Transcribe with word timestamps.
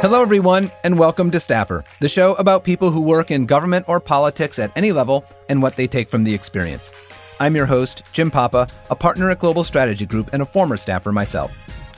Hello, 0.00 0.22
everyone, 0.22 0.70
and 0.84 0.96
welcome 0.96 1.28
to 1.32 1.40
Staffer, 1.40 1.84
the 1.98 2.08
show 2.08 2.34
about 2.34 2.62
people 2.62 2.92
who 2.92 3.00
work 3.00 3.32
in 3.32 3.46
government 3.46 3.84
or 3.88 3.98
politics 3.98 4.56
at 4.60 4.70
any 4.76 4.92
level 4.92 5.24
and 5.48 5.60
what 5.60 5.74
they 5.74 5.88
take 5.88 6.08
from 6.08 6.22
the 6.22 6.32
experience. 6.32 6.92
I'm 7.40 7.56
your 7.56 7.66
host, 7.66 8.04
Jim 8.12 8.30
Papa, 8.30 8.68
a 8.90 8.94
partner 8.94 9.28
at 9.28 9.40
Global 9.40 9.64
Strategy 9.64 10.06
Group 10.06 10.30
and 10.32 10.40
a 10.40 10.46
former 10.46 10.76
staffer 10.76 11.10
myself. 11.10 11.52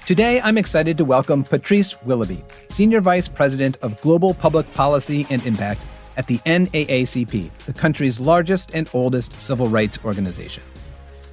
Today, 0.06 0.40
I'm 0.40 0.56
excited 0.56 0.96
to 0.96 1.04
welcome 1.04 1.44
Patrice 1.44 2.00
Willoughby, 2.04 2.42
Senior 2.70 3.02
Vice 3.02 3.28
President 3.28 3.76
of 3.82 4.00
Global 4.00 4.32
Public 4.32 4.72
Policy 4.72 5.26
and 5.28 5.46
Impact 5.46 5.84
at 6.16 6.26
the 6.26 6.38
NAACP, 6.38 7.50
the 7.66 7.74
country's 7.74 8.18
largest 8.18 8.70
and 8.72 8.88
oldest 8.94 9.38
civil 9.38 9.68
rights 9.68 9.98
organization. 10.06 10.62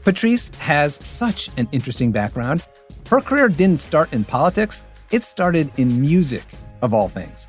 Patrice 0.04 0.50
has 0.56 0.96
such 0.96 1.50
an 1.56 1.70
interesting 1.72 2.12
background. 2.12 2.62
Her 3.10 3.22
career 3.22 3.48
didn't 3.48 3.80
start 3.80 4.12
in 4.12 4.26
politics, 4.26 4.84
it 5.10 5.24
started 5.24 5.72
in 5.78 6.02
music, 6.02 6.44
of 6.82 6.94
all 6.94 7.08
things. 7.08 7.48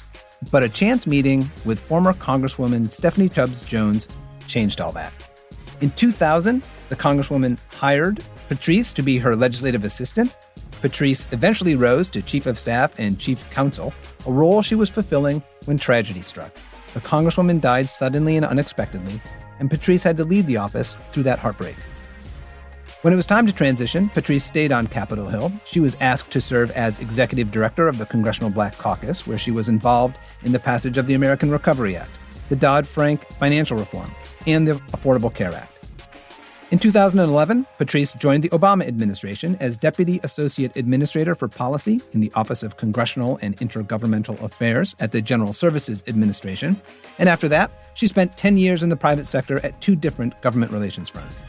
But 0.50 0.62
a 0.62 0.68
chance 0.68 1.06
meeting 1.06 1.50
with 1.64 1.80
former 1.80 2.12
Congresswoman 2.14 2.90
Stephanie 2.90 3.28
Tubbs 3.28 3.62
Jones 3.62 4.08
changed 4.46 4.80
all 4.80 4.92
that. 4.92 5.12
In 5.80 5.90
2000, 5.90 6.62
the 6.88 6.96
Congresswoman 6.96 7.58
hired 7.70 8.24
Patrice 8.48 8.92
to 8.94 9.02
be 9.02 9.18
her 9.18 9.36
legislative 9.36 9.84
assistant. 9.84 10.36
Patrice 10.80 11.26
eventually 11.32 11.74
rose 11.74 12.08
to 12.08 12.22
Chief 12.22 12.46
of 12.46 12.58
Staff 12.58 12.98
and 12.98 13.18
Chief 13.18 13.48
Counsel, 13.50 13.92
a 14.26 14.32
role 14.32 14.62
she 14.62 14.74
was 14.74 14.88
fulfilling 14.88 15.42
when 15.64 15.76
tragedy 15.76 16.22
struck. 16.22 16.56
The 16.94 17.00
Congresswoman 17.00 17.60
died 17.60 17.88
suddenly 17.88 18.36
and 18.36 18.46
unexpectedly, 18.46 19.20
and 19.58 19.70
Patrice 19.70 20.02
had 20.02 20.16
to 20.16 20.24
lead 20.24 20.46
the 20.46 20.56
office 20.56 20.96
through 21.10 21.24
that 21.24 21.38
heartbreak. 21.38 21.76
When 23.02 23.12
it 23.12 23.16
was 23.16 23.26
time 23.26 23.46
to 23.46 23.52
transition, 23.52 24.08
Patrice 24.08 24.42
stayed 24.44 24.72
on 24.72 24.88
Capitol 24.88 25.28
Hill. 25.28 25.52
She 25.64 25.78
was 25.78 25.96
asked 26.00 26.32
to 26.32 26.40
serve 26.40 26.72
as 26.72 26.98
executive 26.98 27.52
director 27.52 27.86
of 27.86 27.96
the 27.96 28.06
Congressional 28.06 28.50
Black 28.50 28.76
Caucus, 28.76 29.24
where 29.24 29.38
she 29.38 29.52
was 29.52 29.68
involved 29.68 30.18
in 30.42 30.50
the 30.50 30.58
passage 30.58 30.98
of 30.98 31.06
the 31.06 31.14
American 31.14 31.48
Recovery 31.48 31.94
Act, 31.94 32.10
the 32.48 32.56
Dodd 32.56 32.88
Frank 32.88 33.24
financial 33.38 33.78
reform, 33.78 34.10
and 34.48 34.66
the 34.66 34.74
Affordable 34.90 35.32
Care 35.32 35.54
Act. 35.54 35.72
In 36.72 36.80
2011, 36.80 37.68
Patrice 37.78 38.14
joined 38.14 38.42
the 38.42 38.48
Obama 38.48 38.84
administration 38.84 39.56
as 39.60 39.78
Deputy 39.78 40.18
Associate 40.24 40.76
Administrator 40.76 41.36
for 41.36 41.46
Policy 41.46 42.00
in 42.14 42.20
the 42.20 42.32
Office 42.34 42.64
of 42.64 42.78
Congressional 42.78 43.38
and 43.42 43.56
Intergovernmental 43.58 44.42
Affairs 44.42 44.96
at 44.98 45.12
the 45.12 45.22
General 45.22 45.52
Services 45.52 46.02
Administration. 46.08 46.78
And 47.20 47.28
after 47.28 47.48
that, 47.48 47.70
she 47.94 48.08
spent 48.08 48.36
10 48.36 48.56
years 48.56 48.82
in 48.82 48.88
the 48.88 48.96
private 48.96 49.26
sector 49.26 49.64
at 49.64 49.80
two 49.80 49.94
different 49.94 50.38
government 50.42 50.72
relations 50.72 51.08
firms. 51.08 51.44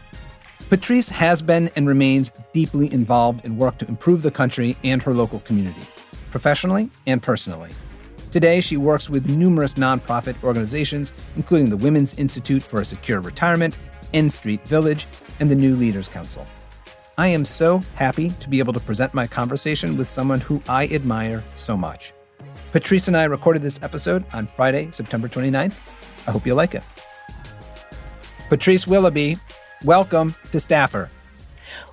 Patrice 0.69 1.09
has 1.09 1.41
been 1.41 1.71
and 1.75 1.87
remains 1.87 2.31
deeply 2.53 2.93
involved 2.93 3.43
in 3.43 3.57
work 3.57 3.79
to 3.79 3.87
improve 3.87 4.21
the 4.21 4.29
country 4.29 4.77
and 4.83 5.01
her 5.01 5.15
local 5.15 5.39
community, 5.39 5.81
professionally 6.29 6.91
and 7.07 7.23
personally. 7.23 7.71
Today, 8.29 8.61
she 8.61 8.77
works 8.77 9.09
with 9.09 9.27
numerous 9.27 9.73
nonprofit 9.73 10.35
organizations, 10.43 11.11
including 11.35 11.71
the 11.71 11.77
Women's 11.77 12.13
Institute 12.13 12.61
for 12.61 12.81
a 12.81 12.85
Secure 12.85 13.19
Retirement, 13.19 13.75
N 14.13 14.29
Street 14.29 14.63
Village, 14.67 15.07
and 15.39 15.49
the 15.49 15.55
New 15.55 15.75
Leaders 15.75 16.07
Council. 16.07 16.45
I 17.17 17.29
am 17.29 17.45
so 17.45 17.79
happy 17.95 18.29
to 18.39 18.47
be 18.47 18.59
able 18.59 18.73
to 18.73 18.79
present 18.79 19.15
my 19.15 19.25
conversation 19.25 19.97
with 19.97 20.07
someone 20.07 20.39
who 20.39 20.61
I 20.69 20.85
admire 20.89 21.43
so 21.55 21.75
much. 21.75 22.13
Patrice 22.71 23.07
and 23.07 23.17
I 23.17 23.23
recorded 23.23 23.63
this 23.63 23.81
episode 23.81 24.23
on 24.33 24.45
Friday, 24.45 24.91
September 24.91 25.27
29th. 25.27 25.73
I 26.27 26.31
hope 26.31 26.45
you 26.45 26.53
like 26.53 26.75
it. 26.75 26.83
Patrice 28.49 28.85
Willoughby, 28.85 29.39
welcome 29.83 30.35
to 30.51 30.59
Staffer. 30.59 31.09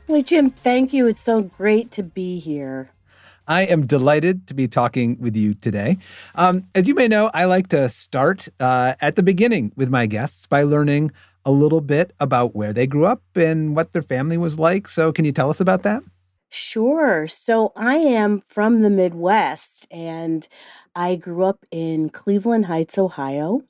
Well, 0.09 0.23
Jim, 0.23 0.51
thank 0.51 0.93
you. 0.93 1.07
It's 1.07 1.21
so 1.21 1.43
great 1.43 1.91
to 1.93 2.03
be 2.03 2.39
here. 2.39 2.91
I 3.49 3.63
am 3.63 3.87
delighted 3.87 4.47
to 4.49 4.55
be 4.55 4.67
talking 4.67 5.17
with 5.21 5.37
you 5.37 5.55
today. 5.55 5.99
Um, 6.35 6.67
as 6.75 6.89
you 6.89 6.95
may 6.95 7.07
know, 7.07 7.31
I 7.33 7.45
like 7.45 7.69
to 7.69 7.89
start 7.89 8.49
uh, 8.59 8.95
at 9.01 9.17
the 9.17 9.23
beginning 9.23 9.73
with 9.77 9.89
my 9.89 10.07
guests 10.07 10.47
by 10.47 10.65
learning 10.65 11.13
a 11.45 11.53
little 11.53 11.81
bit 11.81 12.13
about 12.19 12.57
where 12.57 12.73
they 12.73 12.89
grew 12.89 13.07
up 13.07 13.23
and 13.37 13.77
what 13.77 13.93
their 13.93 14.03
family 14.03 14.37
was 14.37 14.59
like. 14.59 14.89
So, 14.89 15.13
can 15.13 15.25
you 15.25 15.33
tell 15.33 15.49
us 15.49 15.61
about 15.61 15.85
that? 15.85 16.03
Sure. 16.49 17.29
So, 17.29 17.73
I 17.77 17.97
am 17.97 18.43
from 18.49 18.83
the 18.83 18.91
Midwest 18.91 19.87
and 19.93 20.47
I 20.97 21.15
grew 21.15 21.45
up 21.45 21.65
in 21.71 22.11
Cleveland 22.11 22.67
Heights, 22.67 22.99
Ohio. 22.99 23.63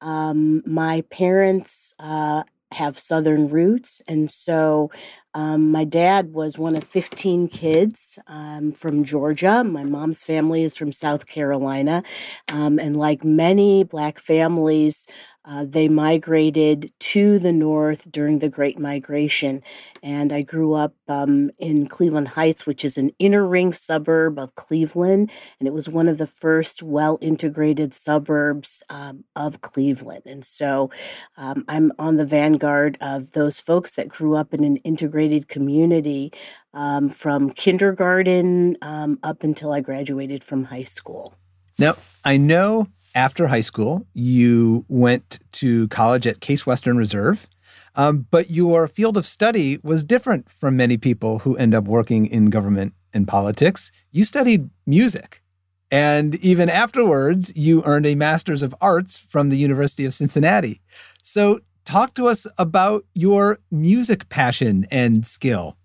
Um, 0.00 0.62
my 0.66 1.00
parents 1.10 1.94
uh, 1.98 2.44
have 2.72 2.98
Southern 2.98 3.48
roots. 3.48 4.02
And 4.08 4.30
so 4.30 4.90
um, 5.36 5.70
my 5.70 5.84
dad 5.84 6.32
was 6.32 6.58
one 6.58 6.76
of 6.76 6.84
15 6.84 7.48
kids 7.48 8.18
um, 8.26 8.72
from 8.72 9.04
Georgia. 9.04 9.62
My 9.62 9.84
mom's 9.84 10.24
family 10.24 10.62
is 10.62 10.78
from 10.78 10.92
South 10.92 11.26
Carolina. 11.26 12.02
Um, 12.48 12.78
and 12.78 12.96
like 12.96 13.22
many 13.22 13.84
Black 13.84 14.18
families, 14.18 15.06
uh, 15.46 15.64
they 15.64 15.86
migrated 15.86 16.92
to 16.98 17.38
the 17.38 17.52
north 17.52 18.10
during 18.10 18.40
the 18.40 18.48
Great 18.48 18.78
Migration. 18.78 19.62
And 20.02 20.32
I 20.32 20.42
grew 20.42 20.74
up 20.74 20.94
um, 21.06 21.50
in 21.58 21.86
Cleveland 21.86 22.28
Heights, 22.28 22.66
which 22.66 22.84
is 22.84 22.98
an 22.98 23.12
inner 23.20 23.46
ring 23.46 23.72
suburb 23.72 24.40
of 24.40 24.56
Cleveland. 24.56 25.30
And 25.60 25.68
it 25.68 25.72
was 25.72 25.88
one 25.88 26.08
of 26.08 26.18
the 26.18 26.26
first 26.26 26.82
well 26.82 27.16
integrated 27.20 27.94
suburbs 27.94 28.82
um, 28.90 29.24
of 29.36 29.60
Cleveland. 29.60 30.22
And 30.26 30.44
so 30.44 30.90
um, 31.36 31.64
I'm 31.68 31.92
on 31.98 32.16
the 32.16 32.26
vanguard 32.26 32.98
of 33.00 33.30
those 33.32 33.60
folks 33.60 33.92
that 33.92 34.08
grew 34.08 34.34
up 34.34 34.52
in 34.52 34.64
an 34.64 34.76
integrated 34.78 35.25
community 35.48 36.32
um, 36.74 37.08
from 37.08 37.50
kindergarten 37.50 38.76
um, 38.82 39.18
up 39.22 39.42
until 39.42 39.72
I 39.72 39.80
graduated 39.80 40.44
from 40.44 40.64
high 40.64 40.82
school. 40.82 41.34
Now, 41.78 41.96
I 42.24 42.36
know 42.36 42.88
after 43.14 43.46
high 43.46 43.62
school, 43.62 44.06
you 44.12 44.84
went 44.88 45.40
to 45.52 45.88
college 45.88 46.26
at 46.26 46.40
Case 46.40 46.66
Western 46.66 46.96
Reserve. 46.96 47.48
Um, 47.96 48.26
but 48.30 48.50
your 48.50 48.86
field 48.86 49.16
of 49.16 49.24
study 49.24 49.78
was 49.82 50.04
different 50.04 50.50
from 50.50 50.76
many 50.76 50.98
people 50.98 51.38
who 51.40 51.56
end 51.56 51.74
up 51.74 51.84
working 51.84 52.26
in 52.26 52.50
government 52.50 52.92
and 53.14 53.26
politics. 53.26 53.90
You 54.12 54.24
studied 54.24 54.68
music. 54.86 55.42
And 55.90 56.34
even 56.36 56.68
afterwards, 56.68 57.56
you 57.56 57.82
earned 57.84 58.06
a 58.06 58.14
Master's 58.14 58.62
of 58.62 58.74
Arts 58.80 59.18
from 59.18 59.48
the 59.48 59.56
University 59.56 60.04
of 60.04 60.12
Cincinnati. 60.12 60.82
So, 61.22 61.60
talk 61.86 62.14
to 62.14 62.26
us 62.26 62.46
about 62.58 63.06
your 63.14 63.58
music 63.70 64.28
passion 64.28 64.86
and 64.90 65.24
skill. 65.24 65.76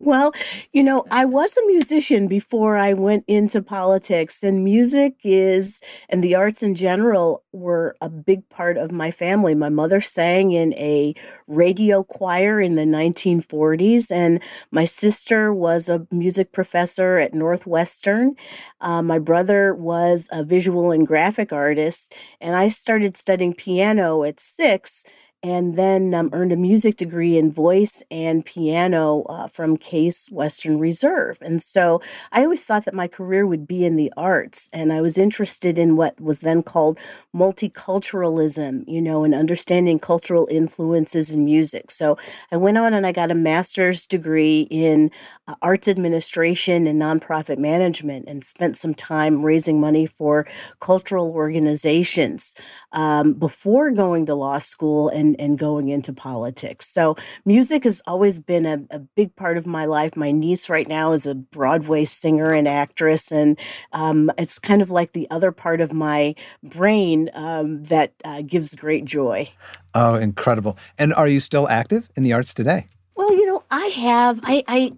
Well, 0.00 0.32
you 0.72 0.84
know, 0.84 1.04
I 1.10 1.24
was 1.24 1.56
a 1.56 1.66
musician 1.66 2.28
before 2.28 2.76
I 2.76 2.92
went 2.92 3.24
into 3.26 3.60
politics, 3.60 4.44
and 4.44 4.62
music 4.62 5.16
is, 5.24 5.80
and 6.08 6.22
the 6.22 6.36
arts 6.36 6.62
in 6.62 6.76
general 6.76 7.42
were 7.50 7.96
a 8.00 8.08
big 8.08 8.48
part 8.48 8.76
of 8.76 8.92
my 8.92 9.10
family. 9.10 9.56
My 9.56 9.70
mother 9.70 10.00
sang 10.00 10.52
in 10.52 10.72
a 10.74 11.14
radio 11.48 12.04
choir 12.04 12.60
in 12.60 12.76
the 12.76 12.84
1940s, 12.84 14.08
and 14.12 14.40
my 14.70 14.84
sister 14.84 15.52
was 15.52 15.88
a 15.88 16.06
music 16.12 16.52
professor 16.52 17.18
at 17.18 17.34
Northwestern. 17.34 18.36
Uh, 18.80 19.02
my 19.02 19.18
brother 19.18 19.74
was 19.74 20.28
a 20.30 20.44
visual 20.44 20.92
and 20.92 21.08
graphic 21.08 21.52
artist, 21.52 22.14
and 22.40 22.54
I 22.54 22.68
started 22.68 23.16
studying 23.16 23.52
piano 23.52 24.22
at 24.22 24.38
six 24.38 25.04
and 25.42 25.76
then 25.76 26.14
um, 26.14 26.30
earned 26.32 26.52
a 26.52 26.56
music 26.56 26.96
degree 26.96 27.38
in 27.38 27.52
voice 27.52 28.02
and 28.10 28.44
piano 28.44 29.22
uh, 29.28 29.46
from 29.48 29.76
Case 29.76 30.28
Western 30.30 30.78
Reserve. 30.78 31.38
And 31.40 31.62
so 31.62 32.02
I 32.32 32.42
always 32.42 32.64
thought 32.64 32.84
that 32.86 32.94
my 32.94 33.06
career 33.06 33.46
would 33.46 33.66
be 33.66 33.84
in 33.84 33.96
the 33.96 34.12
arts, 34.16 34.68
and 34.72 34.92
I 34.92 35.00
was 35.00 35.16
interested 35.16 35.78
in 35.78 35.96
what 35.96 36.20
was 36.20 36.40
then 36.40 36.62
called 36.62 36.98
multiculturalism, 37.34 38.84
you 38.88 39.00
know, 39.00 39.22
and 39.24 39.34
understanding 39.34 39.98
cultural 39.98 40.48
influences 40.50 41.34
in 41.34 41.44
music. 41.44 41.90
So 41.90 42.18
I 42.50 42.56
went 42.56 42.78
on 42.78 42.92
and 42.94 43.06
I 43.06 43.12
got 43.12 43.30
a 43.30 43.34
master's 43.34 44.06
degree 44.06 44.62
in 44.70 45.10
uh, 45.46 45.54
arts 45.62 45.88
administration 45.88 46.86
and 46.86 47.00
nonprofit 47.00 47.58
management, 47.58 48.26
and 48.28 48.44
spent 48.44 48.76
some 48.76 48.94
time 48.94 49.44
raising 49.44 49.80
money 49.80 50.06
for 50.06 50.46
cultural 50.80 51.30
organizations 51.32 52.54
um, 52.92 53.34
before 53.34 53.90
going 53.90 54.26
to 54.26 54.34
law 54.34 54.58
school 54.58 55.08
and 55.08 55.27
and, 55.28 55.40
and 55.40 55.58
going 55.58 55.88
into 55.88 56.12
politics. 56.12 56.88
So 56.88 57.16
music 57.44 57.84
has 57.84 58.00
always 58.06 58.40
been 58.40 58.66
a, 58.66 58.80
a 58.90 58.98
big 58.98 59.34
part 59.36 59.56
of 59.56 59.66
my 59.66 59.84
life. 59.84 60.16
My 60.16 60.30
niece 60.30 60.68
right 60.68 60.88
now 60.88 61.12
is 61.12 61.26
a 61.26 61.34
Broadway 61.34 62.04
singer 62.04 62.52
and 62.52 62.66
actress, 62.66 63.32
and 63.32 63.58
um, 63.92 64.30
it's 64.38 64.58
kind 64.58 64.82
of 64.82 64.90
like 64.90 65.12
the 65.12 65.28
other 65.30 65.52
part 65.52 65.80
of 65.80 65.92
my 65.92 66.34
brain 66.62 67.30
um, 67.34 67.82
that 67.84 68.12
uh, 68.24 68.42
gives 68.42 68.74
great 68.74 69.04
joy. 69.04 69.50
Oh, 69.94 70.14
incredible. 70.14 70.76
And 70.98 71.14
are 71.14 71.28
you 71.28 71.40
still 71.40 71.68
active 71.68 72.08
in 72.16 72.22
the 72.22 72.32
arts 72.32 72.54
today? 72.54 72.86
Well, 73.18 73.32
you 73.32 73.46
know, 73.46 73.64
I 73.68 73.86
have 73.86 74.38
I, 74.44 74.62
I 74.68 74.92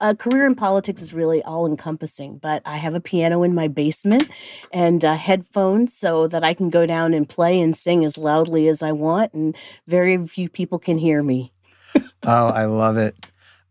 a 0.00 0.14
career 0.14 0.46
in 0.46 0.54
politics 0.54 1.02
is 1.02 1.12
really 1.12 1.42
all 1.42 1.66
encompassing, 1.66 2.38
but 2.38 2.62
I 2.64 2.76
have 2.76 2.94
a 2.94 3.00
piano 3.00 3.42
in 3.42 3.56
my 3.56 3.66
basement 3.66 4.28
and 4.72 5.04
uh, 5.04 5.16
headphones 5.16 5.92
so 5.92 6.28
that 6.28 6.44
I 6.44 6.54
can 6.54 6.70
go 6.70 6.86
down 6.86 7.12
and 7.12 7.28
play 7.28 7.60
and 7.60 7.76
sing 7.76 8.04
as 8.04 8.16
loudly 8.16 8.68
as 8.68 8.82
I 8.82 8.92
want, 8.92 9.34
and 9.34 9.56
very 9.88 10.24
few 10.28 10.48
people 10.48 10.78
can 10.78 10.96
hear 10.96 11.24
me. 11.24 11.52
oh, 11.96 12.46
I 12.50 12.66
love 12.66 12.96
it. 12.96 13.16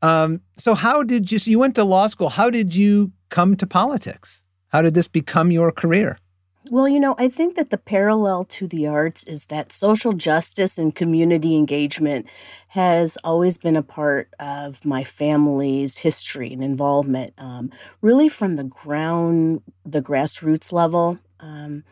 Um, 0.01 0.41
so, 0.57 0.75
how 0.75 1.01
did 1.01 1.31
you? 1.31 1.39
So 1.39 1.49
you 1.49 1.57
went 1.57 1.75
to 1.75 1.85
law 1.85 2.07
school. 2.07 2.27
How 2.27 2.49
did 2.49 2.75
you 2.75 3.13
come 3.29 3.55
to 3.55 3.65
politics? 3.65 4.43
How 4.67 4.81
did 4.81 4.93
this 4.93 5.07
become 5.07 5.51
your 5.51 5.71
career? 5.71 6.17
Well, 6.71 6.87
you 6.87 6.99
know, 6.99 7.15
I 7.17 7.29
think 7.29 7.55
that 7.55 7.71
the 7.71 7.79
parallel 7.79 8.45
to 8.45 8.67
the 8.67 8.85
arts 8.85 9.23
is 9.23 9.45
that 9.45 9.73
social 9.73 10.11
justice 10.11 10.77
and 10.77 10.93
community 10.93 11.55
engagement 11.55 12.27
has 12.69 13.17
always 13.23 13.57
been 13.57 13.75
a 13.75 13.81
part 13.81 14.31
of 14.39 14.85
my 14.85 15.03
family's 15.03 15.97
history 15.97 16.53
and 16.53 16.63
involvement, 16.63 17.33
um, 17.39 17.71
really 18.01 18.29
from 18.29 18.55
the 18.55 18.65
ground, 18.65 19.63
the 19.83 20.01
grassroots 20.01 20.71
level. 20.71 21.17
Um, 21.39 21.83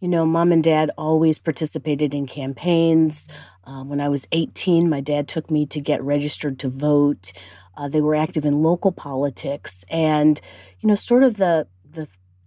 you 0.00 0.08
know, 0.08 0.26
mom 0.26 0.52
and 0.52 0.62
dad 0.62 0.90
always 0.98 1.38
participated 1.38 2.12
in 2.12 2.26
campaigns. 2.26 3.28
Um, 3.64 3.88
when 3.88 4.02
I 4.02 4.10
was 4.10 4.28
18, 4.32 4.90
my 4.90 5.00
dad 5.00 5.28
took 5.28 5.50
me 5.50 5.64
to 5.66 5.80
get 5.80 6.02
registered 6.02 6.58
to 6.58 6.68
vote. 6.68 7.32
Uh, 7.74 7.88
they 7.88 8.02
were 8.02 8.14
active 8.14 8.44
in 8.44 8.62
local 8.62 8.92
politics. 8.92 9.82
And, 9.88 10.38
you 10.80 10.88
know, 10.88 10.94
sort 10.94 11.22
of 11.22 11.38
the 11.38 11.66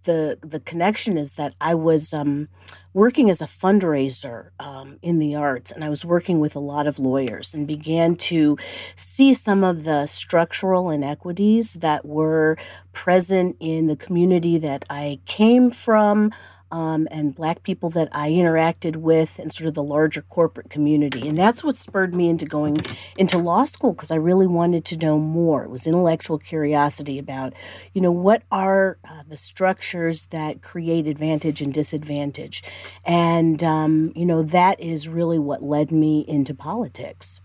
the 0.04 0.38
the 0.42 0.60
connection 0.60 1.18
is 1.18 1.34
that 1.34 1.54
I 1.60 1.74
was 1.74 2.12
um, 2.12 2.48
working 2.94 3.30
as 3.30 3.40
a 3.40 3.46
fundraiser 3.46 4.50
um, 4.58 4.98
in 5.02 5.18
the 5.18 5.34
arts, 5.34 5.70
and 5.70 5.84
I 5.84 5.88
was 5.88 6.04
working 6.04 6.40
with 6.40 6.56
a 6.56 6.60
lot 6.60 6.86
of 6.86 6.98
lawyers, 6.98 7.54
and 7.54 7.66
began 7.66 8.16
to 8.16 8.56
see 8.96 9.34
some 9.34 9.64
of 9.64 9.84
the 9.84 10.06
structural 10.06 10.90
inequities 10.90 11.74
that 11.74 12.04
were 12.04 12.56
present 12.92 13.56
in 13.60 13.86
the 13.86 13.96
community 13.96 14.58
that 14.58 14.84
I 14.90 15.20
came 15.26 15.70
from 15.70 16.32
um, 16.70 17.08
and 17.10 17.34
Black 17.34 17.62
people 17.62 17.90
that 17.90 18.08
I 18.12 18.30
interacted 18.30 18.96
with 18.96 19.38
and 19.38 19.52
sort 19.52 19.68
of 19.68 19.74
the 19.74 19.82
larger 19.82 20.22
corporate 20.22 20.70
community. 20.70 21.26
And 21.28 21.36
that's 21.36 21.64
what 21.64 21.76
spurred 21.76 22.14
me 22.14 22.28
into 22.28 22.46
going 22.46 22.78
into 23.16 23.38
law 23.38 23.64
school 23.64 23.92
because 23.92 24.10
I 24.10 24.16
really 24.16 24.46
wanted 24.46 24.84
to 24.86 24.96
know 24.96 25.18
more. 25.18 25.64
It 25.64 25.70
was 25.70 25.86
intellectual 25.86 26.38
curiosity 26.38 27.18
about, 27.18 27.52
you 27.92 28.00
know, 28.00 28.12
what 28.12 28.42
are 28.50 28.98
uh, 29.04 29.22
the 29.28 29.36
structures 29.36 30.26
that 30.26 30.62
create 30.62 31.06
advantage 31.06 31.60
and 31.60 31.72
disadvantage. 31.72 32.62
And, 33.04 33.62
um, 33.62 34.12
you 34.14 34.24
know, 34.24 34.42
that 34.42 34.80
is 34.80 35.08
really 35.08 35.38
what 35.38 35.62
led 35.62 35.90
me 35.90 36.24
into 36.28 36.54
politics. 36.54 37.40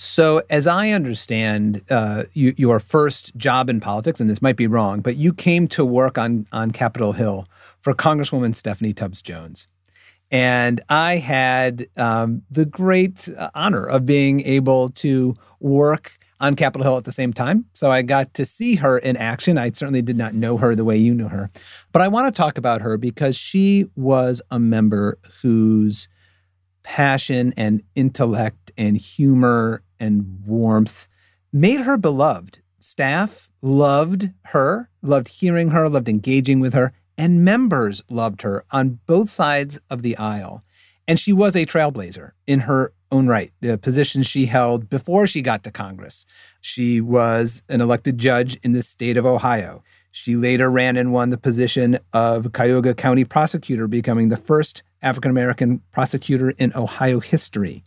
So, 0.00 0.42
as 0.48 0.68
I 0.68 0.90
understand 0.90 1.82
uh, 1.90 2.24
you, 2.32 2.54
your 2.56 2.78
first 2.78 3.36
job 3.36 3.68
in 3.68 3.80
politics, 3.80 4.20
and 4.20 4.30
this 4.30 4.40
might 4.40 4.54
be 4.54 4.68
wrong, 4.68 5.00
but 5.00 5.16
you 5.16 5.32
came 5.32 5.66
to 5.68 5.84
work 5.84 6.16
on 6.16 6.46
on 6.52 6.70
Capitol 6.70 7.14
Hill 7.14 7.48
for 7.80 7.94
Congresswoman 7.94 8.54
Stephanie 8.54 8.92
Tubbs 8.92 9.22
Jones. 9.22 9.66
And 10.30 10.80
I 10.88 11.16
had 11.16 11.88
um, 11.96 12.42
the 12.50 12.66
great 12.66 13.28
uh, 13.36 13.50
honor 13.54 13.84
of 13.84 14.04
being 14.04 14.40
able 14.42 14.90
to 14.90 15.34
work 15.60 16.18
on 16.40 16.54
Capitol 16.54 16.84
Hill 16.84 16.96
at 16.96 17.04
the 17.04 17.12
same 17.12 17.32
time. 17.32 17.64
So 17.72 17.90
I 17.90 18.02
got 18.02 18.34
to 18.34 18.44
see 18.44 18.76
her 18.76 18.98
in 18.98 19.16
action. 19.16 19.58
I 19.58 19.70
certainly 19.70 20.02
did 20.02 20.16
not 20.16 20.34
know 20.34 20.56
her 20.58 20.74
the 20.74 20.84
way 20.84 20.96
you 20.96 21.14
know 21.14 21.28
her. 21.28 21.48
But 21.92 22.02
I 22.02 22.08
want 22.08 22.32
to 22.32 22.36
talk 22.36 22.58
about 22.58 22.82
her 22.82 22.96
because 22.96 23.36
she 23.36 23.86
was 23.96 24.40
a 24.50 24.58
member 24.58 25.18
whose 25.42 26.08
passion 26.82 27.52
and 27.56 27.82
intellect 27.94 28.70
and 28.76 28.96
humor 28.96 29.82
and 29.98 30.42
warmth 30.46 31.08
made 31.52 31.80
her 31.80 31.96
beloved. 31.96 32.60
Staff 32.78 33.50
loved 33.60 34.30
her, 34.46 34.88
loved 35.02 35.28
hearing 35.28 35.70
her, 35.70 35.88
loved 35.88 36.08
engaging 36.08 36.60
with 36.60 36.74
her, 36.74 36.92
and 37.18 37.44
members 37.44 38.02
loved 38.08 38.42
her 38.42 38.64
on 38.70 39.00
both 39.06 39.28
sides 39.28 39.78
of 39.90 40.02
the 40.02 40.16
aisle. 40.16 40.62
And 41.08 41.18
she 41.18 41.32
was 41.32 41.56
a 41.56 41.66
trailblazer 41.66 42.32
in 42.46 42.60
her 42.60 42.92
own 43.10 43.26
right, 43.26 43.50
the 43.60 43.76
position 43.76 44.22
she 44.22 44.46
held 44.46 44.88
before 44.88 45.26
she 45.26 45.42
got 45.42 45.64
to 45.64 45.70
Congress. 45.70 46.24
She 46.60 47.00
was 47.00 47.62
an 47.68 47.80
elected 47.80 48.18
judge 48.18 48.56
in 48.62 48.72
the 48.72 48.82
state 48.82 49.16
of 49.16 49.26
Ohio. 49.26 49.82
She 50.10 50.36
later 50.36 50.70
ran 50.70 50.96
and 50.96 51.12
won 51.12 51.30
the 51.30 51.38
position 51.38 51.98
of 52.12 52.52
Cuyahoga 52.52 52.94
County 52.94 53.24
prosecutor, 53.24 53.88
becoming 53.88 54.28
the 54.28 54.36
first 54.36 54.82
African 55.02 55.30
American 55.30 55.80
prosecutor 55.90 56.50
in 56.50 56.72
Ohio 56.74 57.20
history. 57.20 57.82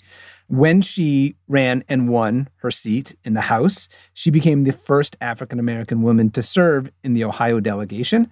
When 0.47 0.81
she 0.81 1.35
ran 1.47 1.83
and 1.87 2.09
won 2.09 2.49
her 2.57 2.71
seat 2.71 3.15
in 3.23 3.33
the 3.33 3.41
House, 3.41 3.87
she 4.13 4.29
became 4.29 4.63
the 4.63 4.73
first 4.73 5.15
African 5.21 5.59
American 5.59 6.01
woman 6.01 6.29
to 6.31 6.43
serve 6.43 6.91
in 7.03 7.13
the 7.13 7.23
Ohio 7.23 7.59
delegation 7.59 8.29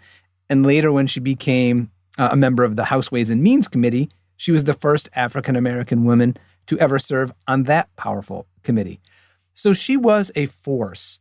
and 0.49 0.65
later, 0.65 0.91
when 0.91 1.07
she 1.07 1.19
became 1.19 1.91
uh, 2.17 2.29
a 2.31 2.35
member 2.35 2.63
of 2.63 2.75
the 2.75 2.85
House 2.85 3.11
Ways 3.11 3.29
and 3.29 3.41
Means 3.41 3.67
Committee, 3.67 4.09
she 4.35 4.51
was 4.51 4.63
the 4.63 4.73
first 4.73 5.09
African 5.15 5.55
American 5.55 6.03
woman 6.03 6.37
to 6.67 6.79
ever 6.79 6.97
serve 6.99 7.31
on 7.47 7.63
that 7.63 7.95
powerful 7.95 8.47
committee. 8.63 8.99
So 9.53 9.73
she 9.73 9.97
was 9.97 10.31
a 10.35 10.45
force. 10.45 11.19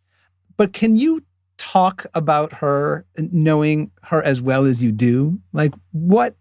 But 0.56 0.72
can 0.72 0.96
you 0.96 1.24
talk 1.56 2.06
about 2.14 2.54
her, 2.54 3.04
knowing 3.16 3.90
her 4.04 4.22
as 4.22 4.40
well 4.40 4.64
as 4.64 4.82
you 4.82 4.92
do? 4.92 5.40
Like, 5.52 5.74
what 5.92 6.36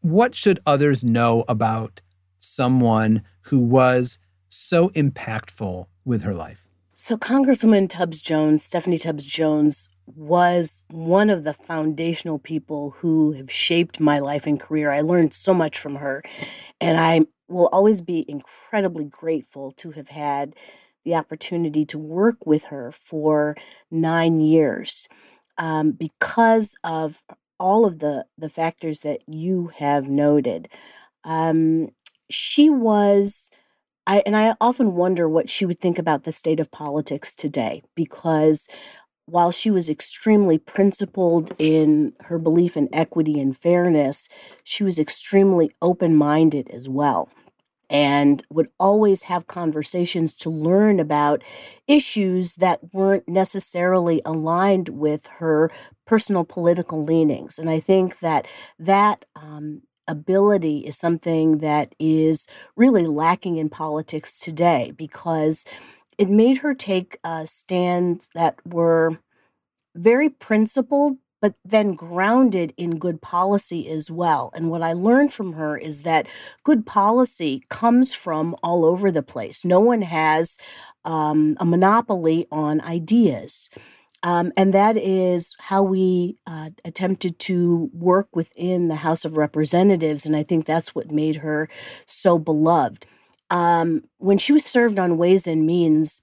what 0.00 0.34
should 0.34 0.60
others 0.66 1.02
know 1.02 1.44
about 1.48 2.00
someone 2.38 3.22
who 3.42 3.58
was 3.58 4.18
so 4.48 4.88
impactful 4.90 5.86
with 6.04 6.22
her 6.22 6.34
life? 6.34 6.68
So, 6.94 7.16
Congresswoman 7.16 7.88
Tubbs 7.88 8.22
Jones, 8.22 8.64
Stephanie 8.64 8.98
Tubbs 8.98 9.24
Jones, 9.24 9.90
was 10.06 10.84
one 10.90 11.30
of 11.30 11.44
the 11.44 11.54
foundational 11.54 12.38
people 12.38 12.90
who 12.90 13.32
have 13.32 13.50
shaped 13.50 14.00
my 14.00 14.18
life 14.18 14.46
and 14.46 14.60
career. 14.60 14.90
I 14.90 15.00
learned 15.00 15.34
so 15.34 15.52
much 15.52 15.78
from 15.78 15.96
her, 15.96 16.22
and 16.80 16.98
I 16.98 17.22
will 17.48 17.68
always 17.68 18.00
be 18.00 18.24
incredibly 18.28 19.04
grateful 19.04 19.72
to 19.72 19.92
have 19.92 20.08
had 20.08 20.54
the 21.04 21.14
opportunity 21.14 21.84
to 21.86 21.98
work 21.98 22.46
with 22.46 22.64
her 22.64 22.92
for 22.92 23.56
nine 23.90 24.40
years 24.40 25.08
um, 25.58 25.92
because 25.92 26.74
of 26.84 27.22
all 27.58 27.86
of 27.86 28.00
the 28.00 28.24
the 28.38 28.48
factors 28.48 29.00
that 29.00 29.20
you 29.28 29.70
have 29.78 30.08
noted. 30.08 30.68
Um, 31.24 31.88
she 32.30 32.70
was. 32.70 33.50
I, 34.08 34.22
and 34.24 34.36
I 34.36 34.54
often 34.60 34.94
wonder 34.94 35.28
what 35.28 35.50
she 35.50 35.66
would 35.66 35.80
think 35.80 35.98
about 35.98 36.24
the 36.24 36.32
state 36.32 36.60
of 36.60 36.70
politics 36.70 37.34
today 37.34 37.82
because 37.96 38.68
while 39.26 39.50
she 39.50 39.70
was 39.70 39.90
extremely 39.90 40.58
principled 40.58 41.52
in 41.58 42.12
her 42.20 42.38
belief 42.38 42.76
in 42.76 42.88
equity 42.92 43.40
and 43.40 43.56
fairness, 43.56 44.28
she 44.64 44.84
was 44.84 44.98
extremely 44.98 45.70
open 45.82 46.16
minded 46.16 46.68
as 46.70 46.88
well 46.88 47.28
and 47.88 48.44
would 48.50 48.68
always 48.80 49.24
have 49.24 49.46
conversations 49.46 50.34
to 50.34 50.50
learn 50.50 50.98
about 50.98 51.42
issues 51.86 52.54
that 52.56 52.80
weren't 52.92 53.28
necessarily 53.28 54.20
aligned 54.24 54.88
with 54.88 55.26
her 55.26 55.70
personal 56.04 56.44
political 56.44 57.04
leanings. 57.04 57.58
And 57.58 57.70
I 57.70 57.78
think 57.78 58.18
that 58.20 58.46
that 58.78 59.24
um, 59.36 59.82
ability 60.08 60.78
is 60.78 60.96
something 60.96 61.58
that 61.58 61.94
is 61.98 62.48
really 62.76 63.06
lacking 63.06 63.56
in 63.56 63.68
politics 63.68 64.38
today 64.40 64.92
because 64.96 65.64
it 66.18 66.28
made 66.28 66.58
her 66.58 66.74
take 66.74 67.18
uh, 67.24 67.44
stands 67.44 68.28
that 68.34 68.56
were 68.66 69.18
very 69.94 70.28
principled, 70.28 71.18
but 71.40 71.54
then 71.64 71.92
grounded 71.92 72.72
in 72.76 72.98
good 72.98 73.20
policy 73.20 73.88
as 73.88 74.10
well. 74.10 74.50
And 74.54 74.70
what 74.70 74.82
I 74.82 74.92
learned 74.94 75.32
from 75.32 75.52
her 75.54 75.76
is 75.76 76.02
that 76.02 76.26
good 76.64 76.86
policy 76.86 77.64
comes 77.68 78.14
from 78.14 78.56
all 78.62 78.84
over 78.84 79.10
the 79.10 79.22
place. 79.22 79.64
No 79.64 79.80
one 79.80 80.02
has 80.02 80.58
um, 81.04 81.56
a 81.60 81.64
monopoly 81.64 82.46
on 82.50 82.80
ideas. 82.80 83.70
Um, 84.22 84.52
and 84.56 84.72
that 84.74 84.96
is 84.96 85.54
how 85.60 85.82
we 85.82 86.38
uh, 86.46 86.70
attempted 86.84 87.38
to 87.40 87.90
work 87.92 88.28
within 88.34 88.88
the 88.88 88.96
House 88.96 89.24
of 89.24 89.36
Representatives. 89.36 90.26
And 90.26 90.34
I 90.34 90.42
think 90.42 90.64
that's 90.64 90.94
what 90.94 91.12
made 91.12 91.36
her 91.36 91.68
so 92.06 92.38
beloved. 92.38 93.06
Um, 93.50 94.02
when 94.18 94.38
she 94.38 94.52
was 94.52 94.64
served 94.64 94.98
on 94.98 95.18
Ways 95.18 95.46
and 95.46 95.66
Means, 95.66 96.22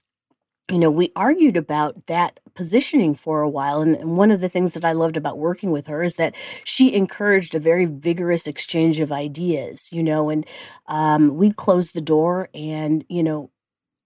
you 0.70 0.78
know, 0.78 0.90
we 0.90 1.12
argued 1.14 1.56
about 1.56 2.06
that 2.06 2.40
positioning 2.54 3.14
for 3.14 3.42
a 3.42 3.48
while. 3.48 3.82
And, 3.82 3.96
and, 3.96 4.16
one 4.16 4.30
of 4.30 4.40
the 4.40 4.48
things 4.48 4.72
that 4.72 4.84
I 4.84 4.92
loved 4.92 5.16
about 5.16 5.38
working 5.38 5.70
with 5.70 5.86
her 5.88 6.02
is 6.02 6.14
that 6.14 6.34
she 6.64 6.94
encouraged 6.94 7.54
a 7.54 7.60
very 7.60 7.84
vigorous 7.84 8.46
exchange 8.46 9.00
of 9.00 9.12
ideas, 9.12 9.90
you 9.92 10.02
know, 10.02 10.30
and 10.30 10.46
um, 10.86 11.36
we'd 11.36 11.56
close 11.56 11.90
the 11.90 12.00
door 12.00 12.48
and, 12.54 13.04
you 13.08 13.22
know, 13.22 13.50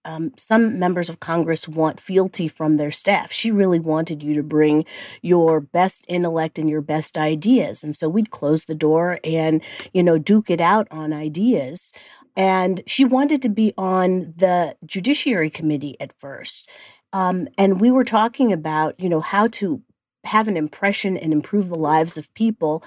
um, 0.05 0.31
some 0.37 0.79
members 0.79 1.09
of 1.09 1.19
Congress 1.19 1.67
want 1.67 1.99
fealty 1.99 2.47
from 2.47 2.77
their 2.77 2.91
staff. 2.91 3.31
She 3.31 3.51
really 3.51 3.79
wanted 3.79 4.23
you 4.23 4.33
to 4.35 4.43
bring 4.43 4.85
your 5.21 5.59
best 5.59 6.05
intellect 6.07 6.57
and 6.57 6.69
your 6.69 6.81
best 6.81 7.17
ideas. 7.17 7.83
And 7.83 7.95
so 7.95 8.07
we'd 8.07 8.31
close 8.31 8.65
the 8.65 8.75
door 8.75 9.19
and, 9.23 9.61
you 9.93 10.01
know, 10.01 10.17
duke 10.17 10.49
it 10.49 10.61
out 10.61 10.87
on 10.89 11.11
ideas. 11.13 11.93
And 12.39 12.81
she 12.87 13.03
wanted 13.03 13.41
to 13.41 13.49
be 13.49 13.73
on 13.77 14.33
the 14.37 14.73
Judiciary 14.85 15.49
Committee 15.49 15.97
at 15.99 16.17
first. 16.17 16.69
Um, 17.11 17.49
and 17.57 17.81
we 17.81 17.91
were 17.91 18.05
talking 18.05 18.53
about, 18.53 18.97
you 18.97 19.09
know, 19.09 19.19
how 19.19 19.49
to 19.49 19.81
have 20.23 20.47
an 20.47 20.55
impression 20.55 21.17
and 21.17 21.33
improve 21.33 21.67
the 21.67 21.75
lives 21.75 22.17
of 22.17 22.33
people. 22.35 22.81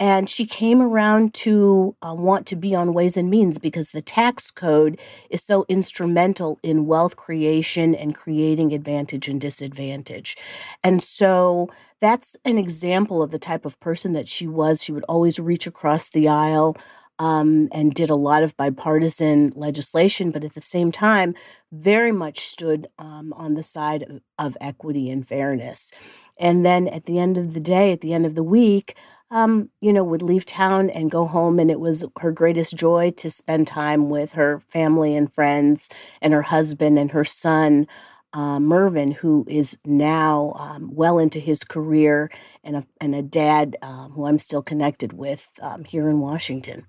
And 0.00 0.30
she 0.30 0.46
came 0.46 0.80
around 0.80 1.34
to 1.34 1.94
uh, 2.00 2.14
want 2.14 2.46
to 2.46 2.56
be 2.56 2.74
on 2.74 2.94
Ways 2.94 3.18
and 3.18 3.28
Means 3.28 3.58
because 3.58 3.90
the 3.90 4.00
tax 4.00 4.50
code 4.50 4.98
is 5.28 5.42
so 5.42 5.66
instrumental 5.68 6.58
in 6.62 6.86
wealth 6.86 7.16
creation 7.16 7.94
and 7.94 8.16
creating 8.16 8.72
advantage 8.72 9.28
and 9.28 9.38
disadvantage. 9.38 10.34
And 10.82 11.02
so 11.02 11.68
that's 12.00 12.36
an 12.46 12.56
example 12.56 13.22
of 13.22 13.32
the 13.32 13.38
type 13.38 13.66
of 13.66 13.78
person 13.80 14.14
that 14.14 14.28
she 14.28 14.46
was. 14.46 14.82
She 14.82 14.92
would 14.92 15.04
always 15.04 15.38
reach 15.38 15.66
across 15.66 16.08
the 16.08 16.28
aisle 16.28 16.78
um, 17.18 17.68
and 17.72 17.94
did 17.94 18.10
a 18.10 18.16
lot 18.16 18.42
of 18.42 18.56
bipartisan 18.56 19.52
legislation, 19.54 20.30
but 20.30 20.44
at 20.44 20.54
the 20.54 20.60
same 20.60 20.90
time, 20.90 21.34
very 21.72 22.12
much 22.12 22.46
stood 22.46 22.88
um, 22.98 23.32
on 23.34 23.54
the 23.54 23.62
side 23.62 24.02
of, 24.04 24.20
of, 24.38 24.56
equity 24.60 25.10
and 25.10 25.26
fairness. 25.26 25.92
And 26.38 26.66
then 26.66 26.88
at 26.88 27.06
the 27.06 27.18
end 27.18 27.38
of 27.38 27.54
the 27.54 27.60
day, 27.60 27.92
at 27.92 28.00
the 28.00 28.12
end 28.12 28.26
of 28.26 28.34
the 28.34 28.42
week, 28.42 28.96
um, 29.30 29.70
you 29.80 29.92
know, 29.92 30.04
would 30.04 30.22
leave 30.22 30.44
town 30.44 30.90
and 30.90 31.10
go 31.10 31.26
home. 31.26 31.58
And 31.58 31.70
it 31.70 31.80
was 31.80 32.04
her 32.18 32.32
greatest 32.32 32.76
joy 32.76 33.12
to 33.12 33.30
spend 33.30 33.66
time 33.66 34.10
with 34.10 34.32
her 34.32 34.60
family 34.68 35.16
and 35.16 35.32
friends 35.32 35.90
and 36.20 36.32
her 36.32 36.42
husband 36.42 36.98
and 36.98 37.10
her 37.12 37.24
son. 37.24 37.86
Uh, 38.32 38.58
Mervyn, 38.58 39.12
who 39.12 39.46
is 39.48 39.78
now 39.84 40.54
um, 40.56 40.90
well 40.92 41.18
into 41.18 41.38
his 41.38 41.62
career 41.62 42.32
and 42.64 42.76
a, 42.76 42.86
and 43.00 43.14
a 43.14 43.22
dad 43.22 43.76
um, 43.82 44.10
who 44.10 44.26
I'm 44.26 44.40
still 44.40 44.62
connected 44.62 45.12
with 45.12 45.48
um, 45.62 45.84
here 45.84 46.08
in 46.10 46.18
Washington. 46.18 46.84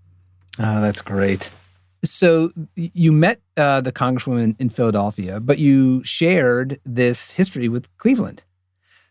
Oh, 0.59 0.81
that's 0.81 1.01
great. 1.01 1.49
So 2.03 2.51
you 2.75 3.11
met 3.11 3.41
uh, 3.57 3.81
the 3.81 3.91
congresswoman 3.91 4.59
in 4.59 4.69
Philadelphia, 4.69 5.39
but 5.39 5.57
you 5.57 6.03
shared 6.03 6.79
this 6.85 7.31
history 7.31 7.67
with 7.67 7.95
Cleveland. 7.97 8.43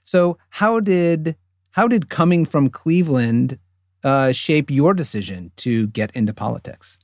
So 0.05 0.39
how 0.51 0.81
did 0.81 1.37
how 1.73 1.89
did 1.89 2.09
coming 2.09 2.45
from 2.45 2.71
Cleveland 2.71 3.59
uh, 4.05 4.33
shape 4.33 4.71
your 4.71 4.95
decision 4.95 5.51
to 5.57 5.89
get 5.89 6.15
into 6.15 6.33
politics? 6.33 6.99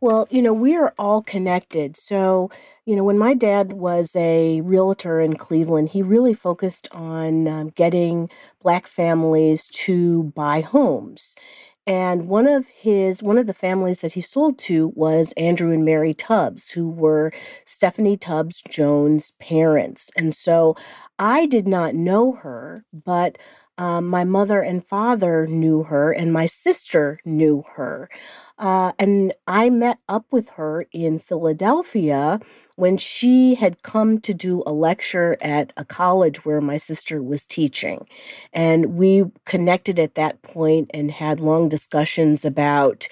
Well, 0.00 0.26
you 0.30 0.40
know, 0.40 0.54
we 0.54 0.76
are 0.76 0.94
all 0.98 1.22
connected. 1.22 1.96
So, 1.96 2.50
you 2.86 2.96
know, 2.96 3.04
when 3.04 3.18
my 3.18 3.34
dad 3.34 3.74
was 3.74 4.16
a 4.16 4.62
realtor 4.62 5.20
in 5.20 5.34
Cleveland, 5.34 5.90
he 5.90 6.00
really 6.00 6.32
focused 6.32 6.88
on 6.92 7.46
um, 7.46 7.68
getting 7.70 8.30
Black 8.62 8.86
families 8.86 9.68
to 9.68 10.24
buy 10.34 10.62
homes. 10.62 11.36
And 11.90 12.28
one 12.28 12.46
of 12.46 12.68
his 12.68 13.20
one 13.20 13.36
of 13.36 13.48
the 13.48 13.52
families 13.52 14.00
that 14.00 14.12
he 14.12 14.20
sold 14.20 14.60
to 14.60 14.92
was 14.94 15.32
Andrew 15.32 15.72
and 15.72 15.84
Mary 15.84 16.14
Tubbs, 16.14 16.70
who 16.70 16.88
were 16.88 17.32
Stephanie 17.64 18.16
Tubbs 18.16 18.62
Jones' 18.62 19.32
parents. 19.40 20.08
And 20.16 20.32
so 20.32 20.76
I 21.18 21.46
did 21.46 21.66
not 21.66 21.96
know 21.96 22.30
her, 22.30 22.84
but 22.92 23.38
um, 23.80 24.08
my 24.08 24.24
mother 24.24 24.60
and 24.60 24.86
father 24.86 25.46
knew 25.46 25.84
her, 25.84 26.12
and 26.12 26.34
my 26.34 26.44
sister 26.44 27.18
knew 27.24 27.64
her. 27.76 28.10
Uh, 28.58 28.92
and 28.98 29.32
I 29.46 29.70
met 29.70 29.96
up 30.06 30.26
with 30.30 30.50
her 30.50 30.84
in 30.92 31.18
Philadelphia 31.18 32.40
when 32.76 32.98
she 32.98 33.54
had 33.54 33.82
come 33.82 34.20
to 34.20 34.34
do 34.34 34.62
a 34.66 34.72
lecture 34.72 35.38
at 35.40 35.72
a 35.78 35.86
college 35.86 36.44
where 36.44 36.60
my 36.60 36.76
sister 36.76 37.22
was 37.22 37.46
teaching. 37.46 38.06
And 38.52 38.96
we 38.96 39.24
connected 39.46 39.98
at 39.98 40.14
that 40.14 40.42
point 40.42 40.90
and 40.92 41.10
had 41.10 41.40
long 41.40 41.70
discussions 41.70 42.44
about 42.44 43.08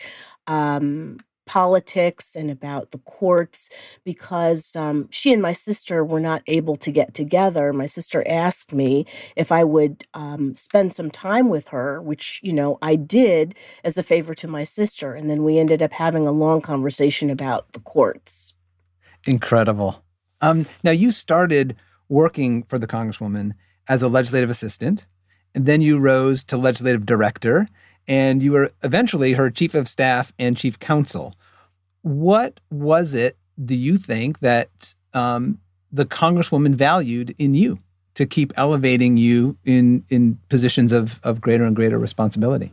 um, 0.49 1.19
politics 1.49 2.37
and 2.37 2.51
about 2.51 2.93
the 2.93 2.99
courts 2.99 3.71
because 4.05 4.77
um, 4.77 5.09
she 5.11 5.33
and 5.33 5.43
my 5.43 5.53
sister 5.53 6.05
were 6.05 6.21
not 6.21 6.43
able 6.47 6.77
to 6.77 6.93
get 6.93 7.15
together. 7.15 7.73
My 7.73 7.87
sister 7.87 8.23
asked 8.29 8.73
me 8.73 9.07
if 9.35 9.51
I 9.51 9.65
would 9.65 10.05
um, 10.15 10.55
spend 10.55 10.93
some 10.93 11.11
time 11.11 11.49
with 11.49 11.69
her, 11.69 12.01
which, 12.01 12.39
you 12.45 12.53
know, 12.53 12.79
I 12.83 12.95
did 12.95 13.55
as 13.83 13.97
a 13.97 14.03
favor 14.03 14.35
to 14.35 14.47
my 14.47 14.63
sister. 14.63 15.15
And 15.15 15.29
then 15.29 15.43
we 15.43 15.59
ended 15.59 15.83
up 15.83 15.93
having 15.93 16.27
a 16.27 16.33
long 16.33 16.61
conversation 16.61 17.31
about 17.31 17.73
the 17.73 17.81
courts. 17.81 18.55
Incredible. 19.25 20.05
Um, 20.41 20.67
now, 20.85 20.93
you 20.93 21.11
started 21.11 21.75
working 22.09 22.63
for 22.65 22.79
the 22.79 22.87
Congresswoman 22.87 23.53
as 23.89 24.03
a 24.03 24.09
legislative 24.09 24.51
assistant, 24.51 25.07
and 25.55 25.67
then 25.67 25.81
you 25.81 25.99
rose 25.99 26.45
to 26.45 26.57
legislative 26.57 27.07
director 27.07 27.69
and 28.09 28.43
you 28.43 28.53
were 28.53 28.73
eventually 28.83 29.35
her 29.35 29.51
chief 29.51 29.75
of 29.75 29.87
staff 29.87 30.33
and 30.39 30.57
chief 30.57 30.79
counsel. 30.79 31.35
What 32.03 32.59
was 32.71 33.15
it, 33.15 33.37
do 33.63 33.75
you 33.75 33.99
think, 33.99 34.41
that 34.41 34.95
um, 35.13 35.59
the 35.93 36.07
congresswoman 36.07 36.75
valued 36.75 37.35
in 37.39 37.55
you 37.55 37.79
to 38.15 38.27
keep 38.27 38.53
elevating 38.57 39.17
you 39.17 39.57
in 39.65 40.05
in 40.11 40.39
positions 40.49 40.91
of 40.91 41.21
of 41.23 41.41
greater 41.41 41.65
and 41.65 41.77
greater 41.77 41.99
responsibility? 41.99 42.73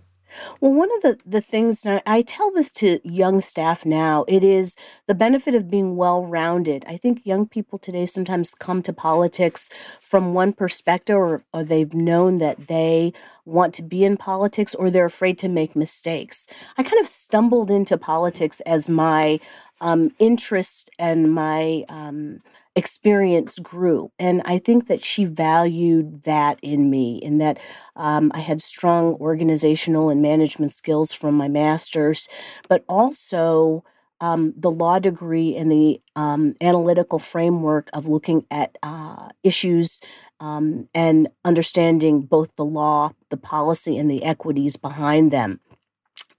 Well, 0.59 0.73
one 0.73 0.89
of 0.95 1.01
the, 1.01 1.17
the 1.25 1.41
things 1.41 1.85
I 1.85 2.21
tell 2.21 2.51
this 2.51 2.71
to 2.73 2.99
young 3.03 3.41
staff 3.41 3.85
now, 3.85 4.25
it 4.27 4.43
is 4.43 4.75
the 5.07 5.15
benefit 5.15 5.55
of 5.55 5.69
being 5.69 5.95
well 5.95 6.25
rounded. 6.25 6.85
I 6.87 6.97
think 6.97 7.25
young 7.25 7.47
people 7.47 7.79
today 7.79 8.05
sometimes 8.05 8.55
come 8.55 8.81
to 8.83 8.93
politics 8.93 9.69
from 10.01 10.33
one 10.33 10.53
perspective, 10.53 11.15
or, 11.15 11.43
or 11.53 11.63
they've 11.63 11.93
known 11.93 12.37
that 12.39 12.67
they 12.67 13.13
want 13.45 13.73
to 13.75 13.83
be 13.83 14.03
in 14.03 14.17
politics, 14.17 14.73
or 14.75 14.89
they're 14.89 15.05
afraid 15.05 15.37
to 15.39 15.49
make 15.49 15.75
mistakes. 15.75 16.47
I 16.77 16.83
kind 16.83 17.01
of 17.01 17.07
stumbled 17.07 17.71
into 17.71 17.97
politics 17.97 18.59
as 18.61 18.89
my 18.89 19.39
um, 19.81 20.11
interest 20.19 20.89
and 20.97 21.33
my 21.33 21.85
um, 21.89 22.41
experience 22.75 23.58
grew. 23.60 24.12
And 24.20 24.41
I 24.46 24.60
think 24.60 24.88
that 24.88 25.03
she 25.03 25.25
valued 25.25 26.24
that 26.24 26.60
in 26.62 26.89
me, 26.89 27.17
in 27.17 27.38
that 27.38 27.58
um, 27.96 28.32
I 28.34 28.39
had 28.39 28.62
strong 28.62 29.15
organizational 29.15 30.10
and 30.10 30.22
management 30.22 30.74
skills 30.74 31.13
from 31.13 31.36
my 31.36 31.48
master's, 31.48 32.27
but 32.67 32.84
also 32.89 33.84
um, 34.22 34.53
the 34.58 34.72
law 34.72 35.00
degree 35.00 35.55
and 35.55 35.72
the 35.72 36.01
um, 36.15 36.55
analytical 36.62 37.20
framework 37.20 37.89
of 37.94 38.08
looking 38.08 38.46
at 38.51 38.77
uh, 38.84 39.29
issues 39.44 40.01
um, 40.39 40.88
and 40.94 41.29
understanding 41.44 42.22
both 42.22 42.55
the 42.55 42.65
law, 42.65 43.12
the 43.29 43.38
policy, 43.38 43.98
and 43.98 44.10
the 44.10 44.24
equities 44.24 44.77
behind 44.77 45.32
them. 45.32 45.60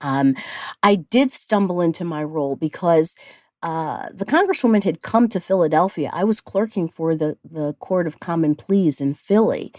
Um, 0.00 0.36
I 0.82 0.96
did 0.96 1.32
stumble 1.32 1.80
into 1.80 2.04
my 2.04 2.22
role 2.22 2.56
because 2.56 3.16
uh, 3.66 4.08
the 4.14 4.24
congresswoman 4.24 4.84
had 4.84 5.02
come 5.02 5.28
to 5.28 5.40
Philadelphia. 5.40 6.08
I 6.12 6.22
was 6.22 6.40
clerking 6.40 6.88
for 6.88 7.16
the 7.16 7.36
the 7.44 7.72
Court 7.80 8.06
of 8.06 8.20
Common 8.20 8.54
Pleas 8.54 9.00
in 9.00 9.12
Philly, 9.14 9.72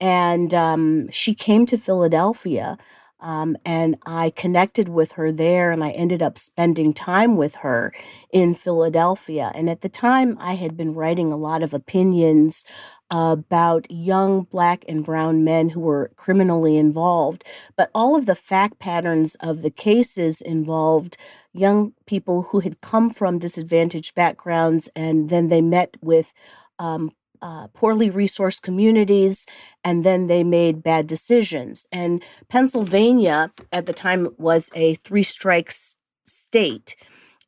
and 0.00 0.54
um, 0.54 1.10
she 1.10 1.34
came 1.34 1.66
to 1.66 1.76
Philadelphia. 1.76 2.78
Um, 3.18 3.56
and 3.64 3.96
I 4.04 4.30
connected 4.30 4.88
with 4.88 5.12
her 5.12 5.30
there, 5.30 5.70
and 5.70 5.84
I 5.84 5.90
ended 5.90 6.22
up 6.24 6.38
spending 6.38 6.92
time 6.92 7.36
with 7.36 7.54
her 7.56 7.92
in 8.32 8.52
Philadelphia. 8.54 9.52
And 9.54 9.70
at 9.70 9.80
the 9.80 9.88
time, 9.88 10.36
I 10.40 10.54
had 10.54 10.76
been 10.76 10.94
writing 10.94 11.32
a 11.32 11.36
lot 11.36 11.62
of 11.62 11.72
opinions 11.72 12.64
about 13.12 13.88
young 13.90 14.42
black 14.44 14.84
and 14.88 15.04
brown 15.04 15.44
men 15.44 15.68
who 15.68 15.80
were 15.80 16.10
criminally 16.16 16.76
involved. 16.76 17.44
But 17.76 17.90
all 17.94 18.16
of 18.16 18.26
the 18.26 18.34
fact 18.34 18.80
patterns 18.80 19.36
of 19.36 19.62
the 19.62 19.70
cases 19.70 20.40
involved 20.40 21.16
young 21.52 21.92
people 22.06 22.42
who 22.42 22.60
had 22.60 22.80
come 22.80 23.10
from 23.10 23.38
disadvantaged 23.38 24.14
backgrounds 24.14 24.88
and 24.96 25.28
then 25.28 25.48
they 25.48 25.60
met 25.60 25.94
with 26.00 26.32
um, 26.78 27.10
uh, 27.42 27.66
poorly 27.68 28.10
resourced 28.10 28.62
communities 28.62 29.46
and 29.84 30.04
then 30.04 30.28
they 30.28 30.44
made 30.44 30.82
bad 30.82 31.06
decisions. 31.06 31.86
And 31.92 32.22
Pennsylvania 32.48 33.52
at 33.72 33.86
the 33.86 33.92
time 33.92 34.28
was 34.38 34.70
a 34.74 34.94
three 34.94 35.24
strikes 35.24 35.96
state. 36.24 36.96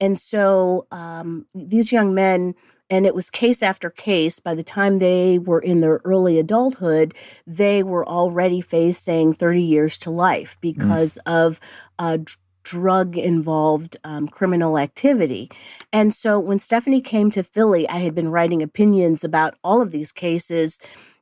And 0.00 0.18
so 0.18 0.86
um, 0.90 1.46
these 1.54 1.92
young 1.92 2.14
men 2.14 2.54
and 2.90 3.06
it 3.06 3.14
was 3.14 3.30
case 3.30 3.62
after 3.62 3.88
case. 3.90 4.38
By 4.38 4.54
the 4.54 4.62
time 4.62 4.98
they 4.98 5.38
were 5.38 5.60
in 5.60 5.80
their 5.80 6.00
early 6.04 6.38
adulthood, 6.38 7.14
they 7.46 7.82
were 7.82 8.06
already 8.06 8.60
facing 8.60 9.32
30 9.32 9.62
years 9.62 9.98
to 9.98 10.10
life 10.10 10.56
mm. 10.58 10.60
because 10.60 11.18
mm. 11.26 11.32
of 11.32 11.60
uh, 11.98 12.18
drug 12.64 13.16
involved 13.16 13.96
um, 14.04 14.26
criminal 14.26 14.78
activity. 14.78 15.50
And 15.92 16.12
so 16.12 16.40
when 16.40 16.58
Stephanie 16.58 17.00
came 17.00 17.30
to 17.30 17.42
Philly, 17.42 17.88
I 17.88 17.98
had 17.98 18.14
been 18.14 18.30
writing 18.30 18.62
opinions 18.62 19.22
about 19.22 19.54
all 19.62 19.80
of 19.80 19.90
these 19.90 20.12
cases. 20.12 20.80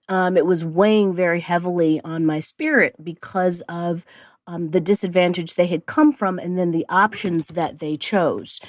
Um, 0.08 0.36
it 0.36 0.46
was 0.46 0.64
weighing 0.64 1.14
very 1.14 1.40
heavily 1.40 2.00
on 2.04 2.26
my 2.26 2.40
spirit 2.40 2.94
because 3.02 3.60
of 3.68 4.04
um, 4.46 4.70
the 4.70 4.80
disadvantage 4.80 5.54
they 5.54 5.66
had 5.66 5.86
come 5.86 6.12
from 6.12 6.38
and 6.38 6.58
then 6.58 6.72
the 6.72 6.86
options 6.88 7.48
that 7.48 7.78
they 7.78 7.96
chose. 7.96 8.60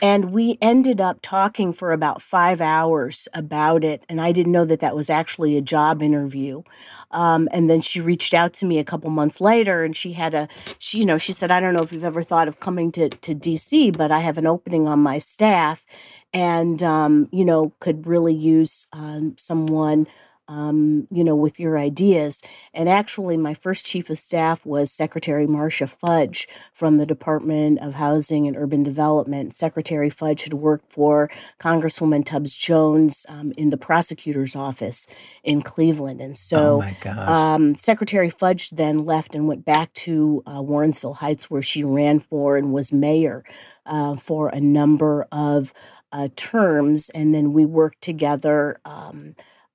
And 0.00 0.32
we 0.32 0.58
ended 0.60 1.00
up 1.00 1.18
talking 1.22 1.72
for 1.72 1.92
about 1.92 2.22
five 2.22 2.60
hours 2.60 3.26
about 3.34 3.84
it. 3.84 4.04
And 4.08 4.20
I 4.20 4.32
didn't 4.32 4.52
know 4.52 4.64
that 4.64 4.80
that 4.80 4.94
was 4.94 5.10
actually 5.10 5.56
a 5.56 5.62
job 5.62 6.02
interview. 6.02 6.62
Um, 7.10 7.48
and 7.52 7.68
then 7.68 7.80
she 7.80 8.00
reached 8.00 8.34
out 8.34 8.52
to 8.54 8.66
me 8.66 8.78
a 8.78 8.84
couple 8.84 9.10
months 9.10 9.40
later 9.40 9.82
and 9.82 9.96
she 9.96 10.12
had 10.12 10.34
a, 10.34 10.48
she, 10.78 10.98
you 10.98 11.06
know, 11.06 11.18
she 11.18 11.32
said, 11.32 11.50
I 11.50 11.58
don't 11.60 11.74
know 11.74 11.82
if 11.82 11.92
you've 11.92 12.04
ever 12.04 12.22
thought 12.22 12.48
of 12.48 12.60
coming 12.60 12.92
to, 12.92 13.08
to 13.08 13.34
DC, 13.34 13.96
but 13.96 14.12
I 14.12 14.20
have 14.20 14.38
an 14.38 14.46
opening 14.46 14.86
on 14.86 15.00
my 15.00 15.18
staff 15.18 15.84
and, 16.32 16.82
um, 16.82 17.28
you 17.32 17.44
know, 17.44 17.72
could 17.80 18.06
really 18.06 18.34
use 18.34 18.86
um, 18.92 19.34
someone 19.38 20.06
um, 20.48 21.06
you 21.10 21.22
know, 21.22 21.36
with 21.36 21.60
your 21.60 21.78
ideas. 21.78 22.42
And 22.72 22.88
actually, 22.88 23.36
my 23.36 23.54
first 23.54 23.84
chief 23.84 24.08
of 24.08 24.18
staff 24.18 24.64
was 24.64 24.90
Secretary 24.90 25.46
Marcia 25.46 25.86
Fudge 25.86 26.48
from 26.72 26.96
the 26.96 27.06
Department 27.06 27.80
of 27.80 27.94
Housing 27.94 28.46
and 28.46 28.56
Urban 28.56 28.82
Development. 28.82 29.54
Secretary 29.54 30.08
Fudge 30.08 30.44
had 30.44 30.54
worked 30.54 30.90
for 30.90 31.30
Congresswoman 31.60 32.24
Tubbs 32.24 32.56
Jones 32.56 33.26
um, 33.28 33.52
in 33.58 33.68
the 33.68 33.76
prosecutor's 33.76 34.56
office 34.56 35.06
in 35.44 35.60
Cleveland. 35.60 36.20
And 36.20 36.36
so 36.36 36.82
oh 36.82 37.10
um, 37.10 37.74
Secretary 37.74 38.30
Fudge 38.30 38.70
then 38.70 39.04
left 39.04 39.34
and 39.34 39.46
went 39.46 39.64
back 39.66 39.92
to 39.94 40.42
uh, 40.46 40.60
Warrensville 40.60 41.16
Heights, 41.16 41.50
where 41.50 41.62
she 41.62 41.84
ran 41.84 42.18
for 42.18 42.56
and 42.56 42.72
was 42.72 42.90
mayor 42.90 43.44
uh, 43.84 44.16
for 44.16 44.48
a 44.48 44.60
number 44.60 45.26
of 45.30 45.74
uh, 46.10 46.28
terms. 46.36 47.10
And 47.10 47.34
then 47.34 47.52
we 47.52 47.66
worked 47.66 48.00
together. 48.00 48.80
Um, 48.86 49.34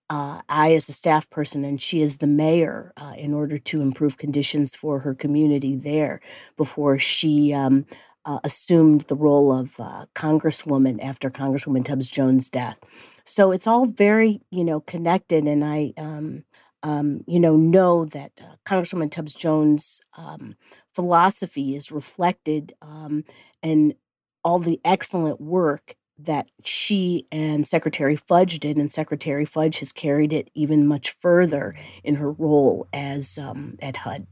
uh, 0.09 0.41
I, 0.49 0.73
as 0.73 0.89
a 0.89 0.93
staff 0.93 1.29
person, 1.29 1.63
and 1.63 1.81
she 1.81 2.01
is 2.01 2.17
the 2.17 2.27
mayor, 2.27 2.93
uh, 2.97 3.13
in 3.17 3.33
order 3.33 3.57
to 3.57 3.81
improve 3.81 4.17
conditions 4.17 4.75
for 4.75 4.99
her 4.99 5.13
community 5.15 5.75
there 5.75 6.21
before 6.57 6.99
she 6.99 7.53
um, 7.53 7.85
uh, 8.25 8.39
assumed 8.43 9.01
the 9.01 9.15
role 9.15 9.51
of 9.51 9.79
uh, 9.79 10.05
congresswoman 10.15 11.03
after 11.03 11.29
Congresswoman 11.29 11.85
Tubbs 11.85 12.07
Jones' 12.07 12.49
death. 12.49 12.79
So 13.25 13.51
it's 13.51 13.67
all 13.67 13.85
very, 13.85 14.41
you 14.51 14.63
know, 14.63 14.81
connected, 14.81 15.45
and 15.45 15.63
I, 15.63 15.93
um, 15.97 16.43
um, 16.83 17.23
you 17.25 17.39
know, 17.39 17.55
know 17.55 18.05
that 18.05 18.41
uh, 18.41 18.55
Congresswoman 18.65 19.09
Tubbs 19.09 19.33
Jones' 19.33 20.01
um, 20.17 20.55
philosophy 20.93 21.75
is 21.75 21.91
reflected 21.91 22.73
um, 22.81 23.23
in 23.61 23.95
all 24.43 24.59
the 24.59 24.79
excellent 24.83 25.39
work 25.39 25.95
that 26.25 26.49
she 26.63 27.27
and 27.31 27.67
Secretary 27.67 28.15
Fudge 28.15 28.59
did, 28.59 28.77
and 28.77 28.91
Secretary 28.91 29.45
Fudge 29.45 29.79
has 29.79 29.91
carried 29.91 30.33
it 30.33 30.49
even 30.53 30.87
much 30.87 31.11
further 31.11 31.75
in 32.03 32.15
her 32.15 32.31
role 32.31 32.87
as 32.93 33.37
um, 33.37 33.77
at 33.81 33.97
HUD. 33.97 34.27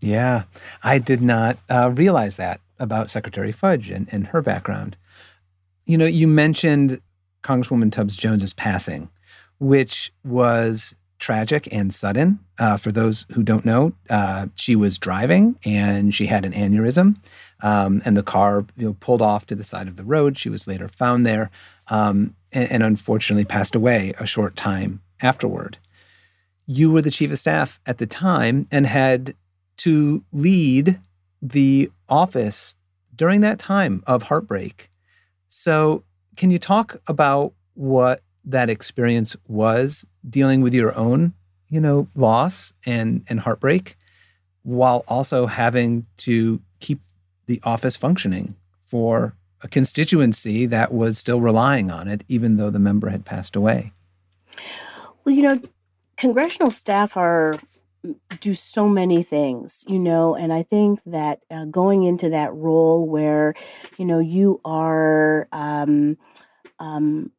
Yeah, 0.00 0.44
I 0.82 0.98
did 0.98 1.22
not 1.22 1.58
uh, 1.70 1.90
realize 1.94 2.36
that 2.36 2.60
about 2.78 3.10
Secretary 3.10 3.52
Fudge 3.52 3.90
and, 3.90 4.08
and 4.12 4.26
her 4.28 4.42
background. 4.42 4.96
You 5.86 5.98
know, 5.98 6.06
you 6.06 6.26
mentioned 6.26 7.00
Congresswoman 7.42 7.92
Tubbs 7.92 8.16
Jones's 8.16 8.52
passing, 8.52 9.08
which 9.58 10.12
was 10.24 10.94
tragic 11.18 11.68
and 11.72 11.94
sudden. 11.94 12.38
Uh, 12.58 12.76
for 12.76 12.92
those 12.92 13.26
who 13.32 13.42
don't 13.42 13.64
know, 13.64 13.92
uh, 14.10 14.46
she 14.54 14.76
was 14.76 14.98
driving 14.98 15.56
and 15.64 16.14
she 16.14 16.26
had 16.26 16.44
an 16.44 16.52
aneurysm, 16.52 17.16
um, 17.64 18.02
and 18.04 18.14
the 18.14 18.22
car 18.22 18.66
you 18.76 18.86
know, 18.86 18.96
pulled 19.00 19.22
off 19.22 19.46
to 19.46 19.54
the 19.56 19.64
side 19.64 19.88
of 19.88 19.96
the 19.96 20.04
road. 20.04 20.36
She 20.36 20.50
was 20.50 20.68
later 20.68 20.86
found 20.86 21.26
there 21.26 21.50
um, 21.88 22.36
and, 22.52 22.70
and 22.70 22.82
unfortunately 22.82 23.46
passed 23.46 23.74
away 23.74 24.12
a 24.20 24.26
short 24.26 24.54
time 24.54 25.00
afterward. 25.22 25.78
You 26.66 26.92
were 26.92 27.02
the 27.02 27.10
chief 27.10 27.32
of 27.32 27.38
staff 27.38 27.80
at 27.86 27.96
the 27.98 28.06
time 28.06 28.68
and 28.70 28.86
had 28.86 29.34
to 29.78 30.22
lead 30.30 31.00
the 31.40 31.90
office 32.08 32.74
during 33.16 33.40
that 33.40 33.58
time 33.58 34.04
of 34.06 34.24
heartbreak. 34.24 34.90
So, 35.48 36.04
can 36.36 36.50
you 36.50 36.58
talk 36.58 37.00
about 37.06 37.54
what 37.74 38.20
that 38.44 38.68
experience 38.68 39.36
was 39.48 40.04
dealing 40.28 40.60
with 40.60 40.74
your 40.74 40.94
own, 40.96 41.32
you 41.68 41.80
know, 41.80 42.08
loss 42.14 42.72
and 42.84 43.24
and 43.28 43.40
heartbreak 43.40 43.96
while 44.64 45.04
also 45.06 45.46
having 45.46 46.06
to 46.16 46.60
the 47.46 47.60
office 47.64 47.96
functioning 47.96 48.56
for 48.84 49.36
a 49.62 49.68
constituency 49.68 50.66
that 50.66 50.92
was 50.92 51.18
still 51.18 51.40
relying 51.40 51.90
on 51.90 52.06
it 52.06 52.22
even 52.28 52.56
though 52.56 52.70
the 52.70 52.78
member 52.78 53.08
had 53.08 53.24
passed 53.24 53.56
away. 53.56 53.92
Well, 55.24 55.34
you 55.34 55.42
know, 55.42 55.60
congressional 56.16 56.70
staff 56.70 57.16
are 57.16 57.54
do 58.40 58.54
so 58.54 58.88
many 58.88 59.22
things, 59.22 59.84
you 59.88 59.98
know, 59.98 60.34
and 60.34 60.52
I 60.52 60.62
think 60.62 61.00
that 61.06 61.40
uh, 61.50 61.64
going 61.64 62.04
into 62.04 62.28
that 62.30 62.54
role 62.54 63.06
where, 63.06 63.54
you 63.96 64.04
know, 64.04 64.18
you 64.18 64.60
are 64.64 65.48
um, 65.52 66.18
um, 66.78 67.32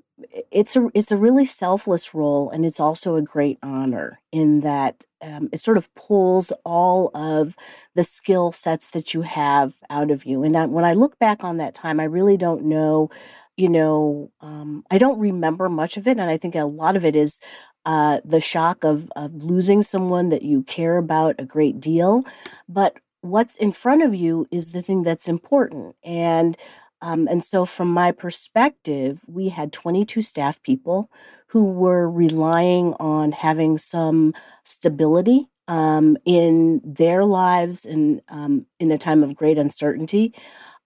it's 0.52 0.76
a 0.76 0.90
it's 0.94 1.12
a 1.12 1.18
really 1.18 1.46
selfless 1.46 2.14
role 2.14 2.50
and 2.50 2.66
it's 2.66 2.80
also 2.80 3.16
a 3.16 3.22
great 3.22 3.58
honor 3.62 4.20
in 4.32 4.62
that 4.62 5.04
um, 5.22 5.50
it 5.52 5.60
sort 5.60 5.78
of 5.78 5.94
pulls 5.96 6.52
all 6.64 7.12
of 7.14 7.56
the 7.96 8.04
skill 8.04 8.52
sets 8.52 8.92
that 8.92 9.14
you 9.14 9.24
have 9.24 9.76
out 9.90 10.12
of 10.12 10.26
you 10.26 10.44
and 10.44 10.56
I, 10.56 10.66
when 10.66 10.86
i 10.86 10.94
look 10.94 11.20
back 11.20 11.44
on 11.44 11.58
that 11.58 11.74
time 11.74 12.00
i 12.00 12.06
really 12.06 12.38
don't 12.38 12.64
know 12.64 13.10
you 13.58 13.68
know 13.68 14.32
um, 14.40 14.86
i 14.90 14.98
don't 14.98 15.20
remember 15.20 15.68
much 15.68 15.98
of 15.98 16.08
it 16.08 16.18
and 16.18 16.30
i 16.30 16.38
think 16.38 16.56
a 16.56 16.64
lot 16.64 16.96
of 16.96 17.04
it 17.04 17.16
is 17.16 17.42
uh, 17.86 18.20
the 18.26 18.42
shock 18.42 18.84
of, 18.84 19.12
of 19.16 19.44
losing 19.44 19.84
someone 19.84 20.30
that 20.30 20.42
you 20.42 20.64
care 20.64 20.98
about 20.98 21.36
a 21.38 21.46
great 21.46 21.80
deal 21.80 22.24
but 22.70 22.98
what's 23.22 23.58
in 23.58 23.72
front 23.72 24.02
of 24.02 24.16
you 24.16 24.48
is 24.50 24.72
the 24.72 24.82
thing 24.82 25.04
that's 25.04 25.28
important 25.28 25.96
and 26.04 26.58
um, 27.02 27.28
and 27.28 27.44
so, 27.44 27.66
from 27.66 27.90
my 27.90 28.12
perspective, 28.12 29.22
we 29.28 29.50
had 29.50 29.74
22 29.74 30.22
staff 30.22 30.62
people 30.64 31.10
who 31.48 31.66
were 31.66 32.10
relying 32.10 32.94
on 33.00 33.32
having 33.32 33.78
some 33.78 34.34
stability 34.64 35.50
um, 35.68 36.18
in 36.26 36.82
their 36.84 37.26
lives 37.26 37.86
and 37.86 38.22
um, 38.30 38.66
in 38.80 38.92
a 38.92 38.98
time 38.98 39.24
of 39.24 39.36
great 39.36 39.58
uncertainty. 39.58 40.34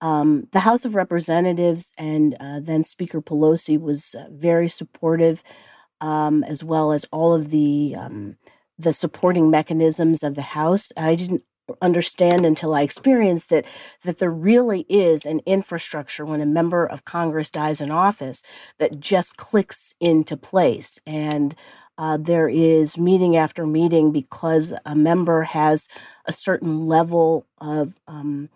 Um, 0.01 0.47
the 0.51 0.61
House 0.61 0.85
of 0.85 0.95
Representatives 0.95 1.93
and 1.97 2.35
uh, 2.39 2.61
then 2.61 2.83
Speaker 2.83 3.21
Pelosi 3.21 3.79
was 3.79 4.15
uh, 4.15 4.27
very 4.31 4.69
supportive, 4.69 5.43
um, 6.01 6.43
as 6.45 6.63
well 6.63 6.91
as 6.91 7.05
all 7.11 7.33
of 7.33 7.49
the 7.49 7.95
um, 7.97 8.37
the 8.77 8.93
supporting 8.93 9.49
mechanisms 9.51 10.23
of 10.23 10.35
the 10.35 10.41
House. 10.41 10.91
I 10.95 11.15
didn't 11.15 11.43
understand 11.81 12.45
until 12.45 12.73
I 12.73 12.81
experienced 12.81 13.51
it 13.51 13.65
that 14.03 14.19
there 14.19 14.31
really 14.31 14.81
is 14.89 15.25
an 15.25 15.41
infrastructure 15.45 16.25
when 16.25 16.41
a 16.41 16.45
member 16.45 16.85
of 16.85 17.05
Congress 17.05 17.49
dies 17.51 17.81
in 17.81 17.91
office 17.91 18.43
that 18.79 18.99
just 18.99 19.37
clicks 19.37 19.95
into 19.99 20.37
place. 20.37 20.99
And 21.05 21.55
uh, 21.97 22.17
there 22.17 22.47
is 22.49 22.97
meeting 22.97 23.35
after 23.35 23.67
meeting 23.67 24.11
because 24.11 24.73
a 24.85 24.95
member 24.95 25.43
has 25.43 25.89
a 26.25 26.31
certain 26.31 26.87
level 26.87 27.45
of 27.59 27.95
um, 28.07 28.49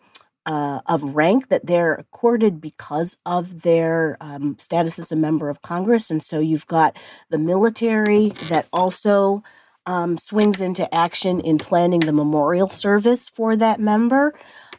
uh, 0.46 0.82
of 0.88 1.04
rank 1.16 1.50
that 1.50 1.66
they're 1.66 1.94
accorded 1.96 2.60
because 2.62 3.18
of 3.26 3.62
their 3.62 4.18
um, 4.22 4.58
status 4.60 5.00
as 5.00 5.12
a 5.12 5.16
member 5.16 5.50
of 5.50 5.62
Congress, 5.62 6.12
and 6.12 6.24
so 6.24 6.40
you've 6.40 6.68
got 6.68 6.98
the 7.30 7.38
military 7.38 8.30
that 8.50 8.68
also 8.74 9.44
um, 9.86 10.18
swings 10.18 10.62
into 10.62 10.94
action 10.94 11.40
in 11.40 11.58
planning 11.58 12.02
the 12.02 12.14
memorial 12.14 12.70
service 12.70 13.30
for 13.30 13.56
that 13.56 13.80
member. 13.80 14.34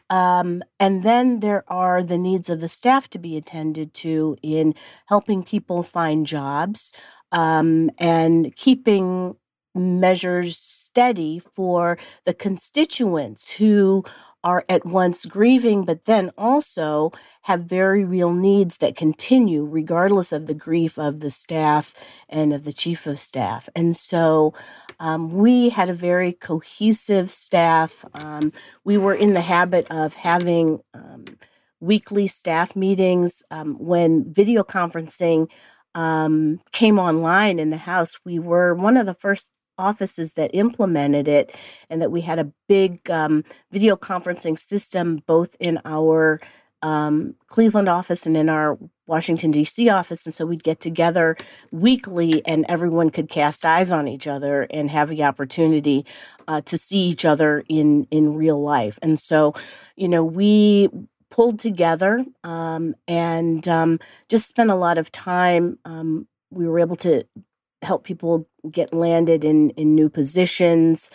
Um, 0.09 0.63
and 0.79 1.03
then 1.03 1.39
there 1.39 1.63
are 1.67 2.03
the 2.03 2.17
needs 2.17 2.49
of 2.49 2.59
the 2.59 2.67
staff 2.67 3.09
to 3.11 3.19
be 3.19 3.37
attended 3.37 3.93
to 3.95 4.37
in 4.43 4.75
helping 5.07 5.43
people 5.43 5.81
find 5.83 6.27
jobs 6.27 6.93
um, 7.31 7.89
and 7.97 8.55
keeping 8.55 9.35
measures 9.73 10.57
steady 10.57 11.39
for 11.39 11.97
the 12.25 12.33
constituents 12.33 13.51
who 13.51 14.03
are 14.45 14.63
at 14.69 14.85
once 14.85 15.25
grieving, 15.25 15.83
but 15.83 16.05
then 16.05 16.31
also 16.37 17.11
have 17.41 17.61
very 17.61 18.05
real 18.05 18.31
needs 18.31 18.77
that 18.77 18.95
continue 18.95 19.65
regardless 19.65 20.31
of 20.31 20.45
the 20.45 20.53
grief 20.53 20.99
of 20.99 21.19
the 21.19 21.31
staff 21.31 21.93
and 22.29 22.53
of 22.53 22.63
the 22.63 22.71
chief 22.71 23.07
of 23.07 23.19
staff. 23.19 23.67
And 23.75 23.97
so 23.97 24.53
um, 24.99 25.33
we 25.33 25.69
had 25.69 25.89
a 25.89 25.93
very 25.93 26.31
cohesive 26.31 27.31
staff. 27.31 28.05
Um, 28.13 28.53
we 28.83 28.97
were 28.97 29.15
in 29.15 29.33
the 29.33 29.41
habit 29.41 29.89
of 29.89 30.13
having 30.13 30.79
um, 30.93 31.25
weekly 31.79 32.27
staff 32.27 32.75
meetings. 32.75 33.43
Um, 33.49 33.75
when 33.79 34.31
video 34.31 34.63
conferencing 34.63 35.49
um, 35.95 36.61
came 36.71 36.99
online 36.99 37.57
in 37.57 37.71
the 37.71 37.77
House, 37.77 38.19
we 38.23 38.37
were 38.37 38.75
one 38.75 38.95
of 38.95 39.07
the 39.07 39.15
first 39.15 39.49
offices 39.77 40.33
that 40.33 40.51
implemented 40.53 41.27
it 41.27 41.53
and 41.89 42.01
that 42.01 42.11
we 42.11 42.21
had 42.21 42.39
a 42.39 42.51
big 42.67 43.09
um, 43.09 43.43
video 43.71 43.95
conferencing 43.95 44.57
system 44.57 45.21
both 45.27 45.55
in 45.59 45.79
our 45.85 46.39
um, 46.81 47.35
Cleveland 47.47 47.89
office 47.89 48.25
and 48.25 48.37
in 48.37 48.47
our 48.47 48.77
Washington, 49.07 49.51
D.C. 49.51 49.89
office. 49.89 50.25
And 50.25 50.35
so 50.35 50.45
we'd 50.45 50.63
get 50.63 50.79
together 50.79 51.35
weekly 51.71 52.45
and 52.45 52.65
everyone 52.69 53.09
could 53.09 53.29
cast 53.29 53.65
eyes 53.65 53.91
on 53.91 54.07
each 54.07 54.27
other 54.27 54.67
and 54.69 54.89
have 54.89 55.09
the 55.09 55.23
opportunity 55.23 56.05
uh, 56.47 56.61
to 56.61 56.77
see 56.77 56.99
each 56.99 57.25
other 57.25 57.63
in, 57.69 58.07
in 58.11 58.35
real 58.35 58.61
life. 58.61 58.99
And 59.01 59.19
so, 59.19 59.55
you 59.95 60.07
know, 60.07 60.23
we 60.23 60.89
pulled 61.29 61.59
together 61.59 62.23
um, 62.43 62.95
and 63.07 63.67
um, 63.67 63.99
just 64.29 64.47
spent 64.47 64.69
a 64.69 64.75
lot 64.75 64.97
of 64.97 65.11
time. 65.11 65.79
Um, 65.85 66.27
we 66.51 66.67
were 66.67 66.79
able 66.79 66.95
to 66.97 67.25
help 67.85 68.03
people 68.03 68.47
get 68.71 68.93
landed 68.93 69.45
in 69.45 69.69
in 69.71 69.95
new 69.95 70.09
positions 70.09 71.11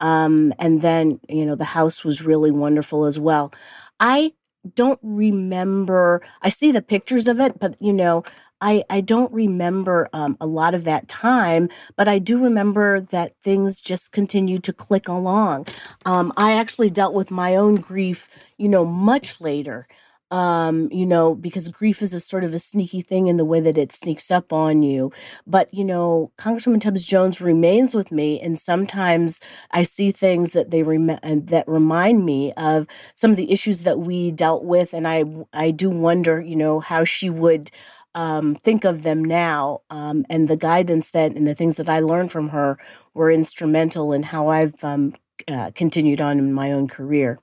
um, 0.00 0.52
and 0.58 0.82
then 0.82 1.20
you 1.28 1.46
know 1.46 1.54
the 1.54 1.64
house 1.64 2.04
was 2.04 2.22
really 2.22 2.50
wonderful 2.50 3.04
as 3.04 3.18
well 3.18 3.52
i 4.00 4.32
don't 4.74 5.00
remember 5.02 6.22
i 6.42 6.48
see 6.48 6.72
the 6.72 6.82
pictures 6.82 7.28
of 7.28 7.40
it 7.40 7.58
but 7.60 7.76
you 7.80 7.92
know 7.92 8.24
I, 8.60 8.82
I 8.88 9.02
don't 9.02 9.30
remember 9.30 10.08
um, 10.14 10.38
a 10.40 10.46
lot 10.46 10.74
of 10.74 10.84
that 10.84 11.06
time, 11.06 11.68
but 11.96 12.08
I 12.08 12.18
do 12.18 12.42
remember 12.42 13.02
that 13.10 13.34
things 13.42 13.78
just 13.78 14.12
continued 14.12 14.64
to 14.64 14.72
click 14.72 15.06
along. 15.06 15.66
Um, 16.06 16.32
I 16.38 16.54
actually 16.54 16.88
dealt 16.88 17.12
with 17.12 17.30
my 17.30 17.56
own 17.56 17.74
grief, 17.74 18.26
you 18.56 18.70
know, 18.70 18.86
much 18.86 19.38
later 19.38 19.86
um, 20.34 20.88
you 20.90 21.06
know, 21.06 21.36
because 21.36 21.68
grief 21.68 22.02
is 22.02 22.12
a 22.12 22.18
sort 22.18 22.42
of 22.42 22.52
a 22.52 22.58
sneaky 22.58 23.02
thing 23.02 23.28
in 23.28 23.36
the 23.36 23.44
way 23.44 23.60
that 23.60 23.78
it 23.78 23.92
sneaks 23.92 24.32
up 24.32 24.52
on 24.52 24.82
you. 24.82 25.12
But, 25.46 25.72
you 25.72 25.84
know, 25.84 26.32
Congresswoman 26.38 26.80
Tubbs 26.80 27.04
Jones 27.04 27.40
remains 27.40 27.94
with 27.94 28.10
me, 28.10 28.40
and 28.40 28.58
sometimes 28.58 29.40
I 29.70 29.84
see 29.84 30.10
things 30.10 30.52
that 30.52 30.72
they 30.72 30.82
rem- 30.82 31.20
that 31.22 31.68
remind 31.68 32.24
me 32.26 32.52
of 32.54 32.88
some 33.14 33.30
of 33.30 33.36
the 33.36 33.52
issues 33.52 33.84
that 33.84 34.00
we 34.00 34.32
dealt 34.32 34.64
with, 34.64 34.92
and 34.92 35.06
I 35.06 35.24
I 35.52 35.70
do 35.70 35.88
wonder, 35.88 36.40
you 36.40 36.56
know, 36.56 36.80
how 36.80 37.04
she 37.04 37.30
would 37.30 37.70
um, 38.16 38.56
think 38.56 38.84
of 38.84 39.04
them 39.04 39.24
now, 39.24 39.82
um, 39.90 40.26
and 40.28 40.48
the 40.48 40.56
guidance 40.56 41.12
that 41.12 41.36
and 41.36 41.46
the 41.46 41.54
things 41.54 41.76
that 41.76 41.88
I 41.88 42.00
learned 42.00 42.32
from 42.32 42.48
her 42.48 42.76
were 43.14 43.30
instrumental 43.30 44.12
in 44.12 44.24
how 44.24 44.48
I've 44.48 44.82
um, 44.82 45.14
uh, 45.46 45.70
continued 45.76 46.20
on 46.20 46.40
in 46.40 46.52
my 46.52 46.72
own 46.72 46.88
career. 46.88 47.38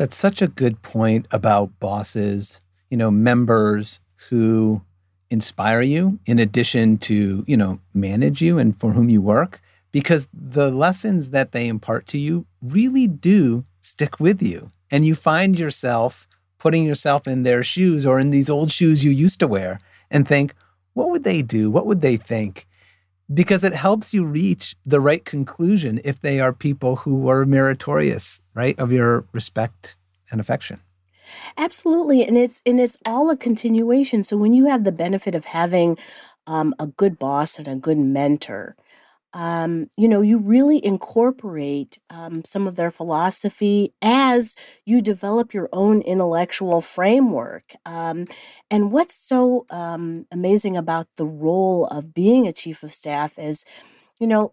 That's 0.00 0.16
such 0.16 0.40
a 0.40 0.48
good 0.48 0.80
point 0.80 1.26
about 1.30 1.78
bosses, 1.78 2.58
you 2.88 2.96
know, 2.96 3.10
members 3.10 4.00
who 4.30 4.80
inspire 5.28 5.82
you 5.82 6.18
in 6.24 6.38
addition 6.38 6.96
to, 7.00 7.44
you 7.46 7.54
know, 7.54 7.80
manage 7.92 8.40
you 8.40 8.58
and 8.58 8.80
for 8.80 8.92
whom 8.92 9.10
you 9.10 9.20
work 9.20 9.60
because 9.92 10.26
the 10.32 10.70
lessons 10.70 11.30
that 11.30 11.52
they 11.52 11.68
impart 11.68 12.06
to 12.06 12.18
you 12.18 12.46
really 12.62 13.08
do 13.08 13.66
stick 13.82 14.18
with 14.18 14.40
you. 14.40 14.68
And 14.90 15.04
you 15.04 15.14
find 15.14 15.58
yourself 15.58 16.26
putting 16.56 16.84
yourself 16.84 17.28
in 17.28 17.42
their 17.42 17.62
shoes 17.62 18.06
or 18.06 18.18
in 18.18 18.30
these 18.30 18.48
old 18.48 18.72
shoes 18.72 19.04
you 19.04 19.10
used 19.10 19.38
to 19.40 19.46
wear 19.46 19.80
and 20.10 20.26
think, 20.26 20.54
what 20.94 21.10
would 21.10 21.24
they 21.24 21.42
do? 21.42 21.70
What 21.70 21.84
would 21.84 22.00
they 22.00 22.16
think? 22.16 22.66
Because 23.32 23.64
it 23.64 23.74
helps 23.74 24.12
you 24.12 24.24
reach 24.24 24.76
the 24.84 25.00
right 25.00 25.24
conclusion 25.24 26.00
if 26.04 26.20
they 26.20 26.40
are 26.40 26.52
people 26.52 26.96
who 26.96 27.28
are 27.28 27.46
meritorious, 27.46 28.40
right, 28.54 28.78
of 28.78 28.92
your 28.92 29.24
respect 29.32 29.96
and 30.30 30.40
affection. 30.40 30.80
Absolutely, 31.56 32.24
and 32.24 32.36
it's 32.36 32.60
and 32.66 32.80
it's 32.80 32.98
all 33.06 33.30
a 33.30 33.36
continuation. 33.36 34.24
So 34.24 34.36
when 34.36 34.52
you 34.52 34.66
have 34.66 34.82
the 34.82 34.92
benefit 34.92 35.34
of 35.34 35.44
having 35.44 35.96
um, 36.46 36.74
a 36.80 36.88
good 36.88 37.18
boss 37.18 37.58
and 37.58 37.68
a 37.68 37.76
good 37.76 37.98
mentor, 37.98 38.74
um, 39.32 39.88
you 39.96 40.08
know, 40.08 40.22
you 40.22 40.38
really 40.38 40.84
incorporate 40.84 41.98
um, 42.10 42.44
some 42.44 42.66
of 42.66 42.76
their 42.76 42.90
philosophy 42.90 43.94
as 44.02 44.56
you 44.84 45.00
develop 45.00 45.54
your 45.54 45.68
own 45.72 46.02
intellectual 46.02 46.80
framework. 46.80 47.74
Um, 47.86 48.26
and 48.70 48.90
what's 48.90 49.14
so 49.14 49.66
um, 49.70 50.26
amazing 50.32 50.76
about 50.76 51.06
the 51.16 51.26
role 51.26 51.86
of 51.86 52.12
being 52.12 52.48
a 52.48 52.52
chief 52.52 52.82
of 52.82 52.92
staff 52.92 53.38
is, 53.38 53.64
you 54.18 54.26
know, 54.26 54.52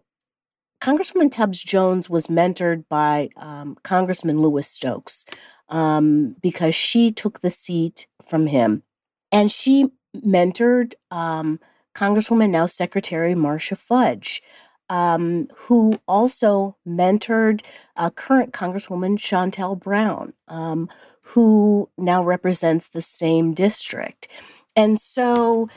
Congresswoman 0.80 1.32
Tubbs 1.32 1.60
Jones 1.60 2.08
was 2.08 2.28
mentored 2.28 2.84
by 2.88 3.30
um, 3.36 3.76
Congressman 3.82 4.40
Louis 4.40 4.68
Stokes 4.68 5.26
um, 5.68 6.36
because 6.40 6.76
she 6.76 7.10
took 7.10 7.40
the 7.40 7.50
seat 7.50 8.06
from 8.24 8.46
him. 8.46 8.84
And 9.32 9.50
she 9.50 9.88
mentored 10.16 10.94
Congresswoman, 11.12 12.50
now 12.50 12.66
Secretary 12.66 13.34
Marcia 13.34 13.74
Fudge 13.74 14.40
um, 14.88 15.48
who 15.54 15.94
also 16.06 16.76
mentored 16.86 17.62
uh, 17.96 18.10
current 18.10 18.52
Congresswoman 18.52 19.18
Shontel 19.18 19.78
Brown, 19.78 20.32
um, 20.48 20.88
who 21.20 21.88
now 21.98 22.22
represents 22.22 22.88
the 22.88 23.02
same 23.02 23.54
district. 23.54 24.28
And 24.74 24.98
so 25.00 25.68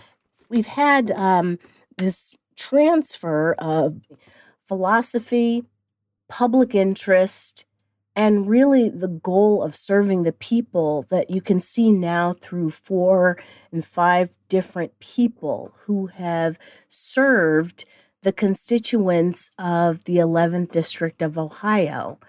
we've 0.50 0.68
had 0.68 1.12
um, 1.12 1.60
this 1.98 2.36
transfer 2.56 3.54
of 3.54 4.00
philosophy, 4.68 5.64
public 6.30 6.76
interest, 6.76 7.66
and 8.16 8.48
really 8.48 8.90
the 8.90 9.08
goal 9.08 9.64
of 9.64 9.76
serving 9.76 10.24
the 10.24 10.34
people 10.34 11.06
that 11.10 11.30
you 11.30 11.42
can 11.42 11.60
see 11.60 11.92
now 11.92 12.34
through 12.34 12.70
four 12.70 13.38
and 13.72 13.86
five 13.86 14.34
different 14.50 15.00
people 15.00 15.74
who 15.86 16.08
have 16.08 16.60
served 16.90 17.86
the 18.24 18.32
constituents 18.32 19.52
of 19.58 20.04
the 20.04 20.18
11th 20.18 20.72
District 20.72 21.22
of 21.22 21.38
Ohio, 21.38 22.20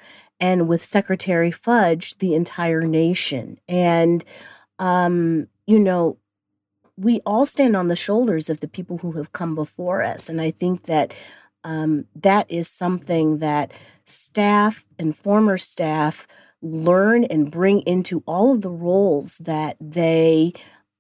and 0.41 0.69
with 0.69 0.83
Secretary 0.83 1.51
Fudge, 1.51 2.19
the 2.19 2.35
entire 2.35 2.83
nation. 2.83 3.59
And, 3.69 4.25
um, 4.79 5.49
you 5.67 5.79
know, 5.79 6.19
we 6.97 7.21
all 7.25 7.47
stand 7.47 7.77
on 7.77 7.89
the 7.89 7.97
shoulders 7.97 8.51
of 8.51 8.61
the 8.61 8.69
people 8.69 8.99
who 8.99 9.13
have 9.13 9.33
come 9.33 9.55
before 9.55 10.03
us. 10.03 10.29
And 10.29 10.41
I 10.41 10.51
think 10.51 10.85
that 10.85 11.13
um, 11.65 12.07
that 12.17 12.51
is 12.51 12.69
something 12.69 13.39
that 13.39 13.73
staff 14.05 14.85
and 14.99 15.17
former 15.17 15.59
staff 15.59 16.27
learn 16.61 17.25
and 17.25 17.51
bring 17.51 17.81
into 17.83 18.23
all 18.27 18.53
of 18.53 18.63
the 18.63 18.71
roles 18.71 19.39
that 19.39 19.77
they 19.81 20.53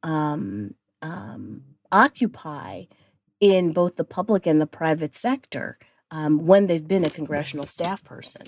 um, 0.03 0.75
um, 1.03 1.63
occupy 1.91 2.85
in 3.43 3.73
both 3.73 3.97
the 3.97 4.05
public 4.05 4.47
and 4.47 4.61
the 4.61 4.67
private 4.67 5.17
sector 5.17 5.77
um, 6.13 6.47
when 6.47 6.69
they've 6.69 6.87
been 6.87 7.05
a 7.05 7.11
congressional 7.11 7.67
staff 7.67 8.05
person. 8.05 8.43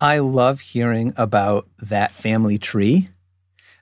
I 0.00 0.18
love 0.18 0.60
hearing 0.60 1.14
about 1.16 1.68
that 1.78 2.10
family 2.10 2.58
tree 2.58 3.08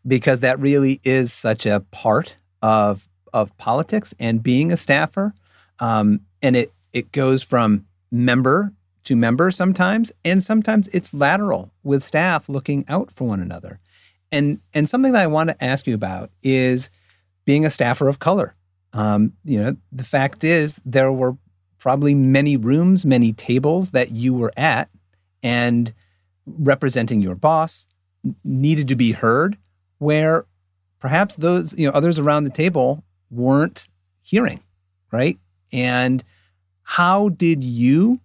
because 0.07 0.41
that 0.41 0.61
really 0.61 1.01
is 1.03 1.33
such 1.33 1.65
a 1.67 1.81
part 1.91 2.37
of 2.63 3.09
of 3.33 3.57
politics 3.57 4.13
and 4.19 4.43
being 4.43 4.71
a 4.71 4.77
staffer. 4.77 5.33
Um, 5.79 6.21
and 6.43 6.57
it 6.57 6.75
it 6.93 7.11
goes 7.11 7.43
from 7.43 7.87
member 8.11 8.75
to 9.05 9.17
member 9.17 9.51
sometimes, 9.51 10.13
and 10.27 10.43
sometimes 10.43 10.89
it's 10.89 11.15
lateral 11.15 11.73
with 11.83 12.03
staff 12.03 12.51
looking 12.51 12.85
out 12.87 13.11
for 13.11 13.27
one 13.27 13.41
another. 13.41 13.81
And 14.31 14.61
and 14.75 14.87
something 14.87 15.13
that 15.13 15.23
I 15.23 15.27
want 15.27 15.49
to 15.49 15.65
ask 15.65 15.87
you 15.87 15.95
about 15.95 16.31
is 16.43 16.91
being 17.47 17.65
a 17.65 17.71
staffer 17.71 18.09
of 18.09 18.19
color. 18.19 18.55
Um, 18.93 19.35
you 19.45 19.63
know, 19.63 19.77
the 19.93 20.05
fact 20.05 20.45
is 20.45 20.81
there 20.85 21.13
were 21.13 21.37
probably 21.79 22.15
many 22.15 22.57
rooms, 22.57 23.07
many 23.07 23.33
tables 23.33 23.93
that 23.93 24.11
you 24.11 24.35
were 24.35 24.53
at 24.57 24.91
and 25.43 25.93
representing 26.47 27.21
your 27.21 27.35
boss 27.35 27.87
needed 28.45 28.89
to 28.89 28.97
be 28.97 29.13
heard 29.13 29.57
where 29.99 30.47
perhaps 30.99 31.37
those, 31.37 31.79
you 31.79 31.87
know, 31.87 31.93
others 31.93 32.19
around 32.19 32.45
the 32.45 32.51
table 32.51 33.05
weren't 33.31 33.89
hearing, 34.23 34.61
right? 35.11 35.39
And 35.73 36.23
how 36.83 37.31
did 37.31 37.63
you 37.65 38.21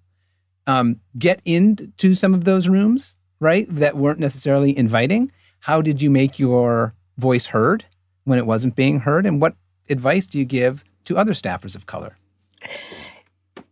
um, 0.68 1.00
get 1.18 1.40
into 1.46 2.16
some 2.16 2.34
of 2.34 2.44
those 2.44 2.68
rooms, 2.68 3.16
right, 3.40 3.68
that 3.70 3.96
weren't 3.96 4.20
necessarily 4.20 4.78
inviting? 4.78 5.32
How 5.60 5.82
did 5.82 6.02
you 6.02 6.10
make 6.10 6.40
your 6.40 6.94
voice 7.18 7.48
heard 7.48 7.86
when 8.24 8.40
it 8.40 8.46
wasn't 8.46 8.76
being 8.76 9.00
heard? 9.00 9.26
And 9.26 9.40
what 9.40 9.56
advice 9.90 10.26
do 10.28 10.38
you 10.40 10.46
give 10.46 10.84
to 11.06 11.18
other 11.18 11.34
staffers 11.34 11.76
of 11.76 11.86
color? 11.86 12.18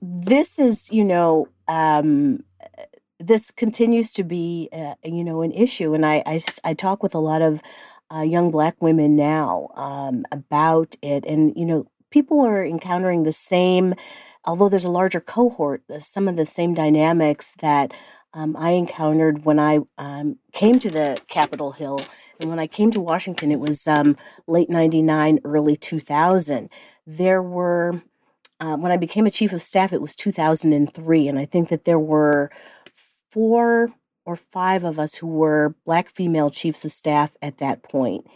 This 0.02 0.60
is, 0.60 0.92
you 0.92 1.04
know, 1.04 1.48
um, 1.68 2.44
this 3.20 3.52
continues 3.52 4.12
to 4.14 4.24
be, 4.24 4.70
uh, 4.74 4.96
you 5.04 5.24
know, 5.24 5.42
an 5.42 5.52
issue, 5.52 5.94
and 5.94 6.06
I, 6.06 6.24
I, 6.26 6.44
I 6.64 6.74
talk 6.74 7.02
with 7.02 7.16
a 7.16 7.20
lot 7.20 7.42
of 7.42 7.62
uh, 8.14 8.22
young 8.22 8.52
Black 8.52 8.76
women 8.82 9.16
now 9.16 9.70
um, 9.76 10.26
about 10.32 10.96
it, 11.02 11.26
and 11.26 11.54
you 11.56 11.66
know, 11.66 11.88
people 12.10 12.42
are 12.42 12.64
encountering 12.64 13.24
the 13.24 13.34
same, 13.34 13.96
although 14.46 14.70
there's 14.70 14.86
a 14.86 14.92
larger 14.92 15.22
cohort, 15.22 15.84
some 16.00 16.28
of 16.28 16.36
the 16.36 16.46
same 16.46 16.74
dynamics 16.74 17.56
that 17.62 17.94
um, 18.34 18.56
I 18.58 18.72
encountered 18.72 19.46
when 19.46 19.60
I 19.60 19.80
um, 19.98 20.38
came 20.52 20.80
to 20.80 20.90
the 20.90 21.20
Capitol 21.28 21.72
Hill 21.72 22.02
and 22.44 22.50
when 22.50 22.60
I 22.60 22.68
came 22.68 22.92
to 22.92 23.00
Washington, 23.00 23.52
it 23.52 23.60
was 23.60 23.88
um, 23.88 24.18
late 24.48 24.70
99, 24.70 25.40
early 25.46 25.78
2000. 25.78 26.70
There 27.08 27.42
were, 27.42 28.02
uh, 28.60 28.76
when 28.76 28.92
I 28.92 28.98
became 28.98 29.26
a 29.26 29.32
chief 29.32 29.54
of 29.54 29.62
staff, 29.62 29.94
it 29.94 30.02
was 30.02 30.14
2003. 30.16 31.28
And 31.30 31.40
I 31.40 31.46
think 31.46 31.70
that 31.70 31.86
there 31.86 32.00
were 32.00 32.52
four 33.32 33.94
or 34.26 34.36
five 34.36 34.84
of 34.84 35.00
us 35.00 35.16
who 35.16 35.28
were 35.28 35.74
Black 35.86 36.10
female 36.10 36.50
chiefs 36.50 36.84
of 36.84 36.92
staff 36.92 37.32
at 37.42 37.60
that 37.60 37.82
point. 37.82 38.28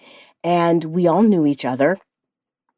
And 0.41 0.85
we 0.85 1.05
all 1.05 1.21
knew 1.21 1.45
each 1.45 1.65
other. 1.65 1.97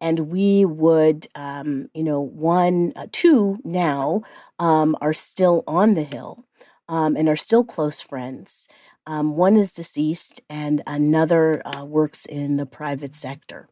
And 0.01 0.31
we 0.31 0.65
would, 0.65 1.27
um, 1.35 1.91
you 1.93 2.03
know, 2.03 2.21
one, 2.21 2.93
uh, 2.95 3.05
two 3.11 3.59
now 3.63 4.23
um, 4.57 4.97
are 4.99 5.13
still 5.13 5.63
on 5.67 5.93
the 5.93 6.03
Hill 6.03 6.43
um, 6.87 7.15
and 7.15 7.29
are 7.29 7.35
still 7.35 7.63
close 7.63 8.01
friends. 8.01 8.67
Um, 9.09 9.35
one 9.35 9.57
is 9.57 9.71
deceased, 9.71 10.39
and 10.51 10.83
another 10.85 11.65
uh, 11.65 11.83
works 11.83 12.27
in 12.27 12.57
the 12.57 12.67
private 12.67 13.15
sector. 13.15 13.67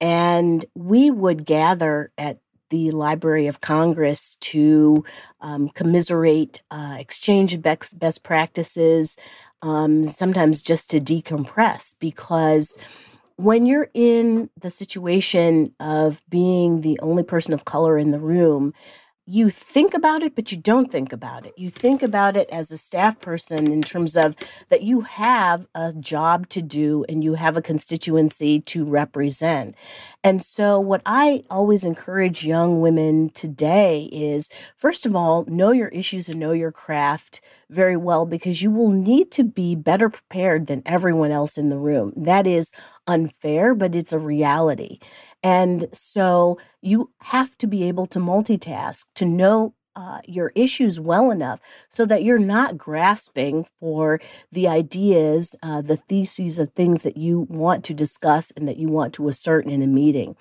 And 0.00 0.64
we 0.76 1.10
would 1.10 1.44
gather 1.44 2.12
at 2.16 2.38
the 2.70 2.92
Library 2.92 3.48
of 3.48 3.60
Congress 3.60 4.36
to 4.36 5.04
um, 5.40 5.68
commiserate, 5.70 6.62
uh, 6.70 6.94
exchange 6.96 7.60
best, 7.60 7.98
best 7.98 8.22
practices, 8.22 9.16
um, 9.62 10.04
sometimes 10.04 10.62
just 10.62 10.90
to 10.90 11.00
decompress 11.00 11.96
because 11.98 12.78
when 13.34 13.66
you're 13.66 13.90
in 13.94 14.48
the 14.60 14.70
situation 14.70 15.74
of 15.80 16.22
being 16.28 16.82
the 16.82 17.00
only 17.00 17.24
person 17.24 17.52
of 17.52 17.64
color 17.64 17.98
in 17.98 18.12
the 18.12 18.20
room, 18.20 18.72
you 19.30 19.50
think 19.50 19.92
about 19.92 20.22
it, 20.22 20.34
but 20.34 20.50
you 20.50 20.56
don't 20.56 20.90
think 20.90 21.12
about 21.12 21.44
it. 21.44 21.52
You 21.58 21.68
think 21.68 22.02
about 22.02 22.34
it 22.34 22.48
as 22.48 22.72
a 22.72 22.78
staff 22.78 23.20
person 23.20 23.70
in 23.70 23.82
terms 23.82 24.16
of 24.16 24.34
that 24.70 24.82
you 24.82 25.02
have 25.02 25.66
a 25.74 25.92
job 25.92 26.48
to 26.48 26.62
do 26.62 27.04
and 27.10 27.22
you 27.22 27.34
have 27.34 27.54
a 27.54 27.62
constituency 27.62 28.60
to 28.60 28.86
represent. 28.86 29.74
And 30.24 30.42
so, 30.42 30.80
what 30.80 31.02
I 31.04 31.44
always 31.50 31.84
encourage 31.84 32.46
young 32.46 32.80
women 32.80 33.28
today 33.30 34.08
is 34.10 34.48
first 34.76 35.04
of 35.04 35.14
all, 35.14 35.44
know 35.44 35.72
your 35.72 35.88
issues 35.88 36.30
and 36.30 36.40
know 36.40 36.52
your 36.52 36.72
craft 36.72 37.42
very 37.70 37.96
well 37.96 38.26
because 38.26 38.62
you 38.62 38.70
will 38.70 38.90
need 38.90 39.30
to 39.32 39.44
be 39.44 39.74
better 39.74 40.08
prepared 40.08 40.66
than 40.66 40.82
everyone 40.86 41.30
else 41.30 41.58
in 41.58 41.68
the 41.68 41.78
room. 41.78 42.12
That 42.16 42.46
is 42.46 42.72
unfair, 43.06 43.74
but 43.74 43.94
it's 43.94 44.12
a 44.12 44.18
reality. 44.18 44.98
And 45.42 45.88
so 45.92 46.58
you 46.80 47.10
have 47.20 47.56
to 47.58 47.66
be 47.66 47.84
able 47.84 48.06
to 48.06 48.18
multitask, 48.18 49.04
to 49.16 49.26
know 49.26 49.74
uh, 49.96 50.20
your 50.26 50.52
issues 50.54 51.00
well 51.00 51.30
enough 51.30 51.60
so 51.90 52.06
that 52.06 52.22
you're 52.22 52.38
not 52.38 52.78
grasping 52.78 53.66
for 53.80 54.20
the 54.52 54.68
ideas, 54.68 55.56
uh, 55.62 55.82
the 55.82 55.96
theses 55.96 56.58
of 56.58 56.72
things 56.72 57.02
that 57.02 57.16
you 57.16 57.46
want 57.48 57.84
to 57.84 57.92
discuss 57.92 58.52
and 58.52 58.68
that 58.68 58.76
you 58.76 58.88
want 58.88 59.12
to 59.12 59.28
assert 59.28 59.66
in 59.66 59.82
a 59.82 59.88
meeting. 59.88 60.36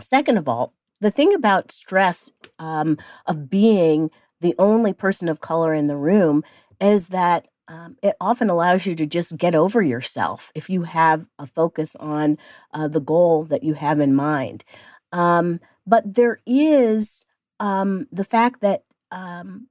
Second 0.00 0.36
of 0.36 0.48
all, 0.48 0.72
the 1.00 1.10
thing 1.10 1.32
about 1.32 1.70
stress 1.70 2.32
um, 2.58 2.98
of 3.26 3.48
being 3.48 4.10
the 4.40 4.54
only 4.58 4.92
person 4.92 5.28
of 5.28 5.40
color 5.40 5.74
in 5.74 5.86
the 5.86 5.96
room 5.96 6.44
is 6.80 7.08
that 7.08 7.48
um, 7.68 7.96
it 8.02 8.14
often 8.20 8.48
allows 8.48 8.86
you 8.86 8.94
to 8.94 9.06
just 9.06 9.36
get 9.36 9.54
over 9.54 9.82
yourself 9.82 10.52
if 10.54 10.70
you 10.70 10.82
have 10.82 11.26
a 11.38 11.46
focus 11.46 11.96
on 11.96 12.38
uh, 12.72 12.86
the 12.86 13.00
goal 13.00 13.44
that 13.44 13.64
you 13.64 13.74
have 13.74 13.98
in 13.98 14.14
mind. 14.14 14.64
Um, 15.12 15.60
but 15.86 16.14
there 16.14 16.38
is 16.46 17.26
um, 17.58 18.06
the 18.12 18.24
fact 18.24 18.60
that 18.60 18.84
um, 19.10 19.68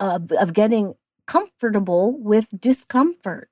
of, 0.00 0.32
of 0.32 0.52
getting 0.52 0.94
comfortable 1.26 2.18
with 2.18 2.48
discomfort. 2.58 3.50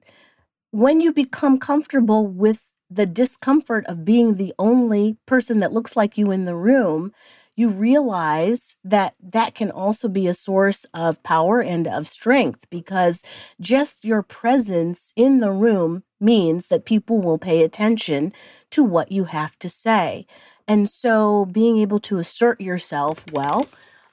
When 0.71 1.01
you 1.01 1.13
become 1.13 1.59
comfortable 1.59 2.27
with 2.27 2.73
the 2.91 3.07
discomfort 3.07 3.85
of 3.87 4.05
being 4.05 4.35
the 4.35 4.55
only 4.59 5.17
person 5.27 5.61
that 5.61 5.73
looks 5.73 5.97
like 5.97 6.17
you 6.17 6.31
in 6.31 6.45
the 6.45 6.57
room, 6.57 7.13
you 7.57 7.71
realize 7.71 8.77
that 8.85 9.15
that 9.21 9.55
can 9.55 9.71
also 9.71 10.09
be 10.09 10.27
a 10.27 10.35
source 10.35 10.85
of 10.93 11.23
power 11.23 11.61
and 11.61 11.89
of 11.89 12.07
strength 12.07 12.69
because 12.71 13.23
just 13.61 14.05
your 14.05 14.23
presence 14.23 15.13
in 15.17 15.41
the 15.41 15.51
room 15.51 16.05
means 16.21 16.69
that 16.69 16.85
people 16.85 17.21
will 17.21 17.39
pay 17.39 17.63
attention 17.63 18.33
to 18.71 18.85
what 18.85 19.11
you 19.11 19.25
have 19.25 19.59
to 19.59 19.69
say. 19.69 20.27
And 20.69 20.89
so 20.89 21.47
being 21.47 21.79
able 21.79 22.01
to 22.01 22.19
assert 22.19 22.61
yourself 22.61 23.25
well 23.33 23.67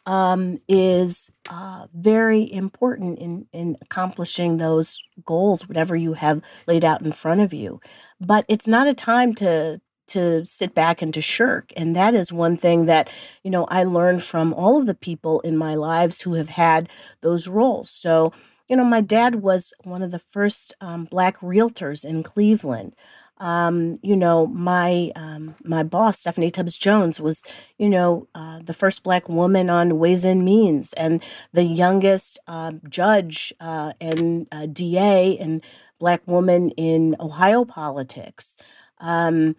um, 0.05 0.57
is 0.67 1.31
uh, 1.49 1.87
very 1.93 2.51
important 2.51 3.19
in, 3.19 3.47
in 3.53 3.77
accomplishing 3.81 4.57
those 4.57 5.01
goals, 5.25 5.67
whatever 5.67 5.95
you 5.95 6.13
have 6.13 6.41
laid 6.67 6.83
out 6.83 7.01
in 7.01 7.11
front 7.11 7.41
of 7.41 7.53
you. 7.53 7.79
But 8.19 8.45
it's 8.47 8.67
not 8.67 8.87
a 8.87 8.93
time 8.93 9.33
to 9.35 9.79
to 10.07 10.45
sit 10.45 10.73
back 10.75 11.01
and 11.01 11.13
to 11.13 11.21
shirk. 11.21 11.71
And 11.77 11.95
that 11.95 12.13
is 12.13 12.31
one 12.31 12.57
thing 12.57 12.85
that, 12.85 13.09
you 13.43 13.51
know, 13.51 13.65
I 13.65 13.83
learned 13.83 14.23
from 14.23 14.53
all 14.53 14.77
of 14.77 14.85
the 14.85 14.95
people 14.95 15.39
in 15.41 15.57
my 15.57 15.75
lives 15.75 16.21
who 16.21 16.33
have 16.33 16.49
had 16.49 16.89
those 17.21 17.47
roles. 17.47 17.89
So, 17.89 18.33
you 18.67 18.75
know, 18.77 18.83
my 18.83 19.01
dad 19.01 19.35
was 19.35 19.73
one 19.83 20.01
of 20.01 20.11
the 20.11 20.19
first 20.19 20.73
um, 20.81 21.05
black 21.05 21.39
realtors 21.39 22.05
in 22.05 22.23
Cleveland. 22.23 22.95
Um, 23.39 23.99
you 24.01 24.15
know, 24.15 24.47
my 24.47 25.11
um, 25.15 25.55
my 25.63 25.83
boss, 25.83 26.19
Stephanie 26.19 26.51
Tubbs 26.51 26.77
Jones, 26.77 27.19
was, 27.19 27.43
you 27.77 27.89
know, 27.89 28.27
uh, 28.35 28.59
the 28.63 28.73
first 28.73 29.03
black 29.03 29.27
woman 29.27 29.69
on 29.69 29.99
Ways 29.99 30.23
and 30.23 30.45
Means, 30.45 30.93
and 30.93 31.21
the 31.51 31.63
youngest 31.63 32.39
uh, 32.47 32.73
judge 32.87 33.53
uh, 33.59 33.93
and 33.99 34.47
uh, 34.51 34.67
DA 34.67 35.37
and 35.39 35.63
black 35.99 36.21
woman 36.25 36.69
in 36.71 37.15
Ohio 37.19 37.65
politics. 37.65 38.55
Um, 38.99 39.55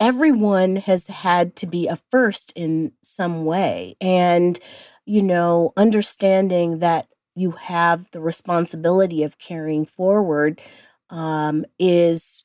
everyone 0.00 0.76
has 0.76 1.06
had 1.06 1.54
to 1.56 1.66
be 1.66 1.86
a 1.86 1.96
first 2.10 2.52
in 2.56 2.92
some 3.02 3.44
way. 3.44 3.96
And, 4.00 4.58
you 5.04 5.22
know, 5.22 5.72
understanding 5.76 6.78
that 6.78 7.06
you 7.36 7.52
have 7.52 8.10
the 8.10 8.20
responsibility 8.20 9.22
of 9.22 9.38
carrying 9.38 9.86
forward 9.86 10.60
um, 11.10 11.64
is, 11.78 12.44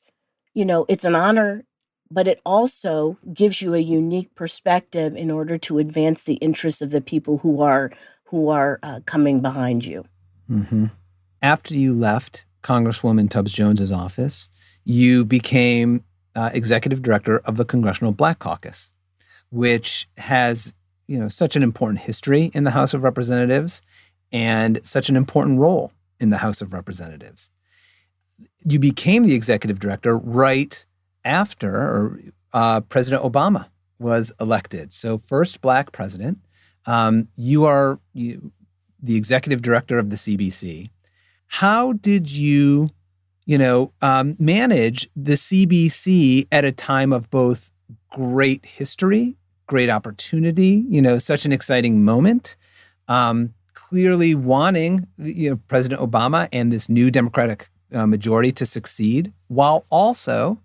you 0.54 0.64
know, 0.64 0.84
it's 0.88 1.04
an 1.04 1.14
honor, 1.14 1.64
but 2.10 2.28
it 2.28 2.40
also 2.44 3.16
gives 3.32 3.60
you 3.60 3.74
a 3.74 3.78
unique 3.78 4.34
perspective 4.34 5.16
in 5.16 5.30
order 5.30 5.56
to 5.58 5.78
advance 5.78 6.24
the 6.24 6.34
interests 6.34 6.82
of 6.82 6.90
the 6.90 7.00
people 7.00 7.38
who 7.38 7.62
are 7.62 7.90
who 8.24 8.48
are 8.48 8.80
uh, 8.82 9.00
coming 9.06 9.40
behind 9.40 9.86
you. 9.86 10.04
Mm-hmm. 10.50 10.86
After 11.42 11.74
you 11.74 11.94
left 11.94 12.44
Congresswoman 12.62 13.30
Tubbs 13.30 13.52
Jones's 13.52 13.92
office, 13.92 14.48
you 14.84 15.24
became 15.24 16.02
uh, 16.36 16.50
executive 16.52 17.02
director 17.02 17.38
of 17.40 17.56
the 17.56 17.64
Congressional 17.64 18.12
Black 18.12 18.38
Caucus, 18.38 18.92
which 19.50 20.08
has 20.18 20.74
you 21.08 21.18
know 21.18 21.28
such 21.28 21.56
an 21.56 21.62
important 21.62 22.00
history 22.00 22.50
in 22.54 22.64
the 22.64 22.70
House 22.70 22.94
of 22.94 23.02
Representatives 23.02 23.82
and 24.32 24.84
such 24.84 25.08
an 25.08 25.16
important 25.16 25.58
role 25.58 25.92
in 26.20 26.30
the 26.30 26.36
House 26.36 26.60
of 26.60 26.72
Representatives. 26.72 27.50
You 28.64 28.78
became 28.78 29.24
the 29.24 29.34
executive 29.34 29.78
director 29.80 30.16
right 30.16 30.84
after 31.24 32.20
uh, 32.52 32.80
President 32.82 33.22
Obama 33.22 33.66
was 33.98 34.32
elected. 34.40 34.92
So, 34.92 35.18
first 35.18 35.60
black 35.60 35.92
president. 35.92 36.38
Um, 36.84 37.28
you 37.36 37.64
are 37.64 37.98
you, 38.12 38.52
the 39.02 39.16
executive 39.16 39.62
director 39.62 39.98
of 39.98 40.10
the 40.10 40.16
CBC. 40.16 40.90
How 41.48 41.92
did 41.94 42.30
you 42.30 42.90
you 43.46 43.56
know, 43.56 43.92
um, 44.02 44.36
manage 44.38 45.08
the 45.16 45.34
CBC 45.34 46.48
at 46.50 46.64
a 46.64 46.72
time 46.72 47.12
of 47.12 47.30
both 47.30 47.70
great 48.10 48.66
history, 48.66 49.36
great 49.66 49.88
opportunity, 49.88 50.84
you 50.88 51.00
know, 51.00 51.18
such 51.18 51.46
an 51.46 51.52
exciting 51.52 52.04
moment. 52.04 52.56
Um, 53.08 53.54
clearly 53.72 54.34
wanting 54.34 55.06
you 55.16 55.50
know, 55.50 55.56
President 55.68 56.00
Obama 56.00 56.48
and 56.52 56.72
this 56.72 56.88
new 56.88 57.08
Democratic 57.08 57.70
uh, 57.92 58.04
majority 58.04 58.50
to 58.50 58.66
succeed, 58.66 59.32
while 59.46 59.86
also 59.90 60.58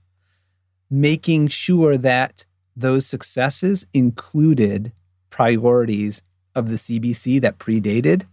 making 0.89 1.48
sure 1.48 1.98
that 1.98 2.46
those 2.76 3.06
successes 3.06 3.86
included 3.94 4.91
priorities 5.30 6.24
of 6.56 6.70
the 6.70 6.76
CBC 6.76 7.39
that 7.41 7.60
predated, 7.60 8.24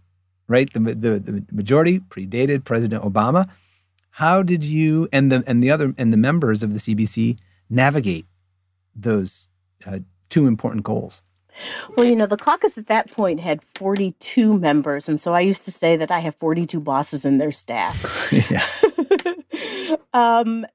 right? 0.47 0.73
The, 0.73 0.79
the, 0.79 1.19
the 1.19 1.45
majority 1.51 1.99
predated 1.99 2.65
President 2.65 3.03
Obama 3.03 3.47
how 4.19 4.43
did 4.43 4.65
you 4.65 5.07
and 5.13 5.31
the 5.31 5.41
and 5.47 5.63
the 5.63 5.71
other 5.71 5.93
and 5.97 6.11
the 6.11 6.17
members 6.17 6.61
of 6.61 6.73
the 6.73 6.79
CBC 6.79 7.39
navigate 7.69 8.25
those 8.93 9.47
uh, 9.87 9.99
two 10.27 10.45
important 10.45 10.83
goals? 10.83 11.21
Well, 11.95 12.05
you 12.05 12.17
know, 12.17 12.25
the 12.25 12.35
caucus 12.35 12.77
at 12.77 12.87
that 12.87 13.09
point 13.11 13.39
had 13.39 13.63
42 13.63 14.59
members. 14.59 15.07
And 15.07 15.21
so 15.21 15.33
I 15.33 15.39
used 15.39 15.63
to 15.63 15.71
say 15.71 15.95
that 15.95 16.11
I 16.11 16.19
have 16.19 16.35
42 16.35 16.81
bosses 16.81 17.23
in 17.23 17.37
their 17.37 17.51
staff. 17.51 18.29
yeah. 18.51 18.67
Um, 20.13 20.65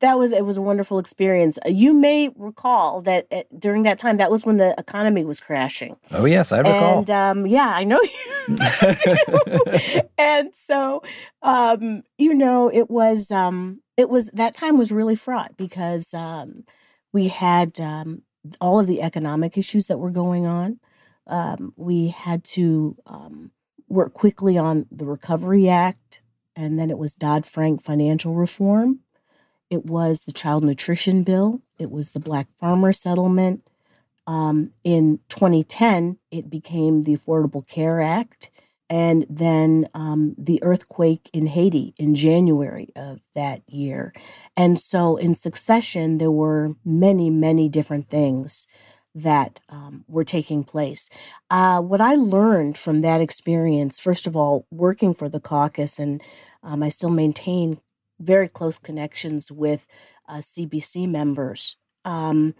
that 0.00 0.18
was, 0.18 0.32
it 0.32 0.44
was 0.44 0.56
a 0.56 0.62
wonderful 0.62 0.98
experience. 0.98 1.58
Uh, 1.64 1.70
you 1.70 1.92
may 1.94 2.30
recall 2.36 3.02
that 3.02 3.26
at, 3.30 3.46
during 3.58 3.82
that 3.84 3.98
time, 3.98 4.16
that 4.18 4.30
was 4.30 4.44
when 4.44 4.56
the 4.56 4.74
economy 4.78 5.24
was 5.24 5.40
crashing. 5.40 5.96
Oh, 6.12 6.24
yes, 6.24 6.52
I 6.52 6.58
recall. 6.58 6.98
And 6.98 7.10
um, 7.10 7.46
yeah, 7.46 7.68
I 7.68 7.84
know 7.84 8.00
you. 8.48 10.00
and 10.18 10.54
so, 10.54 11.02
um, 11.42 12.02
you 12.16 12.34
know, 12.34 12.70
it 12.72 12.90
was, 12.90 13.30
um, 13.30 13.80
it 13.96 14.08
was, 14.08 14.30
that 14.30 14.54
time 14.54 14.78
was 14.78 14.92
really 14.92 15.16
fraught 15.16 15.56
because 15.56 16.14
um, 16.14 16.64
we 17.12 17.28
had 17.28 17.80
um, 17.80 18.22
all 18.60 18.78
of 18.78 18.86
the 18.86 19.02
economic 19.02 19.58
issues 19.58 19.86
that 19.88 19.98
were 19.98 20.10
going 20.10 20.46
on. 20.46 20.80
Um, 21.26 21.74
we 21.76 22.08
had 22.08 22.44
to 22.44 22.96
um, 23.06 23.50
work 23.88 24.14
quickly 24.14 24.56
on 24.58 24.86
the 24.90 25.04
Recovery 25.04 25.68
Act, 25.68 26.22
and 26.58 26.76
then 26.76 26.90
it 26.90 26.98
was 26.98 27.14
Dodd 27.14 27.46
Frank 27.46 27.84
financial 27.84 28.34
reform. 28.34 28.98
It 29.70 29.86
was 29.86 30.22
the 30.22 30.32
Child 30.32 30.64
Nutrition 30.64 31.22
Bill. 31.22 31.62
It 31.78 31.90
was 31.90 32.12
the 32.12 32.20
Black 32.20 32.48
Farmer 32.58 32.92
Settlement. 32.92 33.66
Um, 34.26 34.72
in 34.82 35.20
2010, 35.28 36.18
it 36.32 36.50
became 36.50 37.04
the 37.04 37.16
Affordable 37.16 37.66
Care 37.66 38.00
Act 38.00 38.50
and 38.90 39.24
then 39.30 39.88
um, 39.94 40.34
the 40.36 40.60
earthquake 40.62 41.30
in 41.32 41.46
Haiti 41.46 41.94
in 41.96 42.16
January 42.16 42.88
of 42.96 43.20
that 43.36 43.62
year. 43.68 44.12
And 44.56 44.80
so, 44.80 45.16
in 45.16 45.34
succession, 45.34 46.18
there 46.18 46.30
were 46.30 46.74
many, 46.84 47.30
many 47.30 47.68
different 47.68 48.08
things 48.08 48.66
that 49.14 49.60
um, 49.68 50.04
were 50.08 50.24
taking 50.24 50.64
place. 50.64 51.10
Uh, 51.50 51.80
what 51.80 52.00
I 52.00 52.14
learned 52.14 52.78
from 52.78 53.00
that 53.02 53.20
experience, 53.20 53.98
first 53.98 54.26
of 54.26 54.36
all, 54.36 54.66
working 54.70 55.14
for 55.14 55.28
the 55.28 55.40
caucus, 55.40 55.98
and 55.98 56.22
um, 56.68 56.82
I 56.82 56.90
still 56.90 57.10
maintain 57.10 57.80
very 58.20 58.46
close 58.46 58.78
connections 58.78 59.50
with 59.50 59.86
uh, 60.28 60.36
CBC 60.36 61.08
members. 61.08 61.76
Um, 62.04 62.54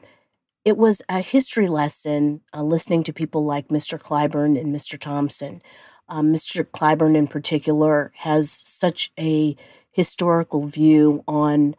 it 0.65 0.79
was 0.79 1.03
a 1.11 1.21
history 1.21 1.69
lesson 1.69 2.41
uh, 2.55 2.63
listening 2.63 3.05
to 3.05 3.13
people 3.13 3.45
like 3.45 3.69
Mr. 3.69 4.01
Clyburn 4.01 4.59
and 4.59 4.75
Mr. 4.75 4.99
Thompson. 4.99 5.61
Um, 6.09 6.33
Mr. 6.33 6.65
Clyburn, 6.65 7.17
in 7.17 7.27
particular, 7.29 8.11
has 8.17 8.51
such 8.65 9.13
a 9.19 9.55
historical 9.91 10.67
view 10.67 11.23
on 11.29 11.75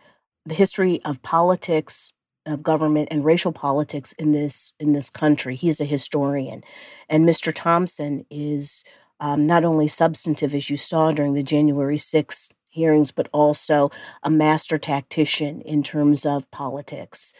the 0.45 0.53
history 0.53 1.01
of 1.05 1.23
politics, 1.23 2.13
of 2.45 2.61
government, 2.61 3.07
and 3.09 3.25
racial 3.25 3.51
politics 3.51 4.11
in 4.13 4.33
this 4.33 4.73
in 4.79 4.93
this 4.93 5.09
country. 5.09 5.55
He's 5.55 5.81
a 5.81 5.85
historian, 5.85 6.63
and 7.09 7.25
Mr. 7.25 7.51
Thompson 7.53 8.25
is 8.29 8.83
um, 9.19 9.45
not 9.45 9.65
only 9.65 9.87
substantive, 9.87 10.53
as 10.53 10.69
you 10.69 10.77
saw 10.77 11.11
during 11.11 11.33
the 11.33 11.43
January 11.43 11.97
6th 11.97 12.49
hearings, 12.69 13.11
but 13.11 13.27
also 13.33 13.91
a 14.23 14.29
master 14.29 14.77
tactician 14.77 15.61
in 15.61 15.83
terms 15.83 16.25
of 16.25 16.49
politics. 16.51 17.33